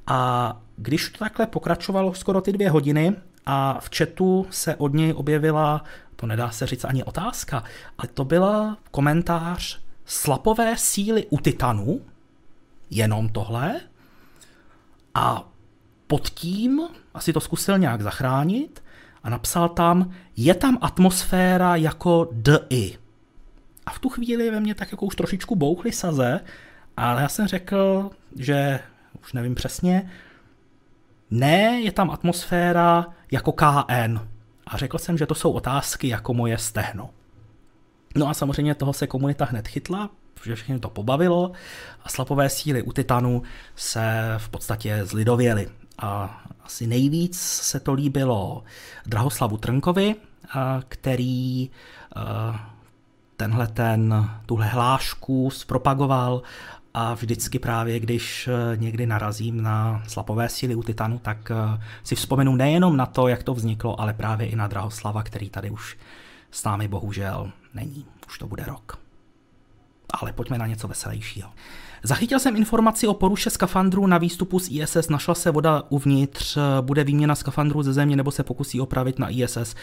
[0.07, 5.15] A když to takhle pokračovalo skoro ty dvě hodiny a v chatu se od něj
[5.17, 5.85] objevila
[6.21, 7.65] to nedá se říct ani otázka,
[7.99, 12.01] ale to byla komentář slapové síly u Titanu,
[12.91, 13.81] jenom tohle,
[15.15, 15.49] a
[16.07, 16.83] pod tím
[17.15, 18.83] asi to zkusil nějak zachránit
[19.23, 22.99] a napsal tam, je tam atmosféra jako DI.
[23.87, 26.41] A v tu chvíli ve mně tak jako už trošičku bouchly saze,
[26.97, 28.81] ale já jsem řekl, že
[29.23, 30.11] už nevím přesně,
[31.31, 34.21] ne, je tam atmosféra jako KN
[34.67, 37.11] a řekl jsem, že to jsou otázky jako moje stehno.
[38.17, 40.11] No a samozřejmě toho se komunita hned chytla,
[40.45, 41.53] že všechny to pobavilo
[42.05, 43.43] a slapové síly u Titanu
[43.77, 45.69] se v podstatě zlidověly.
[45.99, 48.65] A asi nejvíc se to líbilo
[49.07, 50.15] Drahoslavu Trnkovi,
[50.89, 51.71] který
[53.37, 56.43] tenhle ten, tuhle hlášku zpropagoval
[56.95, 61.53] a vždycky právě, když někdy narazím na slapové síly u Titanu, tak
[62.05, 65.71] si vzpomenu nejenom na to, jak to vzniklo, ale právě i na Drahoslava, který tady
[65.71, 65.99] už
[66.51, 68.07] s námi bohužel není.
[68.29, 68.99] Už to bude rok.
[70.11, 71.51] Ale pojďme na něco veselějšího.
[72.03, 77.05] Zachytil jsem informaci o poruše skafandru na výstupu z ISS, našla se voda uvnitř, bude
[77.05, 79.75] výměna skafandru ze země nebo se pokusí opravit na ISS.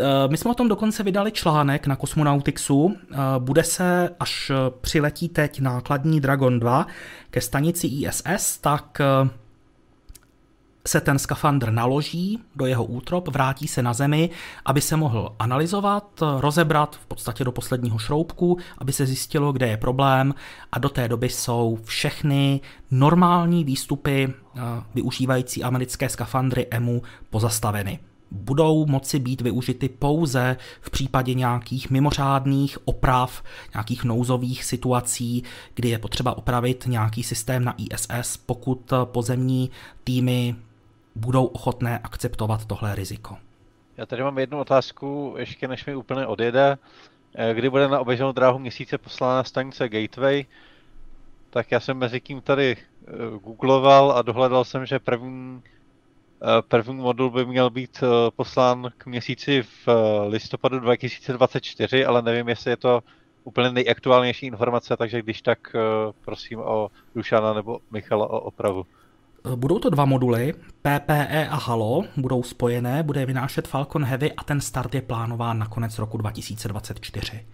[0.00, 2.96] Eh, my jsme o tom dokonce vydali článek na Cosmonautixu.
[2.96, 6.86] Eh, bude se, až přiletí teď nákladní Dragon 2
[7.30, 9.30] ke stanici ISS, tak eh,
[10.86, 14.30] se ten skafandr naloží do jeho útrop, vrátí se na zemi,
[14.64, 19.76] aby se mohl analyzovat, rozebrat v podstatě do posledního šroubku, aby se zjistilo, kde je
[19.76, 20.34] problém
[20.72, 22.60] a do té doby jsou všechny
[22.90, 24.60] normální výstupy eh,
[24.94, 27.98] využívající americké skafandry EMU pozastaveny
[28.32, 33.42] budou moci být využity pouze v případě nějakých mimořádných oprav,
[33.74, 35.42] nějakých nouzových situací,
[35.74, 39.70] kdy je potřeba opravit nějaký systém na ISS, pokud pozemní
[40.04, 40.56] týmy
[41.14, 43.36] budou ochotné akceptovat tohle riziko.
[43.96, 46.78] Já tady mám jednu otázku, ještě než mi úplně odjede.
[47.34, 50.44] Eh, kdy bude na oběžnou dráhu měsíce poslána stanice Gateway,
[51.50, 53.12] tak já jsem mezi tím tady eh,
[53.44, 55.62] googloval a dohledal jsem, že první,
[56.68, 58.04] první modul by měl být
[58.36, 59.88] poslán k měsíci v
[60.28, 63.00] listopadu 2024, ale nevím, jestli je to
[63.44, 65.58] úplně nejaktuálnější informace, takže když tak
[66.24, 68.86] prosím o Dušana nebo Michala o opravu.
[69.54, 74.60] Budou to dva moduly, PPE a Halo, budou spojené, bude vynášet Falcon Heavy a ten
[74.60, 77.46] start je plánován na konec roku 2024.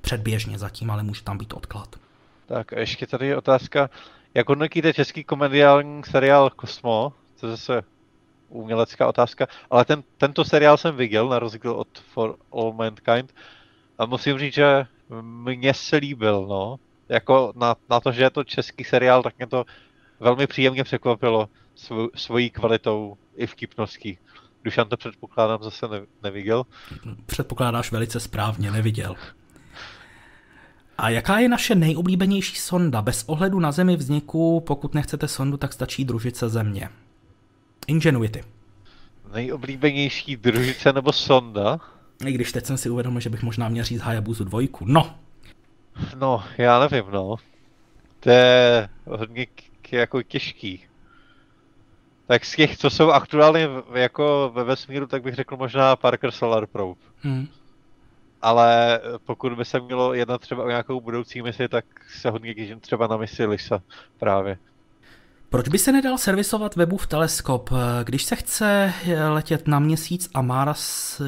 [0.00, 1.96] Předběžně zatím, ale může tam být odklad.
[2.46, 3.90] Tak a ještě tady je otázka,
[4.34, 7.12] jak hodnotíte český komediální seriál Kosmo?
[7.42, 7.82] Je zase
[8.54, 13.34] umělecká otázka, ale ten, tento seriál jsem viděl, na rozdíl od For All Mankind,
[13.98, 14.86] a musím říct, že
[15.20, 16.76] mně se líbil, no.
[17.08, 19.64] Jako na, na to, že je to český seriál, tak mě to
[20.20, 24.18] velmi příjemně překvapilo svou, svojí kvalitou i vtipností.
[24.64, 26.64] Dušan to předpokládám zase ne, neviděl.
[27.26, 29.16] Předpokládáš velice správně, neviděl.
[30.98, 33.02] A jaká je naše nejoblíbenější sonda?
[33.02, 36.88] Bez ohledu na Zemi vzniku, pokud nechcete sondu, tak stačí družice Země.
[37.86, 38.44] Ingenuity.
[39.32, 41.80] Nejoblíbenější družice nebo sonda?
[42.26, 44.84] I když teď jsem si uvědomil, že bych možná měl říct Hayabusa dvojku.
[44.88, 45.18] No.
[46.16, 47.36] No, já nevím, no.
[48.20, 49.46] To je hodně
[49.92, 50.84] jako těžký.
[52.26, 56.66] Tak z těch, co jsou aktuálně jako ve vesmíru, tak bych řekl možná Parker Solar
[56.66, 57.00] Probe.
[57.20, 57.48] Hmm.
[58.42, 62.80] Ale pokud by se mělo jednat třeba o nějakou budoucí misi, tak se hodně těším
[62.80, 63.82] třeba na misi Lisa
[64.18, 64.58] právě.
[65.54, 67.70] Proč by se nedal servisovat webův teleskop?
[68.04, 68.92] Když se chce
[69.28, 71.20] letět na měsíc a Mars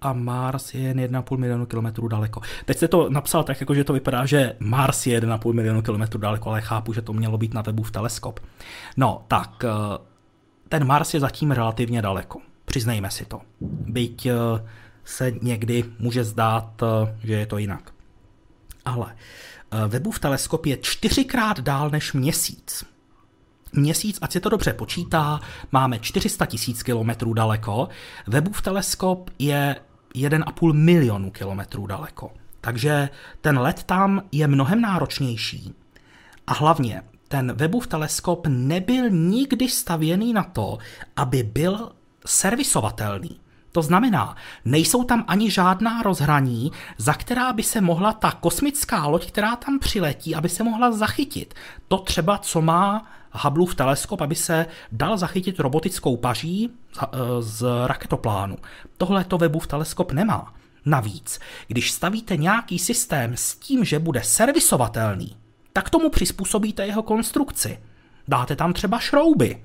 [0.00, 2.40] a Mars je jen 1,5 milionu kilometrů daleko.
[2.64, 6.20] Teď jste to napsal tak, jako že to vypadá, že Mars je 1,5 milionu kilometrů
[6.20, 8.40] daleko, ale chápu, že to mělo být na webu v teleskop.
[8.96, 9.98] No, tak eh,
[10.68, 12.40] ten Mars je zatím relativně daleko.
[12.64, 13.40] Přiznejme si to.
[13.86, 14.34] Byť eh,
[15.04, 17.90] se někdy může zdát, eh, že je to jinak.
[18.84, 19.14] Ale
[19.88, 22.84] webův teleskop je čtyřikrát dál než měsíc.
[23.72, 25.40] Měsíc, ať se to dobře počítá,
[25.72, 27.88] máme 400 tisíc kilometrů daleko.
[28.26, 29.76] Webův teleskop je
[30.14, 32.30] 1,5 milionu kilometrů daleko.
[32.60, 33.08] Takže
[33.40, 35.74] ten let tam je mnohem náročnější.
[36.46, 40.78] A hlavně, ten Webův teleskop nebyl nikdy stavěný na to,
[41.16, 41.92] aby byl
[42.26, 43.40] servisovatelný.
[43.74, 49.26] To znamená, nejsou tam ani žádná rozhraní, za která by se mohla ta kosmická loď,
[49.26, 51.54] která tam přiletí, aby se mohla zachytit.
[51.88, 57.06] To třeba, co má Hubbleův teleskop, aby se dal zachytit robotickou paží eh,
[57.40, 58.56] z raketoplánu.
[58.96, 60.54] Tohle to Webův teleskop nemá.
[60.86, 65.36] Navíc, když stavíte nějaký systém s tím, že bude servisovatelný,
[65.72, 67.80] tak tomu přizpůsobíte jeho konstrukci.
[68.28, 69.64] Dáte tam třeba šrouby.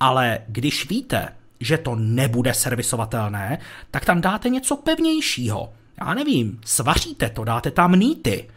[0.00, 1.28] Ale když víte,
[1.64, 3.58] že to nebude servisovatelné,
[3.90, 5.72] tak tam dáte něco pevnějšího.
[6.00, 8.50] Já nevím, svaříte to, dáte tam nýty.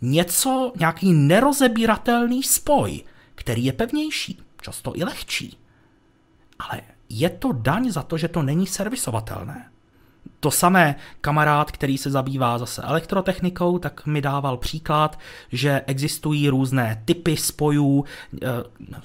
[0.00, 3.02] Něco, nějaký nerozebíratelný spoj
[3.42, 5.58] který je pevnější, často i lehčí.
[6.58, 9.71] Ale je to daň za to, že to není servisovatelné.
[10.40, 15.18] To samé kamarád, který se zabývá zase elektrotechnikou, tak mi dával příklad,
[15.52, 18.04] že existují různé typy spojů,
[18.42, 18.46] eh,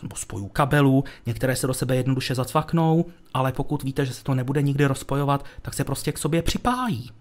[0.02, 4.34] nebo spojů kabelů, některé se do sebe jednoduše zacvaknou, ale pokud víte, že se to
[4.36, 7.12] nebude nikdy rozpojovat, tak se prostě k sobě připájí.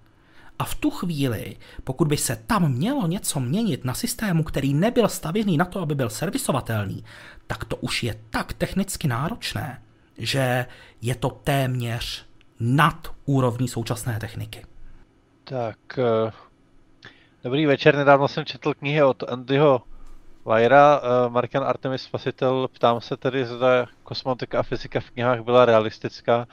[0.59, 5.09] A v tu chvíli, pokud by se tam mělo něco měnit na systému, který nebyl
[5.09, 7.05] stavěný na to, aby byl servisovatelný,
[7.47, 9.83] tak to už je tak technicky náročné,
[10.19, 10.67] že
[11.03, 12.26] je to téměř
[12.61, 14.65] nad úrovní současné techniky.
[15.45, 16.33] Tak, eh,
[17.45, 19.83] dobrý večer, nedávno jsem četl knihy od Andyho
[20.47, 25.65] Vajra, uh, Markan Artemis Spasitel, ptám se tedy, zda kosmotika a fyzika v knihách byla
[25.65, 26.47] realistická.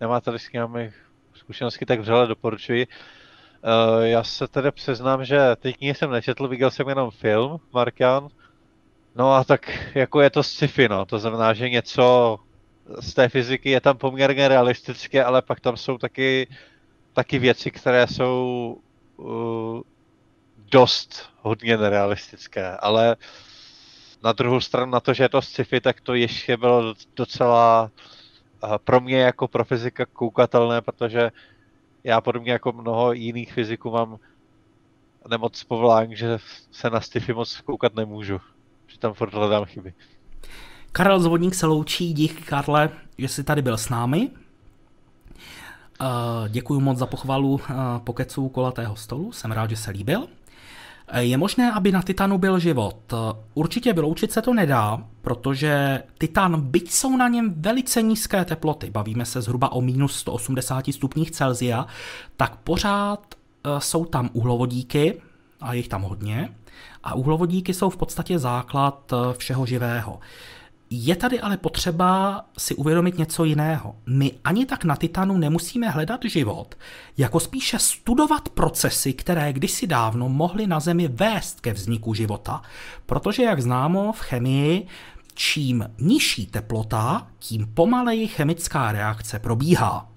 [0.00, 0.92] Nemáte-li s knihami
[1.34, 2.86] zkušenosti, tak vřele doporučuji.
[2.86, 8.28] Uh, já se tedy přiznám, že ty knihy jsem nečetl, viděl jsem jenom film, Markan.
[9.16, 11.06] No a tak jako je to sci-fi, no.
[11.06, 12.38] To znamená, že něco
[13.00, 16.48] z té fyziky je tam poměrně realistické, ale pak tam jsou taky,
[17.12, 18.78] taky věci, které jsou
[19.16, 19.80] uh,
[20.70, 23.16] dost hodně nerealistické, ale
[24.22, 27.90] na druhou stranu na to, že je to sci-fi, tak to ještě bylo docela
[28.64, 31.30] uh, pro mě jako pro fyzika koukatelné, protože
[32.04, 34.18] já podobně jako mnoho jiných fyziků mám
[35.28, 36.38] nemoc povolání, že
[36.70, 38.40] se na sci-fi moc koukat nemůžu.
[38.86, 39.94] Že tam furt hledám chyby.
[40.92, 44.30] Karel Zvodník se loučí, díky Karle, že jsi tady byl s námi.
[46.48, 47.60] Děkuji moc za pochvalu
[48.04, 50.26] pokecu kolatého stolu, jsem rád, že se líbil.
[51.18, 53.14] Je možné, aby na Titanu byl život?
[53.54, 59.24] Určitě vyloučit se to nedá, protože Titan, byť jsou na něm velice nízké teploty, bavíme
[59.24, 61.86] se zhruba o minus 180 stupních Celsia,
[62.36, 63.34] tak pořád
[63.78, 65.22] jsou tam uhlovodíky,
[65.60, 66.54] a jich tam hodně,
[67.04, 70.20] a uhlovodíky jsou v podstatě základ všeho živého.
[70.94, 73.96] Je tady ale potřeba si uvědomit něco jiného.
[74.06, 76.74] My ani tak na Titanu nemusíme hledat život,
[77.18, 82.62] jako spíše studovat procesy, které kdysi dávno mohly na Zemi vést ke vzniku života.
[83.06, 84.86] Protože, jak známo, v chemii
[85.34, 90.08] čím nižší teplota, tím pomaleji chemická reakce probíhá.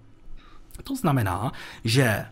[0.84, 1.52] To znamená,
[1.84, 2.26] že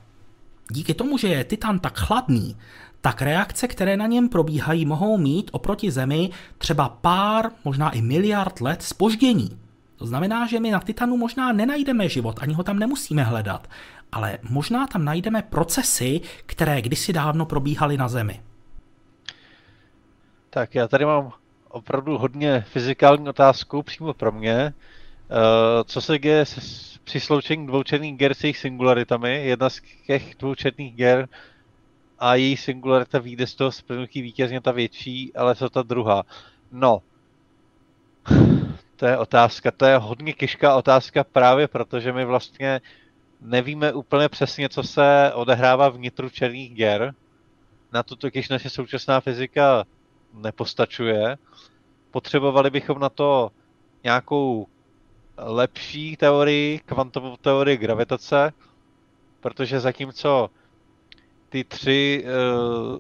[0.72, 2.58] díky tomu, že je Titan tak chladný,
[3.06, 8.62] tak reakce, které na něm probíhají, mohou mít oproti Zemi třeba pár, možná i miliard
[8.62, 9.60] let spoždění.
[9.96, 13.68] To znamená, že my na Titanu možná nenajdeme život, ani ho tam nemusíme hledat,
[14.12, 18.42] ale možná tam najdeme procesy, které kdysi dávno probíhaly na Zemi.
[20.50, 21.32] Tak já tady mám
[21.70, 24.56] opravdu hodně fyzikální otázku přímo pro mě.
[24.56, 24.74] Eh,
[25.86, 26.46] co se děje
[27.04, 29.46] při sloučení dvoučetných ger s jejich singularitami?
[29.46, 31.28] Jedna z těch dvoučetných ger
[32.24, 36.24] a její singularita vyjde z toho splnutí vítězně ta větší, ale co ta druhá?
[36.72, 37.02] No,
[38.96, 42.82] to je otázka, to je hodně těžká otázka právě protože my vlastně
[43.42, 47.14] nevíme úplně přesně, co se odehrává vnitru černých děr.
[47.92, 49.84] Na to totiž naše současná fyzika
[50.34, 51.38] nepostačuje.
[52.12, 53.52] Potřebovali bychom na to
[54.04, 54.68] nějakou
[55.38, 58.54] lepší teorii, kvantovou teorii gravitace,
[59.40, 60.50] protože zatímco
[61.54, 62.98] ty tři uh,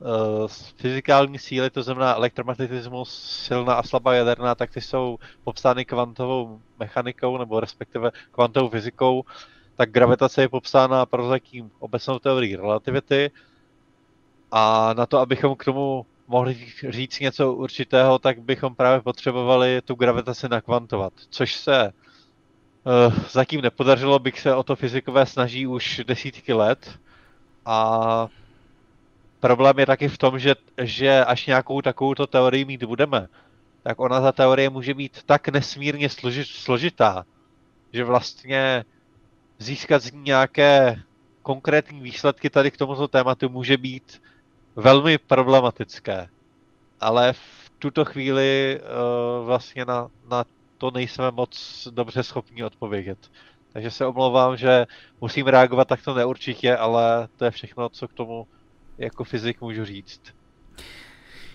[0.00, 6.60] uh, fyzikální síly, to znamená elektromagnetismus, silná a slabá jaderná, tak ty jsou popsány kvantovou
[6.78, 9.24] mechanikou, nebo respektive kvantovou fyzikou,
[9.76, 13.30] tak gravitace je popsána prozatím obecnou teorií relativity.
[14.52, 19.94] A na to, abychom k tomu mohli říct něco určitého, tak bychom právě potřebovali tu
[19.94, 21.92] gravitaci nakvantovat, což se
[22.84, 26.98] uh, zatím nepodařilo, bych se o to fyzikové snaží už desítky let.
[27.66, 28.28] A
[29.40, 33.28] problém je taky v tom, že, že až nějakou takovouto teorii mít budeme,
[33.82, 37.24] tak ona ta teorie může být tak nesmírně složit, složitá,
[37.92, 38.84] že vlastně
[39.58, 41.02] získat z ní nějaké
[41.42, 44.22] konkrétní výsledky tady k tomuto tématu může být
[44.76, 46.28] velmi problematické.
[47.00, 50.44] Ale v tuto chvíli uh, vlastně na, na
[50.78, 53.18] to nejsme moc dobře schopni odpovědět.
[53.76, 54.86] Takže se omlouvám, že
[55.20, 58.46] musím reagovat takto neurčitě, ale to je všechno, co k tomu
[58.98, 60.20] jako fyzik můžu říct.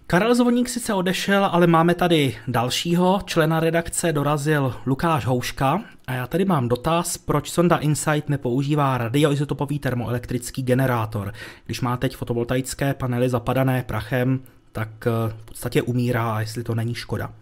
[0.07, 6.27] Karel Zvoník sice odešel, ale máme tady dalšího člena redakce, dorazil Lukáš Houška a já
[6.27, 11.33] tady mám dotaz, proč sonda Insight nepoužívá radioizotopový termoelektrický generátor.
[11.65, 16.95] Když má teď fotovoltaické panely zapadané prachem, tak eh, v podstatě umírá, jestli to není
[16.95, 17.33] škoda.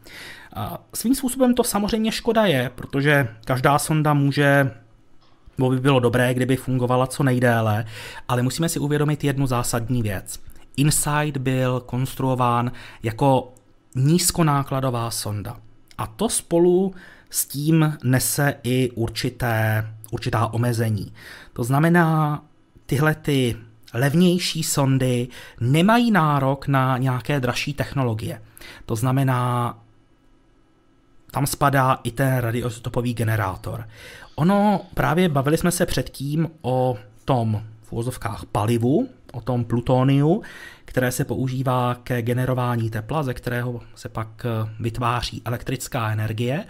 [0.93, 4.71] Svým způsobem to samozřejmě škoda je, protože každá sonda může
[5.59, 7.85] bo by bylo dobré, kdyby fungovala co nejdéle,
[8.27, 10.39] ale musíme si uvědomit jednu zásadní věc.
[10.77, 12.71] Insight byl konstruován
[13.03, 13.53] jako
[13.95, 15.57] nízkonákladová sonda.
[15.97, 16.93] A to spolu
[17.30, 21.13] s tím nese i určité, určitá omezení.
[21.53, 22.43] To znamená,
[22.85, 23.55] tyhle ty
[23.93, 25.27] levnější sondy
[25.59, 28.41] nemají nárok na nějaké dražší technologie.
[28.85, 29.77] To znamená,
[31.31, 33.88] tam spadá i ten radioizotopový generátor.
[34.35, 40.41] Ono, právě bavili jsme se předtím o tom v uvozovkách palivu, o tom plutoniu,
[40.85, 46.65] které se používá ke generování tepla, ze kterého se pak eh, vytváří elektrická energie,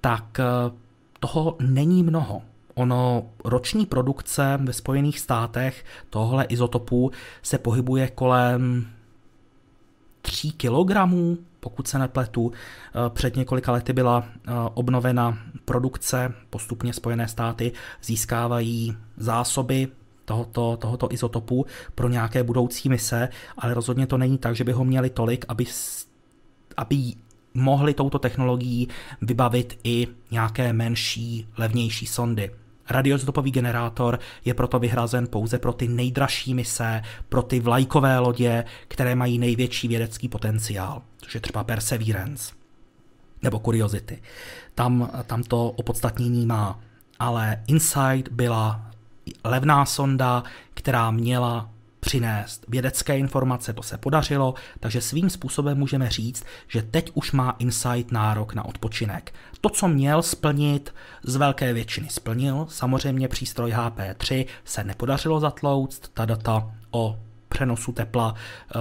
[0.00, 0.44] tak eh,
[1.20, 2.42] toho není mnoho.
[2.74, 7.10] Ono roční produkce ve Spojených státech tohle izotopu
[7.42, 8.86] se pohybuje kolem
[10.22, 12.52] 3 kilogramů, pokud se nepletu.
[12.52, 14.24] Eh, před několika lety byla
[14.74, 17.72] obnovena produkce, postupně Spojené státy
[18.02, 19.88] získávají zásoby
[20.24, 23.28] tohoto, tohoto izotopu pro nějaké budoucí mise,
[23.58, 25.64] ale rozhodně to není tak, že by ho měli tolik, aby,
[26.76, 26.96] aby
[27.54, 28.88] mohli touto technologií
[29.22, 32.50] vybavit i nějaké menší, levnější sondy.
[32.90, 39.14] Radioizotopový generátor je proto vyhrazen pouze pro ty nejdražší mise, pro ty vlajkové lodě, které
[39.14, 42.54] mají největší vědecký potenciál, což je třeba Perseverance
[43.42, 44.22] nebo Curiosity.
[44.74, 46.80] Tam, tam to opodstatnění má.
[47.18, 48.90] Ale Insight byla
[49.44, 50.42] levná sonda,
[50.74, 51.70] která měla
[52.04, 57.56] přinést vědecké informace, to se podařilo, takže svým způsobem můžeme říct, že teď už má
[57.58, 59.34] Insight nárok na odpočinek.
[59.60, 66.24] To, co měl splnit, z velké většiny splnil, samozřejmě přístroj HP3 se nepodařilo zatlouct, ta
[66.24, 67.18] data o
[67.48, 68.78] přenosu tepla eh,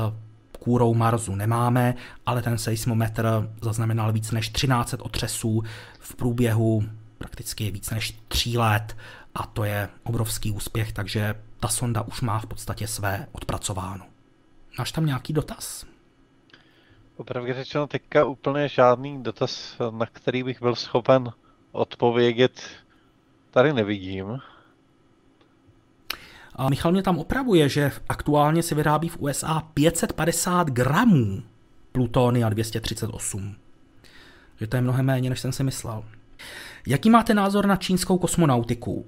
[0.59, 1.95] kůrou Marsu nemáme,
[2.25, 5.63] ale ten seismometr zaznamenal víc než 13 otřesů
[5.99, 6.83] v průběhu
[7.17, 8.97] prakticky víc než 3 let
[9.35, 14.05] a to je obrovský úspěch, takže ta sonda už má v podstatě své odpracováno.
[14.77, 15.85] Máš tam nějaký dotaz?
[17.17, 21.31] Opravdu řečeno, teďka úplně žádný dotaz, na který bych byl schopen
[21.71, 22.61] odpovědět,
[23.51, 24.39] tady nevidím.
[26.55, 31.43] A Michal mě tam opravuje, že aktuálně se vyrábí v USA 550 gramů
[31.91, 33.55] plutonia 238.
[34.59, 36.03] Že to je mnohem méně, než jsem si myslel.
[36.87, 39.05] Jaký máte názor na čínskou kosmonautiku?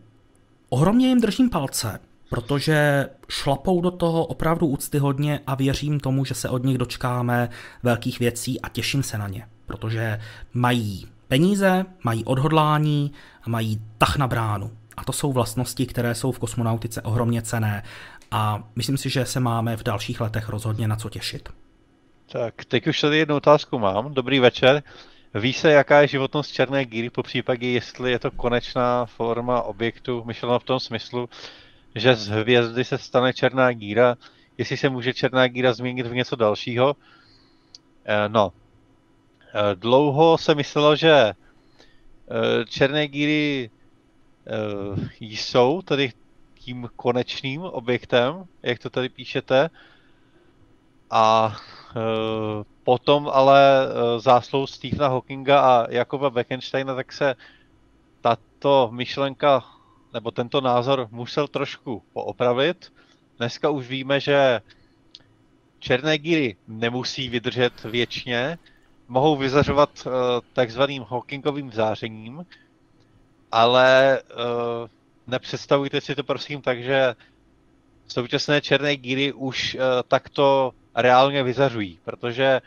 [0.69, 1.99] Ohromně jim držím palce,
[2.35, 7.49] protože šlapou do toho opravdu úctyhodně a věřím tomu, že se od nich dočkáme
[7.83, 10.19] velkých věcí a těším se na ně, protože
[10.53, 13.11] mají peníze, mají odhodlání
[13.43, 14.71] a mají tah na bránu.
[14.97, 17.83] A to jsou vlastnosti, které jsou v kosmonautice ohromně cené
[18.31, 21.49] a myslím si, že se máme v dalších letech rozhodně na co těšit.
[22.31, 24.13] Tak, teď už tady jednu otázku mám.
[24.13, 24.83] Dobrý večer.
[25.33, 30.23] Ví se, jaká je životnost černé díry, po případě, jestli je to konečná forma objektu,
[30.25, 31.29] myšleno v tom smyslu,
[31.95, 34.15] že z hvězdy se stane černá díra,
[34.57, 36.95] jestli se může černá díra změnit v něco dalšího.
[38.05, 38.53] Eh, no,
[39.53, 41.34] eh, dlouho se myslelo, že eh,
[42.65, 43.69] černé díry
[45.19, 46.13] jsou tady
[46.59, 49.69] tím konečným objektem, jak to tady píšete.
[51.09, 51.55] A
[52.85, 57.35] Potom ale záslou Stephena Hawkinga a Jakoba Bekensteina, tak se
[58.22, 59.63] tato myšlenka
[60.15, 62.93] nebo tento názor musel trošku poopravit.
[63.37, 64.61] Dneska už víme, že
[65.79, 68.57] černé díry nemusí vydržet věčně,
[69.07, 70.11] mohou vyzařovat uh,
[70.53, 72.45] takzvaným Hawkingovým zářením,
[73.51, 74.39] ale uh,
[75.27, 77.15] nepředstavujte si to prosím tak, že
[78.07, 82.61] současné černé díry už uh, takto reálně vyzařují, protože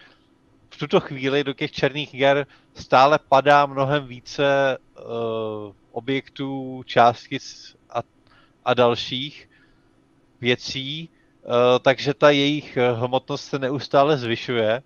[0.71, 8.01] v tuto chvíli do těch černých ger stále padá mnohem více uh, objektů, částic a,
[8.65, 9.51] a dalších
[10.41, 11.53] věcí, uh,
[11.83, 14.83] takže ta jejich hmotnost se neustále zvyšuje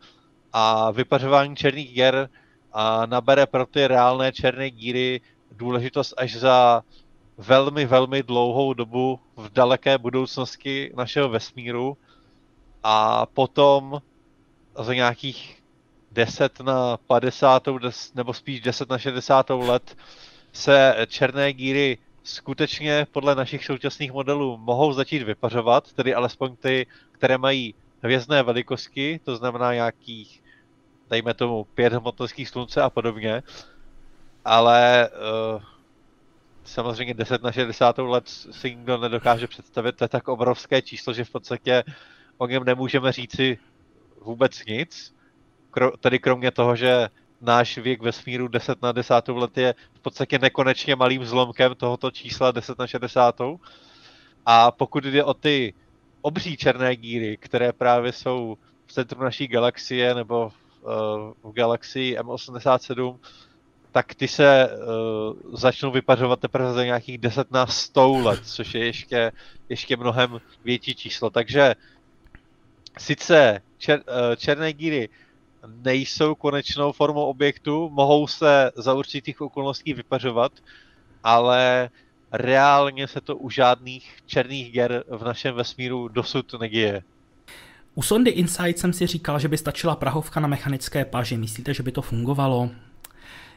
[0.53, 2.29] a vypařování černých ger
[2.73, 5.21] a nabere pro ty reálné černé díry
[5.53, 6.83] důležitost až za
[7.39, 11.97] velmi, velmi dlouhou dobu v daleké budoucnosti našeho vesmíru
[12.83, 14.03] a potom
[14.79, 15.63] za nějakých
[16.13, 17.63] 10 na 50
[18.15, 19.97] nebo spíš 10 na 60 let
[20.53, 27.39] se černé díry skutečně podle našich současných modelů mohou začít vypařovat, tedy alespoň ty, které
[27.39, 30.43] mají hvězdné velikosti, to znamená nějakých,
[31.11, 33.43] dejme tomu, pět hmotnostních slunce a podobně,
[34.45, 35.11] ale
[35.55, 35.63] uh,
[36.65, 41.25] samozřejmě 10 na 60 let si nikdo nedokáže představit, to je tak obrovské číslo, že
[41.25, 41.85] v podstatě
[42.39, 43.59] o něm nemůžeme říci
[44.21, 45.15] vůbec nic,
[45.71, 47.09] kro, tedy kromě toho, že
[47.43, 52.51] náš věk vesmíru 10 na 10 let je v podstatě nekonečně malým zlomkem tohoto čísla
[52.51, 53.41] 10 na 60.
[54.47, 55.75] A pokud jde o ty
[56.23, 60.53] obří černé díry, které právě jsou v centru naší galaxie nebo
[60.83, 63.19] uh, v galaxii M87,
[63.93, 68.87] tak ty se uh, začnou vypařovat teprve za nějakých 10 na 100 let, což je
[68.87, 69.33] ještě,
[69.69, 71.31] ještě mnohem větší číslo.
[71.31, 71.75] Takže
[72.99, 75.09] sice čer, uh, černé díry
[75.67, 80.53] nejsou konečnou formou objektu, mohou se za určitých okolností vypařovat,
[81.25, 81.91] ale
[82.33, 87.03] reálně se to u žádných černých ger v našem vesmíru dosud neděje.
[87.95, 91.37] U sondy Insight jsem si říkal, že by stačila prahovka na mechanické paži.
[91.37, 92.71] Myslíte, že by to fungovalo?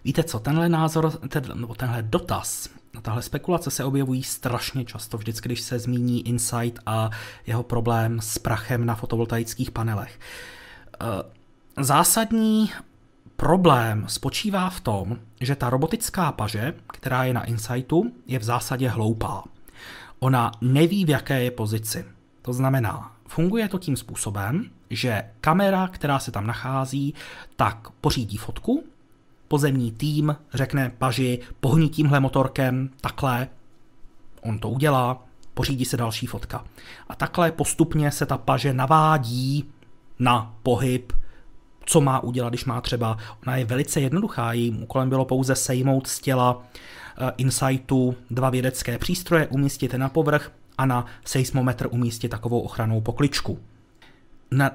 [0.03, 2.69] Víte co, tenhle názor, ten, nebo tenhle dotaz,
[3.02, 7.10] tahle spekulace se objevují strašně často, vždycky, když se zmíní Insight a
[7.48, 10.19] jeho problém s prachem na fotovoltaických panelech.
[11.77, 12.72] Zásadní
[13.35, 18.89] problém spočívá v tom, že ta robotická paže, která je na Insightu, je v zásadě
[18.89, 19.43] hloupá.
[20.19, 22.06] Ona neví, v jaké je pozici.
[22.41, 27.14] To znamená, funguje to tím způsobem, že kamera, která se tam nachází,
[27.56, 28.84] tak pořídí fotku,
[29.47, 33.47] pozemní tým řekne paži, pohni tímhle motorkem, takhle,
[34.41, 35.23] on to udělá,
[35.53, 36.65] pořídí se další fotka.
[37.10, 39.69] A takhle postupně se ta paže navádí
[40.19, 41.14] na pohyb,
[41.86, 43.18] co má udělat, když má třeba,
[43.48, 46.64] ona je velice jednoduchá, jejím úkolem bylo pouze sejmout z těla
[47.18, 53.02] eh, Insightu dva vědecké přístroje, umístit je na povrch a na seismometr umístit takovou ochranou
[53.02, 53.60] pokličku.
[54.52, 54.72] Na,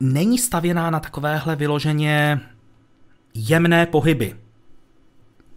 [0.00, 2.40] není stavěná na takovéhle vyloženě
[3.34, 4.36] jemné pohyby.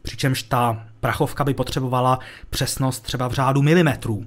[0.01, 2.19] Přičemž ta prachovka by potřebovala
[2.49, 4.26] přesnost třeba v řádu milimetrů.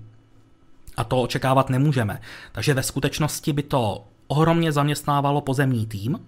[0.97, 2.20] A to očekávat nemůžeme.
[2.53, 6.19] Takže ve skutečnosti by to ohromně zaměstnávalo pozemní tým.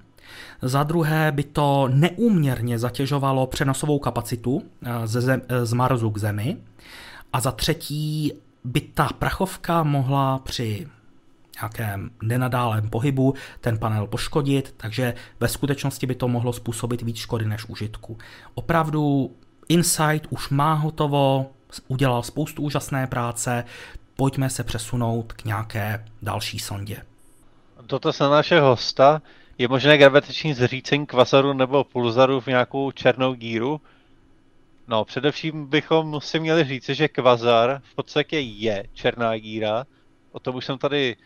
[0.62, 6.18] Za druhé by to neúměrně zatěžovalo přenosovou kapacitu eh, ze zem, eh, z Marsu k
[6.18, 6.56] Zemi.
[7.32, 8.32] A za třetí
[8.64, 10.86] by ta prachovka mohla při
[11.60, 17.44] nějakém nenadálém pohybu ten panel poškodit, takže ve skutečnosti by to mohlo způsobit víc škody
[17.44, 18.18] než užitku.
[18.54, 19.30] Opravdu
[19.68, 21.50] Insight už má hotovo,
[21.88, 23.64] udělal spoustu úžasné práce,
[24.16, 27.02] pojďme se přesunout k nějaké další sondě.
[27.86, 29.22] Toto se našeho hosta.
[29.60, 33.80] Je možné gravitační zřícení kvasaru nebo pulzaru v nějakou černou díru?
[34.88, 39.84] No, především bychom si měli říci, že kvazar v podstatě je černá díra.
[40.32, 41.16] O tom už jsem tady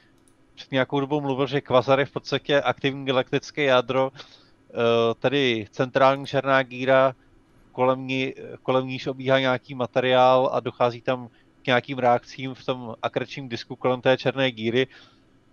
[0.55, 4.75] před nějakou dobou mluvil, že kvazar je v podstatě aktivní galaktické jádro, eh,
[5.19, 7.15] tedy centrální černá díra,
[7.73, 11.29] kolem, ní, kolem níž obíhá nějaký materiál a dochází tam
[11.63, 14.87] k nějakým reakcím v tom akrečním disku kolem té černé díry.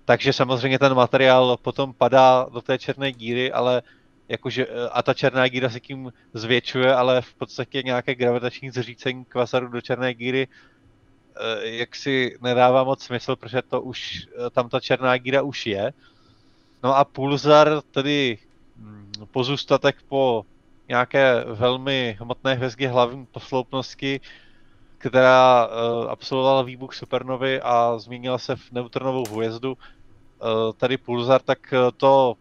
[0.05, 3.81] Takže samozřejmě ten materiál potom padá do té černé díry, ale
[4.29, 9.25] jakože, eh, a ta černá díra se tím zvětšuje, ale v podstatě nějaké gravitační zřícení
[9.25, 10.47] kvasaru do černé díry
[11.35, 15.65] Eh, jak si nedává moc smysl, protože to už, eh, tam ta černá díra už
[15.65, 15.93] je.
[16.83, 18.37] No a Pulsar, tedy
[18.75, 20.45] mm, pozůstatek po
[20.87, 24.19] nějaké velmi hmotné hvězdě hlavní posloupnosti,
[25.01, 29.71] která uh, absolvovala výbuch supernovy a změnila se v neutronovou hvězdu.
[29.73, 29.77] Uh,
[30.77, 32.33] tady Pulsar, tak to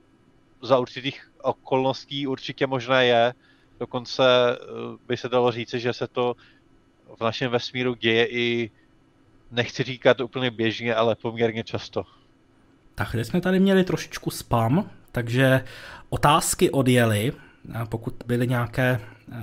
[0.63, 3.35] za určitých okolností určitě možné je.
[3.81, 6.37] Dokonce uh, by se dalo říci, že se to
[7.17, 8.71] v našem vesmíru děje i
[9.51, 12.05] nechci říkat úplně běžně, ale poměrně často.
[12.95, 15.65] Tak teď jsme tady měli trošičku spam, takže
[16.11, 17.33] otázky odjeli.
[17.89, 19.37] Pokud byly nějaké uh,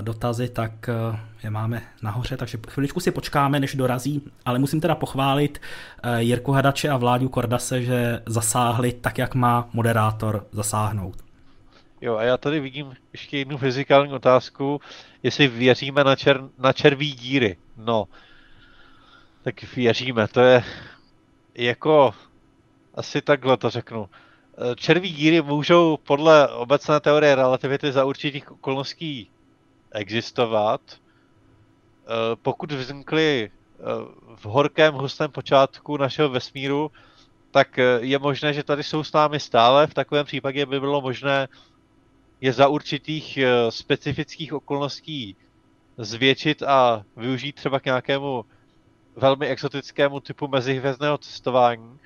[0.00, 0.72] dotazy, tak
[1.10, 5.58] uh, je máme nahoře, takže chviličku si počkáme, než dorazí, ale musím teda pochválit
[6.04, 11.24] uh, Jirku Hadače a Vláďu Kordase, že zasáhli tak, jak má moderátor zasáhnout.
[12.00, 14.80] Jo, a já tady vidím ještě jednu fyzikální otázku,
[15.22, 17.56] jestli věříme na, čer, na červí díry.
[17.76, 18.08] No,
[19.42, 20.64] tak věříme, to je
[21.54, 22.14] jako,
[22.94, 24.08] asi takhle to řeknu.
[24.76, 29.30] Červí díry můžou podle obecné teorie relativity za určitých okolností
[29.96, 30.80] existovat.
[32.42, 33.50] Pokud vznikly
[34.36, 36.90] v horkém, hustém počátku našeho vesmíru,
[37.50, 39.86] tak je možné, že tady jsou s námi stále.
[39.86, 41.48] V takovém případě by bylo možné
[42.40, 45.36] je za určitých eh, specifických okolností
[45.98, 48.44] zvětšit a využít třeba k nějakému
[49.16, 51.98] velmi exotickému typu mezihvězdného cestování,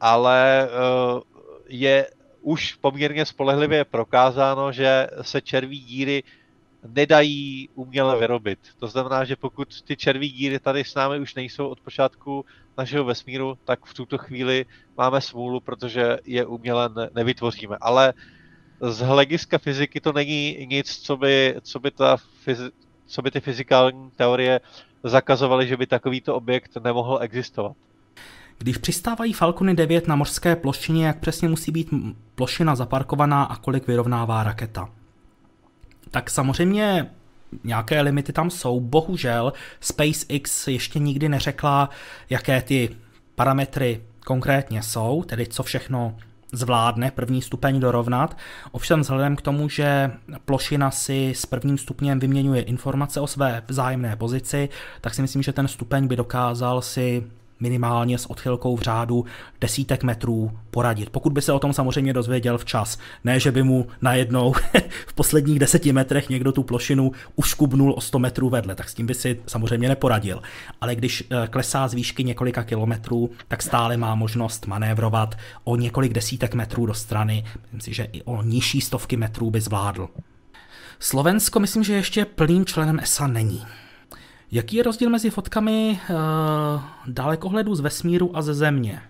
[0.00, 0.68] ale eh,
[1.68, 6.22] je už poměrně spolehlivě prokázáno, že se červí díry
[6.94, 8.58] nedají uměle vyrobit.
[8.78, 12.44] To znamená, že pokud ty červí díry tady s námi už nejsou od počátku
[12.78, 17.76] našeho vesmíru, tak v tuto chvíli máme smůlu, protože je uměle nevytvoříme.
[17.80, 18.14] Ale
[18.80, 22.70] z hlediska fyziky to není nic, co by, co by, ta fyzi,
[23.06, 24.60] co by ty fyzikální teorie
[25.04, 27.76] zakazovaly, že by takovýto objekt nemohl existovat.
[28.58, 31.88] Když přistávají Falcony 9 na mořské plošině, jak přesně musí být
[32.34, 34.88] plošina zaparkovaná a kolik vyrovnává raketa?
[36.10, 37.10] Tak samozřejmě
[37.64, 38.80] nějaké limity tam jsou.
[38.80, 41.90] Bohužel SpaceX ještě nikdy neřekla,
[42.30, 42.96] jaké ty
[43.34, 46.16] parametry konkrétně jsou, tedy co všechno
[46.52, 48.36] zvládne první stupeň dorovnat.
[48.72, 50.10] Ovšem vzhledem k tomu, že
[50.44, 54.68] plošina si s prvním stupněm vyměňuje informace o své vzájemné pozici,
[55.00, 57.26] tak si myslím, že ten stupeň by dokázal si
[57.60, 59.24] minimálně s odchylkou v řádu
[59.60, 61.10] desítek metrů poradit.
[61.10, 62.98] Pokud by se o tom samozřejmě dozvěděl včas.
[63.24, 64.54] Ne, že by mu najednou
[65.06, 69.06] v posledních deseti metrech někdo tu plošinu uškubnul o 100 metrů vedle, tak s tím
[69.06, 70.42] by si samozřejmě neporadil.
[70.80, 75.34] Ale když eh, klesá z výšky několika kilometrů, tak stále má možnost manévrovat
[75.64, 77.44] o několik desítek metrů do strany.
[77.62, 80.08] Myslím si, že i o nižší stovky metrů by zvládl.
[80.98, 83.62] Slovensko myslím, že ještě plným členem ESA není.
[84.50, 86.16] Jaký je rozdíl mezi fotkami uh,
[87.06, 89.02] dalekohledu z vesmíru a ze Země?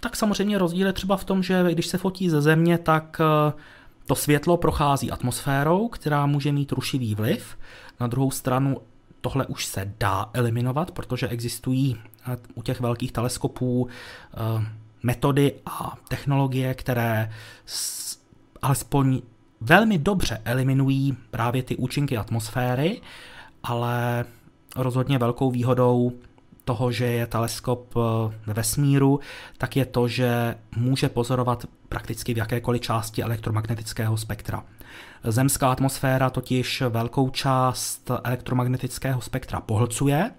[0.00, 3.60] Tak samozřejmě rozdíl je třeba v tom, že když se fotí ze Země, tak uh,
[4.06, 7.58] to světlo prochází atmosférou, která může mít rušivý vliv.
[8.00, 8.76] Na druhou stranu
[9.20, 11.96] tohle už se dá eliminovat, protože existují
[12.28, 14.64] uh, u těch velkých teleskopů uh,
[15.02, 17.32] metody a technologie, které
[17.66, 18.18] s,
[18.62, 19.22] alespoň
[19.60, 23.00] velmi dobře eliminují právě ty účinky atmosféry,
[23.62, 24.24] ale
[24.76, 26.12] rozhodně velkou výhodou
[26.64, 28.00] toho, že je teleskop eh,
[28.46, 29.20] ve vesmíru,
[29.58, 34.64] tak je to, že může pozorovat prakticky v jakékoliv části elektromagnetického spektra.
[35.24, 40.30] Zemská atmosféra totiž velkou část elektromagnetického spektra pohlcuje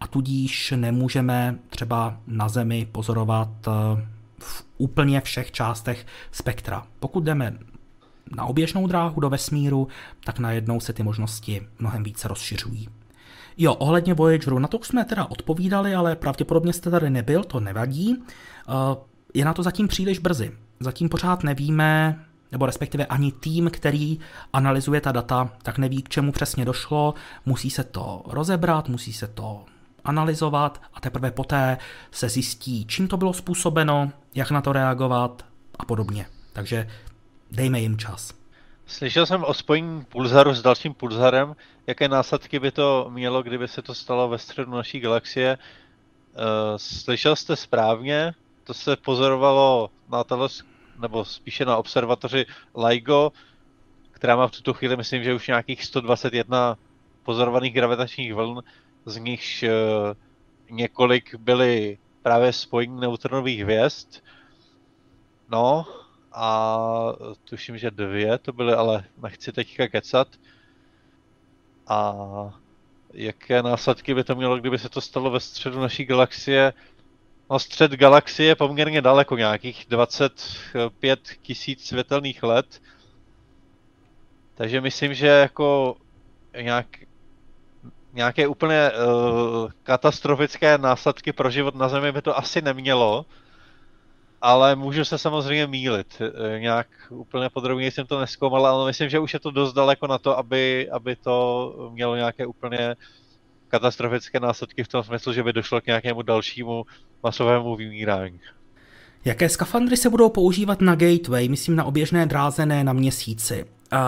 [0.00, 3.70] a tudíž nemůžeme třeba na Zemi pozorovat eh,
[4.38, 6.86] v úplně všech částech spektra.
[7.00, 7.58] Pokud jdeme
[8.36, 9.88] na oběžnou dráhu do vesmíru,
[10.24, 12.88] tak najednou se ty možnosti mnohem více rozšiřují.
[13.58, 18.16] Jo, ohledně Voyageru, na to jsme teda odpovídali, ale pravděpodobně jste tady nebyl, to nevadí.
[18.68, 18.72] Eh,
[19.34, 20.52] je na to zatím příliš brzy.
[20.80, 24.18] Zatím pořád nevíme, nebo respektive ani tým, který
[24.52, 27.14] analyzuje ta data, tak neví, k čemu přesně došlo,
[27.46, 29.64] musí se to rozebrat, musí se to
[30.04, 31.78] analyzovat a teprve poté
[32.10, 35.44] se zjistí, čím to bylo způsobeno, jak na to reagovat
[35.78, 36.26] a podobně.
[36.52, 36.88] Takže
[37.50, 38.35] dejme jim čas.
[38.86, 41.56] Slyšel jsem o spojení pulzaru s dalším pulzarem.
[41.86, 45.58] Jaké následky by to mělo, kdyby se to stalo ve středu naší galaxie?
[45.58, 48.32] Eh, slyšel jste správně,
[48.64, 50.62] to se pozorovalo na teles,
[50.98, 53.32] nebo spíše na observatoři LIGO,
[54.10, 56.78] která má v tuto chvíli, myslím, že už nějakých 121
[57.22, 58.62] pozorovaných gravitačních vln,
[59.04, 59.70] z nichž eh,
[60.70, 64.08] několik byly právě spojení neutronových hvězd.
[65.48, 65.86] No,
[66.36, 66.78] a
[67.44, 70.28] tuším, že dvě to byly, ale nechci teďka kecat.
[71.86, 72.14] A
[73.12, 76.72] jaké následky by to mělo, kdyby se to stalo ve středu naší galaxie?
[77.50, 82.82] No střed galaxie je poměrně daleko, nějakých 25 tisíc světelných let.
[84.54, 85.96] Takže myslím, že jako
[86.60, 86.86] nějak,
[88.12, 93.26] nějaké úplně uh, katastrofické následky pro život na Zemi by to asi nemělo
[94.42, 96.22] ale můžu se samozřejmě mílit.
[96.54, 100.06] E, nějak úplně podrobně jsem to neskoumal, ale myslím, že už je to dost daleko
[100.06, 102.96] na to, aby, aby to mělo nějaké úplně
[103.68, 106.84] katastrofické následky v tom smyslu, že by došlo k nějakému dalšímu
[107.22, 108.40] masovému vymírání.
[109.24, 113.64] Jaké skafandry se budou používat na Gateway, myslím na oběžné dráze, ne na měsíci?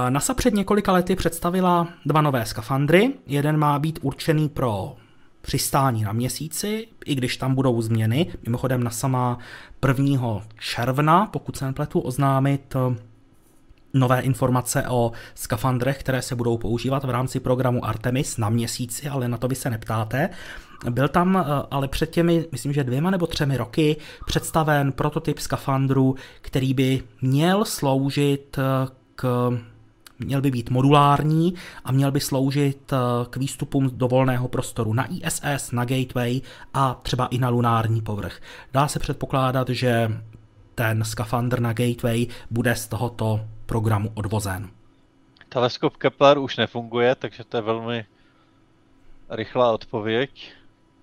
[0.09, 3.15] NASA před několika lety představila dva nové skafandry.
[3.27, 4.97] Jeden má být určený pro
[5.41, 8.27] přistání na měsíci, i když tam budou změny.
[8.47, 9.39] Mimochodem na sama
[9.89, 10.41] 1.
[10.61, 12.97] června, pokud se nepletu, oznámit eh,
[13.95, 19.29] nové informace o skafandrech, které se budou používat v rámci programu Artemis na měsíci, ale
[19.29, 20.31] na to vy se neptáte.
[20.91, 23.97] Byl tam eh, ale před těmi, myslím, že dvěma nebo třemi roky
[24.27, 29.51] představen prototyp skafandru, který by měl sloužit eh, k
[30.19, 31.55] měl by být modulární
[31.85, 32.97] a měl by sloužit eh,
[33.31, 36.41] k výstupům do volného prostoru na ISS, na Gateway
[36.75, 38.41] a třeba i na lunární povrch.
[38.73, 40.11] Dá se předpokládat, že
[40.75, 44.71] ten skafandr na Gateway bude z tohoto programu odvozen.
[45.49, 48.07] Teleskop Kepler už nefunguje, takže to je velmi
[49.31, 50.53] rychlá odpověď.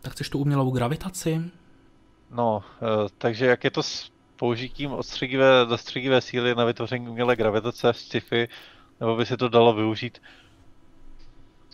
[0.02, 1.42] Tak chceš tu umělou gravitaci?
[2.32, 7.94] No, eh, takže jak je to s použitím odstřigivé, dostřigivé síly na vytvoření umělé gravitace
[7.94, 8.48] v sci-fi,
[9.00, 10.22] nebo by se to dalo využít.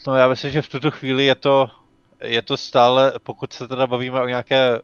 [0.08, 1.70] No já myslím, že v tuto chvíli je to,
[2.24, 4.82] je to stále, pokud se teda bavíme o, nějaké,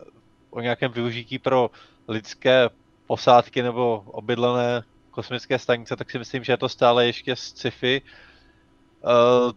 [0.49, 1.69] o nějakém využití pro
[2.07, 2.69] lidské
[3.07, 8.01] posádky nebo obydlené kosmické stanice, tak si myslím, že je to stále ještě sci-fi.
[8.01, 9.51] Uh,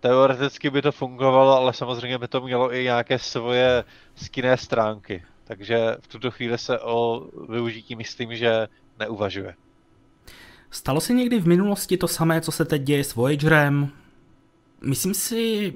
[0.00, 3.84] teoreticky by to fungovalo, ale samozřejmě by to mělo i nějaké svoje
[4.14, 5.24] skinné stránky.
[5.44, 8.68] Takže v tuto chvíli se o využití myslím, že
[8.98, 9.54] neuvažuje.
[10.70, 13.88] Stalo se někdy v minulosti to samé, co se teď děje s Voyagerem?
[14.86, 15.74] Myslím si,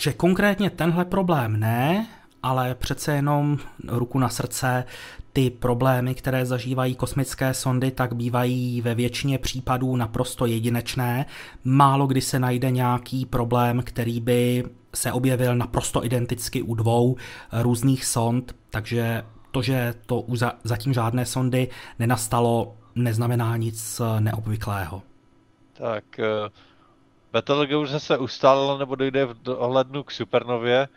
[0.00, 2.06] že konkrétně tenhle problém ne,
[2.42, 3.58] ale přece jenom
[3.88, 4.84] ruku na srdce,
[5.32, 11.26] ty problémy, které zažívají kosmické sondy, tak bývají ve většině případů naprosto jedinečné.
[11.64, 17.16] Málo kdy se najde nějaký problém, který by se objevil naprosto identicky u dvou
[17.52, 21.68] různých sond, takže to, že to už zatím žádné sondy
[21.98, 25.02] nenastalo, neznamená nic neobvyklého.
[25.72, 26.50] Tak, eh,
[27.32, 30.88] Betelgeuse se ustálilo nebo dojde v dohlednu k supernově?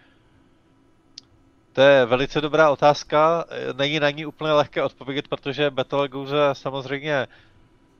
[1.73, 3.45] To je velice dobrá otázka.
[3.77, 7.27] Není na ní úplně lehké odpovědět, protože Betelgeuse samozřejmě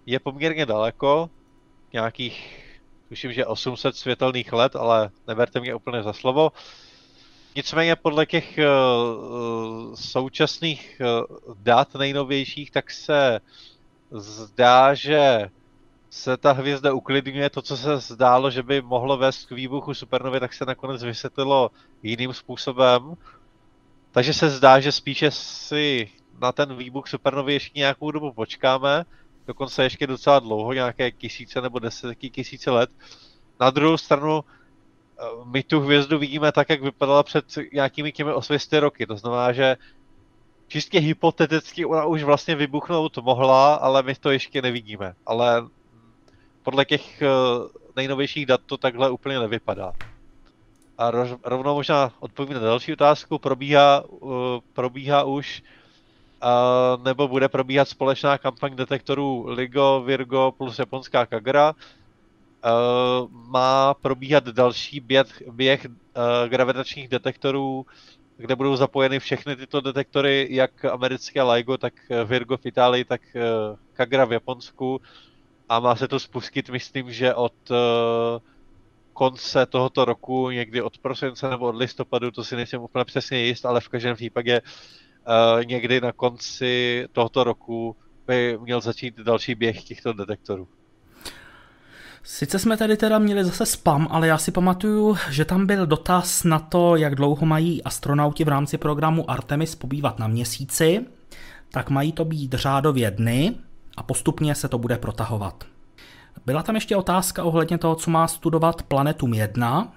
[0.06, 1.30] je poměrně daleko,
[1.94, 2.66] nějakých,
[3.10, 6.52] tuším, že 800 světelných let, ale neberte mě úplně za slovo.
[7.56, 13.40] Nicméně podle těch uh, současných uh, dat nejnovějších, tak se
[14.12, 15.50] zdá, že
[16.10, 17.50] se ta hvězda uklidňuje.
[17.50, 21.72] To, co se zdálo, že by mohlo vést k výbuchu supernovy, tak se nakonec vysvětlilo
[22.04, 23.14] jiným způsobem.
[24.12, 26.10] Takže se zdá, že spíše si
[26.42, 29.06] na ten výbuch supernovy ještě nějakou dobu počkáme,
[29.48, 32.90] dokonce ještě docela dlouho, nějaké tisíce nebo desítky tisíce let.
[33.60, 38.80] Na druhou stranu, eh, my tu hvězdu vidíme tak, jak vypadala před nějakými těmi 800
[38.80, 39.06] roky.
[39.06, 39.78] To znamená, že
[40.68, 45.14] čistě hypoteticky ona už vlastně vybuchnout mohla, ale my to ještě nevidíme.
[45.26, 45.68] Ale
[46.64, 47.28] podle těch eh,
[47.96, 49.94] nejnovějších dat to takhle úplně nevypadá.
[50.98, 51.12] A
[51.44, 53.38] rovnou možná odpovím na další otázku.
[53.38, 54.32] Probíhá, uh,
[54.74, 55.64] probíhá už
[57.04, 61.74] nebo bude probíhat společná kampaň detektorů LIGO, Virgo plus japonská Kagura.
[61.74, 65.88] Uh, má probíhat další běh, běh
[66.48, 67.86] gravitačních detektorů,
[68.38, 71.94] kde budou zapojeny všechny tyto detektory, jak americké LIGO, tak
[72.26, 73.42] Virgo v Itálii, tak uh,
[73.94, 75.02] Kagra v Japonsku.
[75.70, 77.78] A má se to spustit, myslím, že od uh,
[79.14, 83.66] konce tohoto roku, někdy od prosince nebo od listopadu, to si nejsem úplně přesně jist,
[83.66, 84.62] ale v každém případě
[85.66, 87.96] někdy na konci tohoto roku
[88.28, 90.68] by měl začít další běh těchto detektorů.
[92.28, 96.44] Sice jsme tady teda měli zase spam, ale já si pamatuju, že tam byl dotaz
[96.44, 101.06] na to, jak dlouho mají astronauti v rámci programu Artemis pobývat na měsíci,
[101.72, 103.56] tak mají to být řádově dny
[103.98, 105.64] a postupně se to bude protahovat.
[106.46, 109.94] Byla tam ještě otázka ohledně toho, co má studovat Planetum 1.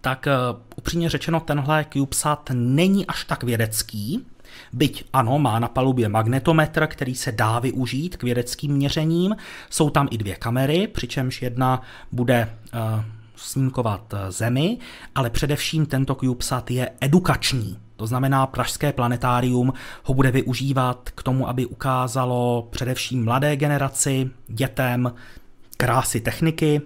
[0.00, 4.26] Tak uh, upřímně řečeno, tenhle CubeSat není až tak vědecký,
[4.72, 9.36] Byť ano, má na palubě magnetometr, který se dá využít k vědeckým měřením.
[9.70, 11.82] Jsou tam i dvě kamery, přičemž jedna
[12.12, 13.04] bude uh,
[13.40, 14.78] snímkovat eh, Zemi,
[15.14, 17.78] ale především tento CubeSat je edukační.
[17.96, 19.72] To znamená, Pražské planetárium
[20.04, 25.12] ho bude využívat k tomu, aby ukázalo především mladé generaci, dětem,
[25.76, 26.80] krásy techniky,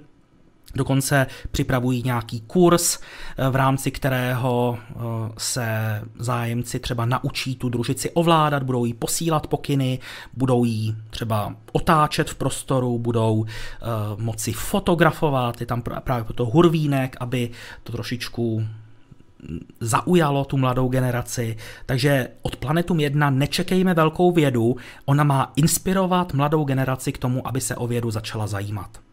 [0.75, 4.95] Dokonce připravují nějaký kurz, eh, v rámci kterého eh,
[5.39, 9.99] se zájemci třeba naučí tu družici ovládat, budou jí posílat pokyny,
[10.33, 13.87] budou jí třeba otáčet v prostoru, budou eh,
[14.17, 17.51] moci fotografovat, je tam právě to hurvínek, aby
[17.83, 18.65] to trošičku
[19.81, 21.57] zaujalo tu mladou generaci.
[21.87, 27.61] Takže od Planetum 1 nečekejme velkou vědu, ona má inspirovat mladou generaci k tomu, aby
[27.61, 29.04] se o vědu začala zajímat.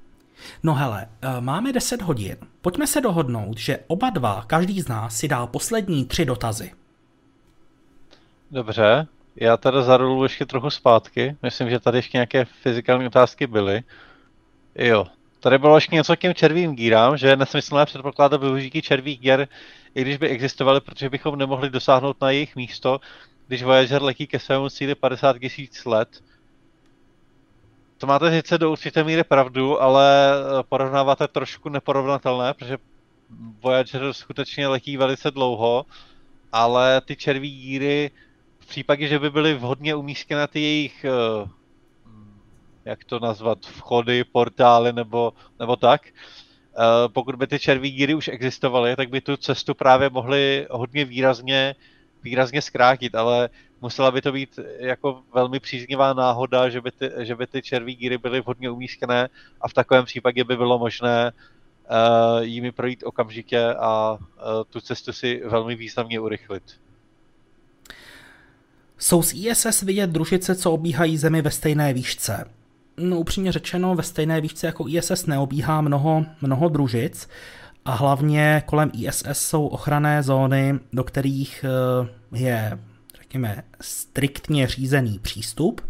[0.63, 2.35] No hele, eh, máme 10 hodin.
[2.61, 6.71] Pojďme se dohodnout, že oba dva, každý z nás si dá poslední tři dotazy.
[8.51, 11.35] Dobře, já tady zarolu ještě trochu zpátky.
[11.43, 13.83] Myslím, že tady ještě nějaké fyzikální otázky byly.
[14.75, 15.07] Jo,
[15.39, 19.47] tady bylo ještě něco k těm červým gírám, že nesmyslné předpokládat využití červých děr,
[19.95, 22.99] i když by existovaly, protože bychom nemohli dosáhnout na jejich místo,
[23.47, 25.35] když Voyager letí ke svému cíli 50
[25.85, 26.23] 000 let
[28.01, 32.77] to máte sice do určité míry pravdu, ale eh, porovnáváte trošku neporovnatelné, protože
[33.61, 35.85] Voyager skutečně letí velice dlouho,
[36.51, 38.11] ale ty červí díry
[38.59, 41.49] v případě, že by byly vhodně umístěné ty jejich, eh,
[42.85, 46.13] jak to nazvat, vchody, portály nebo, nebo tak, eh,
[47.07, 51.75] pokud by ty červí díry už existovaly, tak by tu cestu právě mohly hodně výrazně,
[52.23, 53.49] výrazně zkrátit, ale
[53.81, 57.95] musela by to být jako velmi příznivá náhoda, že by ty, že by ty červí
[57.95, 59.29] gíry byly vhodně umístěné
[59.61, 64.19] a v takovém případě by bylo možné uh, jimi projít okamžitě a uh,
[64.69, 66.63] tu cestu si velmi významně urychlit.
[68.97, 72.51] Jsou z ISS vidět družice, co obíhají Zemi ve stejné výšce?
[72.97, 77.29] No upřímně řečeno, ve stejné výšce jako ISS neobíhá mnoho, mnoho družic
[77.85, 82.79] a hlavně kolem ISS jsou ochranné zóny, do kterých eh, je
[83.31, 85.81] řekněme, striktně řízený přístup,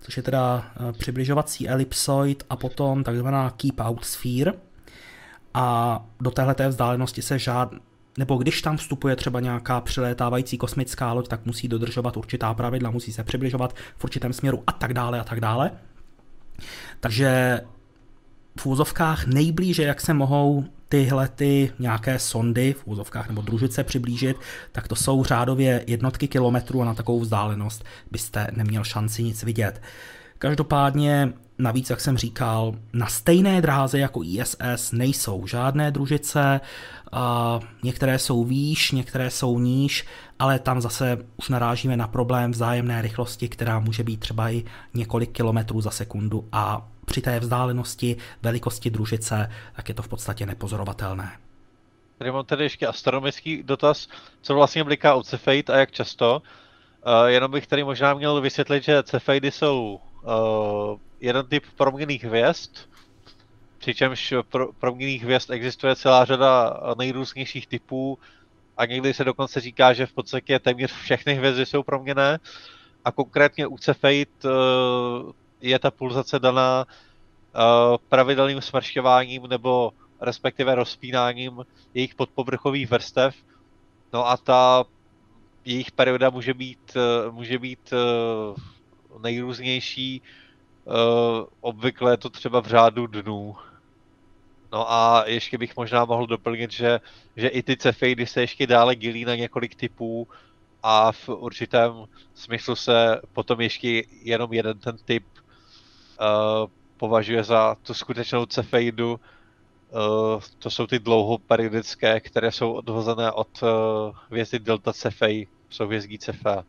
[0.00, 4.52] což je teda eh, přibližovací elipsoid a potom takzvaná keep out sphere.
[5.54, 7.74] A do téhle vzdálenosti se žád,
[8.18, 13.12] nebo když tam vstupuje třeba nějaká přilétávající kosmická loď, tak musí dodržovat určitá pravidla, musí
[13.12, 15.70] se přibližovat v určitém směru a tak dále a tak dále.
[17.00, 17.60] Takže
[18.60, 24.36] v úzovkách nejblíže, jak se mohou tyhle ty nějaké sondy v úzovkách nebo družice přiblížit,
[24.72, 29.82] tak to jsou řádově jednotky kilometrů a na takovou vzdálenost byste neměl šanci nic vidět.
[30.38, 36.60] Každopádně Navíc, jak jsem říkal, na stejné dráze jako ISS nejsou žádné družice,
[37.82, 40.06] některé jsou výš, některé jsou níž,
[40.38, 44.64] ale tam zase už narážíme na problém vzájemné rychlosti, která může být třeba i
[44.94, 50.46] několik kilometrů za sekundu a při té vzdálenosti velikosti družice, tak je to v podstatě
[50.46, 51.38] nepozorovatelné.
[52.18, 54.08] Tady mám tady ještě astronomický dotaz,
[54.42, 56.42] co vlastně bliká u Cefeid a jak často.
[57.06, 62.70] Uh, jenom bych tady možná měl vysvětlit, že Cefeidy jsou uh, jeden typ proměných hvězd,
[63.78, 68.18] přičemž pro, proměných hvězd existuje celá řada nejrůznějších typů
[68.76, 72.38] a někdy se dokonce říká, že v podstatě téměř všechny hvězdy jsou proměné
[73.04, 74.50] a konkrétně u Cefeit uh,
[75.62, 83.34] je ta pulzace daná uh, pravidelným smršťováním nebo respektive rozpínáním jejich podpovrchových vrstev.
[84.12, 84.84] No a ta
[85.64, 87.94] jejich perioda může být, uh, může být
[89.22, 90.22] nejrůznější.
[91.60, 93.56] Obvykle je to třeba v řádu dnů.
[94.72, 97.00] No a ještě bych možná mohl doplnit, že,
[97.36, 100.28] že i ty cefeidy se ještě dále dělí na několik typů
[100.82, 105.24] a v určitém smyslu se potom ještě jenom jeden ten typ
[106.20, 109.10] uh, považuje za tu skutečnou cefeidu.
[109.12, 113.68] Uh, to jsou ty dlouhoperiodické, které jsou odvozené od uh,
[114.30, 116.64] hvězdy Delta Cephei, souhvězdí Cephea.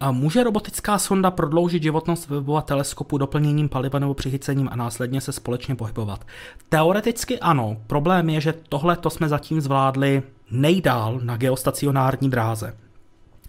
[0.00, 5.32] A může robotická sonda prodloužit životnost webova teleskopu doplněním paliva nebo přichycením a následně se
[5.32, 6.26] společně pohybovat?
[6.68, 7.76] Teoreticky ano.
[7.86, 12.76] Problém je, že tohle to jsme zatím zvládli nejdál na geostacionární dráze.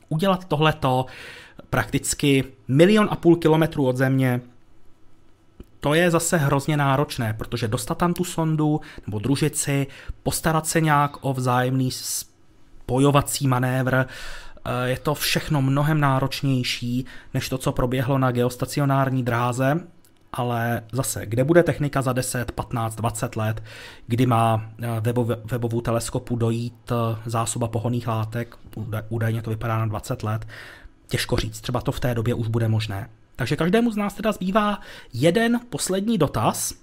[0.09, 1.05] Udělat tohleto
[1.69, 4.41] prakticky milion a půl kilometrů od Země,
[5.85, 9.87] to je zase hrozně náročné, protože dostat tam tu sondu nebo družici,
[10.23, 14.05] postarat se nějak o vzájemný spojovací manévr,
[14.65, 19.79] Eh, je to všechno mnohem náročnější než to, co proběhlo na geostacionární dráze,
[20.33, 23.63] ale zase, kde bude technika za 10, 15, 20 let,
[24.07, 26.95] kdy má eh, webov, webovou teleskopu dojít eh,
[27.25, 28.57] zásoba pohoných látek,
[29.09, 30.47] údajně to vypadá na 20 let,
[31.07, 33.09] těžko říct, třeba to v té době už bude možné.
[33.35, 34.79] Takže každému z nás teda zbývá
[35.13, 36.73] jeden poslední dotaz,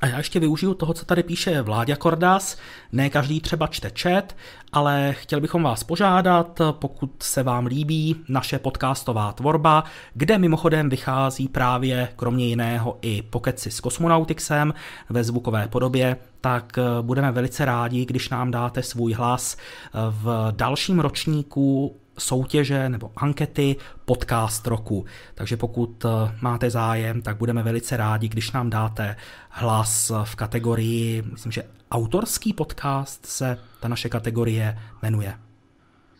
[0.00, 2.58] a já ještě využiju toho, co tady píše Vláďa Kordas.
[2.92, 4.36] Ne každý třeba čte chat,
[4.72, 9.84] ale chtěl bychom vás požádat, pokud se vám líbí naše podcastová tvorba,
[10.14, 14.74] kde mimochodem vychází právě kromě jiného i pokeci s kosmonautixem
[15.10, 19.56] ve zvukové podobě, tak budeme velice rádi, když nám dáte svůj hlas
[19.94, 25.04] v dalším ročníku soutěže nebo ankety podcast roku.
[25.34, 26.08] Takže pokud eh,
[26.40, 29.16] máte zájem, tak budeme velice rádi, když nám dáte
[29.50, 35.34] hlas v kategorii, myslím, že autorský podcast se ta naše kategorie jmenuje.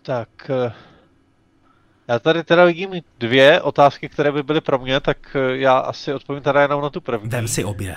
[0.02, 0.72] Tak eh,
[2.08, 6.14] já tady teda vidím dvě otázky, které by byly pro mě, tak eh, já asi
[6.14, 7.28] odpovím teda jenom na tu první.
[7.28, 7.96] Vem si obě.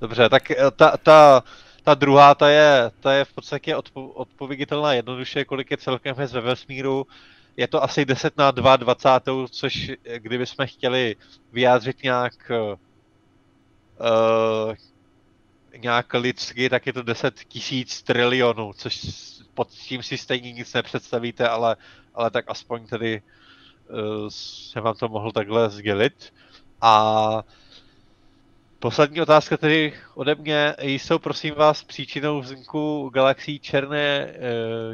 [0.00, 0.42] Dobře, tak
[0.76, 1.42] ta, ta
[1.84, 6.34] ta druhá, ta je, ta je v podstatě odpo, odpověditelná jednoduše, kolik je celkem hvězd
[6.34, 7.06] ve vesmíru.
[7.56, 9.08] Je to asi 10 na 2 20,
[9.50, 11.16] což kdybychom chtěli
[11.52, 12.76] vyjádřit nějak uh,
[15.76, 19.00] nějak lidsky, tak je to 10 tisíc trilionů, což
[19.54, 21.76] pod tím si stejně nic nepředstavíte, ale,
[22.14, 23.22] ale tak aspoň tedy
[23.88, 26.32] uh, jsem vám to mohl takhle sdělit.
[26.80, 27.42] A
[28.84, 30.74] Poslední otázka tedy ode mě.
[30.82, 34.28] Jsou prosím vás příčinou vzniku galaxií černé e,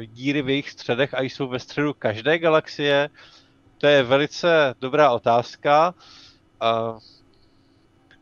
[0.05, 3.09] díry v jejich středech a jsou ve středu každé galaxie?
[3.77, 5.93] To je velice dobrá otázka.
[6.59, 6.97] A,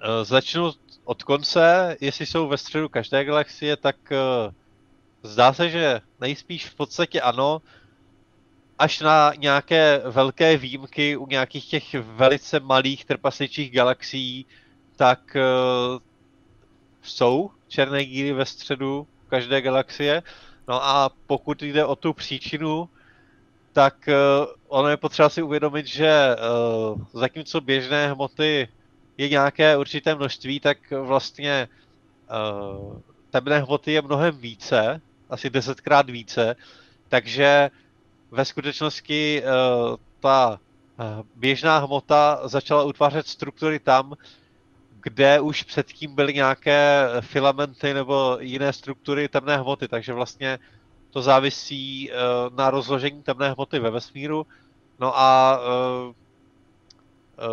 [0.02, 0.72] e, začnu
[1.04, 1.98] od konce.
[2.02, 4.18] Jestli jsou ve středu každé galaxie, tak e,
[5.24, 7.62] zdá se, že nejspíš v podstatě ano,
[8.80, 14.46] až na nějaké velké výjimky u nějakých těch velice malých trpasličích galaxií,
[15.00, 16.00] tak uh,
[17.02, 20.24] jsou černé díry ve středu každé galaxie.
[20.68, 22.90] No a pokud jde o tu příčinu,
[23.74, 28.68] tak uh, ono je potřeba si uvědomit, že uh, zatímco běžné hmoty
[29.18, 31.68] je nějaké určité množství, tak vlastně
[32.82, 33.00] uh,
[33.30, 36.56] temné hmoty je mnohem více, asi desetkrát více,
[37.10, 37.70] takže
[38.32, 40.60] ve skutečnosti uh, ta
[41.36, 44.14] běžná hmota začala utvářet struktury tam,
[45.04, 50.60] kde už předtím byly nějaké filamenty nebo jiné struktury temné hmoty, takže vlastně
[51.10, 52.12] to závisí
[52.56, 54.48] na rozložení temné hmoty ve vesmíru.
[55.00, 55.60] No a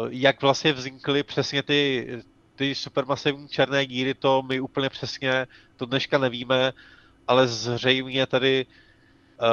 [0.09, 2.09] jak vlastně vznikly přesně ty,
[2.56, 5.47] ty supermasivní černé díry, to my úplně přesně
[5.77, 6.73] to dneška nevíme,
[7.28, 9.47] ale zřejmě tady uh,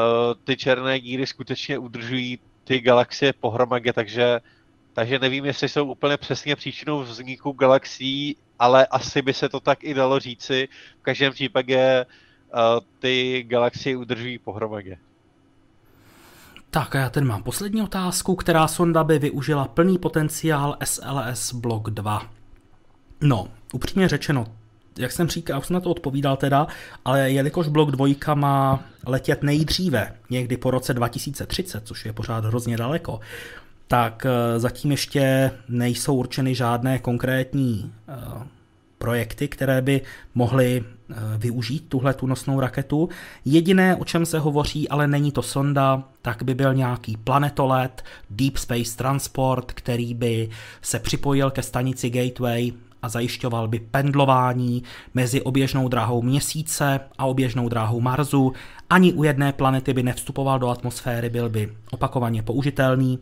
[0.43, 4.39] ty černé díry skutečně udržují ty galaxie pohromadě, takže,
[4.93, 9.83] takže nevím, jestli jsou úplně přesně příčinou vzniku galaxií, ale asi by se to tak
[9.83, 10.67] i dalo říci.
[10.99, 12.59] V každém případě uh,
[12.99, 14.97] ty galaxie udržují pohromadě.
[16.69, 21.89] Tak a já teď mám poslední otázku, která sonda by využila plný potenciál SLS Block
[21.89, 22.31] 2.
[23.21, 24.45] No, upřímně řečeno,
[24.97, 26.67] jak jsem říkal, už jsem na to odpovídal teda,
[27.05, 32.77] ale jelikož blok dvojka má letět nejdříve, někdy po roce 2030, což je pořád hrozně
[32.77, 33.19] daleko,
[33.87, 38.13] tak eh, zatím ještě nejsou určeny žádné konkrétní eh,
[38.97, 40.01] projekty, které by
[40.35, 43.09] mohly eh, využít tuhle tu nosnou raketu.
[43.45, 48.57] Jediné, o čem se hovoří, ale není to sonda, tak by byl nějaký planetolet, Deep
[48.57, 50.49] Space Transport, který by
[50.81, 54.83] se připojil ke stanici Gateway a zajišťoval by pendlování
[55.13, 58.53] mezi oběžnou dráhou Měsíce a oběžnou dráhou Marsu.
[58.89, 63.19] Ani u jedné planety by nevstupoval do atmosféry, byl by opakovaně použitelný,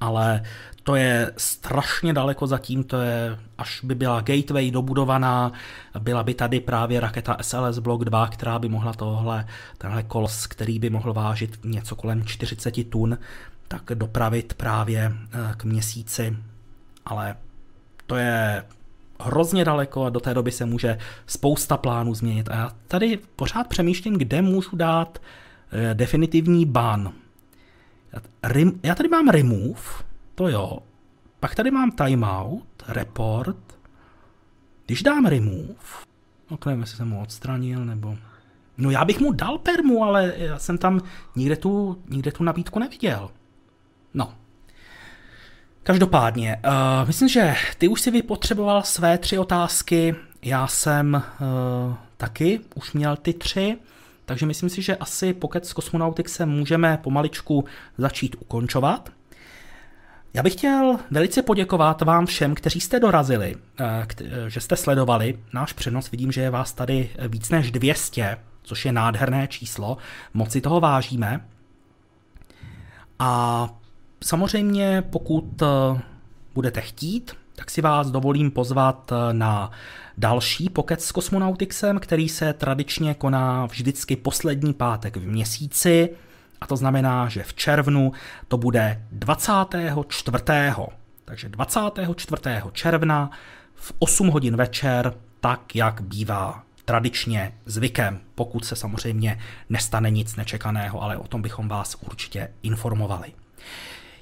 [0.00, 0.42] ale
[0.82, 5.52] to je strašně daleko zatím, to je, až by byla gateway dobudovaná,
[5.98, 9.46] byla by tady právě raketa SLS Block 2, která by mohla tohle,
[9.78, 13.18] tenhle kolos, který by mohl vážit něco kolem 40 tun,
[13.68, 16.36] tak dopravit právě eh, k měsíci.
[17.06, 17.36] Ale
[18.06, 18.64] to je
[19.20, 22.48] hrozně daleko a do té doby se může spousta plánů změnit.
[22.48, 25.18] A já tady pořád přemýšlím, kde můžu dát
[25.72, 26.66] eh, definitivní
[28.20, 28.72] ban.
[28.82, 29.82] Já tady mám remove,
[30.34, 30.78] to jo.
[31.40, 33.78] Pak tady mám timeout, report.
[34.86, 35.74] Když dám remove,
[36.50, 38.16] no nevím, jestli jsem ho odstranil, nebo...
[38.78, 41.00] No já bych mu dal permu, ale já jsem tam
[41.36, 43.30] nikde tu, nikde tu nabídku neviděl.
[44.14, 44.32] No,
[45.86, 52.60] Každopádně, uh, myslím, že ty už si vypotřeboval své tři otázky, já jsem uh, taky
[52.74, 53.78] už měl ty tři,
[54.26, 55.74] takže myslím si, že asi pokud s
[56.26, 57.64] se můžeme pomaličku
[57.98, 59.10] začít ukončovat.
[60.34, 64.06] Já bych chtěl velice poděkovat vám všem, kteří jste dorazili, eh,
[64.48, 66.10] že jste sledovali náš přenos.
[66.10, 69.98] Vidím, že je vás tady víc než 200, což je nádherné číslo.
[70.34, 71.44] Moc si toho vážíme.
[73.18, 73.68] A
[74.24, 75.66] Samozřejmě, pokud eh,
[76.54, 79.70] budete chtít, tak si vás dovolím pozvat eh, na
[80.18, 86.10] další pokec s Kosmonautixem, který se tradičně koná vždycky poslední pátek v měsíci,
[86.60, 88.12] a to znamená, že v červnu
[88.48, 90.44] to bude 24.
[91.24, 92.42] Takže 24.
[92.72, 93.30] června
[93.74, 99.38] v 8 hodin večer, tak jak bývá tradičně zvykem, pokud se samozřejmě
[99.68, 103.32] nestane nic nečekaného, ale o tom bychom vás určitě informovali.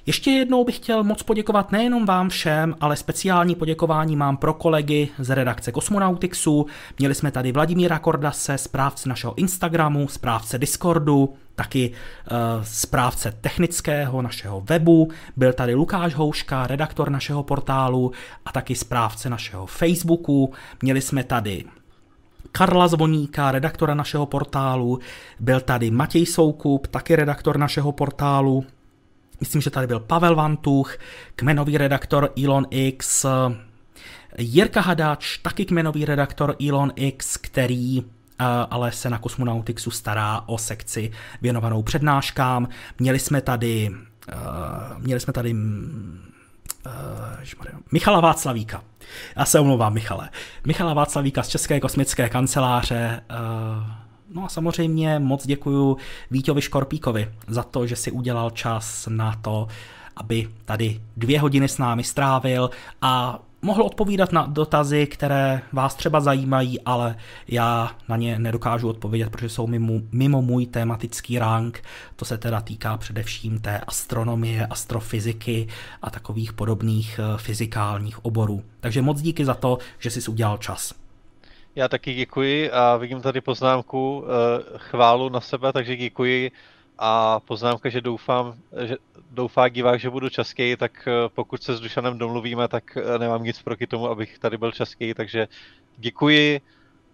[0.07, 5.09] Ještě jednou bych chtěl moc poděkovat nejenom vám všem, ale speciální poděkování mám pro kolegy
[5.19, 6.65] z redakce Kosmonautixu.
[6.99, 14.61] Měli jsme tady Vladimíra Kordase, správce našeho Instagramu, správce Discordu, taky uh, správce technického našeho
[14.61, 18.11] webu, byl tady Lukáš Houška, redaktor našeho portálu
[18.45, 20.53] a taky správce našeho Facebooku.
[20.81, 21.63] Měli jsme tady
[22.51, 24.99] Karla Zvoníka, redaktora našeho portálu,
[25.39, 28.65] byl tady Matěj Soukup, taky redaktor našeho portálu,
[29.39, 30.97] Myslím, že tady byl Pavel Vantuch,
[31.35, 33.25] kmenový redaktor Elon X,
[34.37, 38.05] Jirka Hadač, taky kmenový redaktor Elon X, který eh,
[38.69, 42.67] ale se na Kosmonautixu stará o sekci věnovanou přednáškám.
[42.99, 45.59] Měli jsme tady, uh, měli jsme tady uh,
[47.91, 48.83] Michala Václavíka.
[49.35, 50.29] Já se omlouvám, Michale.
[50.67, 53.21] Michala Václavíka z České kosmické kanceláře,
[54.35, 55.97] No a samozřejmě moc děkuji
[56.31, 59.67] Víťovi Škorpíkovi za to, že si udělal čas na to,
[60.15, 62.69] aby tady dvě hodiny s námi strávil
[63.01, 67.15] a mohl odpovídat na dotazy, které vás třeba zajímají, ale
[67.47, 71.83] já na ně nedokážu odpovědět, protože jsou mimo, mimo můj tematický rank.
[72.15, 75.67] To se teda týká především té astronomie, astrofyziky
[76.01, 78.63] a takových podobných eh, fyzikálních oborů.
[78.79, 81.04] Takže moc díky za to, že jsi udělal čas.
[81.75, 86.51] Já taky děkuji a vidím tady poznámku eh, chválu na sebe, takže děkuji
[86.99, 88.53] a poznámka, že doufám,
[88.85, 88.95] že
[89.31, 93.43] doufá divák, že budu český, tak eh, pokud se s Dušanem domluvíme, tak eh, nemám
[93.43, 95.47] nic proti tomu, abych tady byl český, takže
[95.97, 96.61] děkuji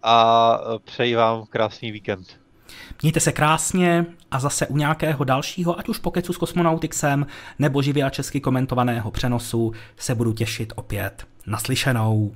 [0.04, 2.40] a přeji vám krásný víkend.
[3.02, 7.26] Mějte se krásně a zase u nějakého dalšího, ať už pokecu s Kosmonautixem
[7.60, 12.32] nebo živě a česky komentovaného přenosu se budu těšit opět naslyšenou.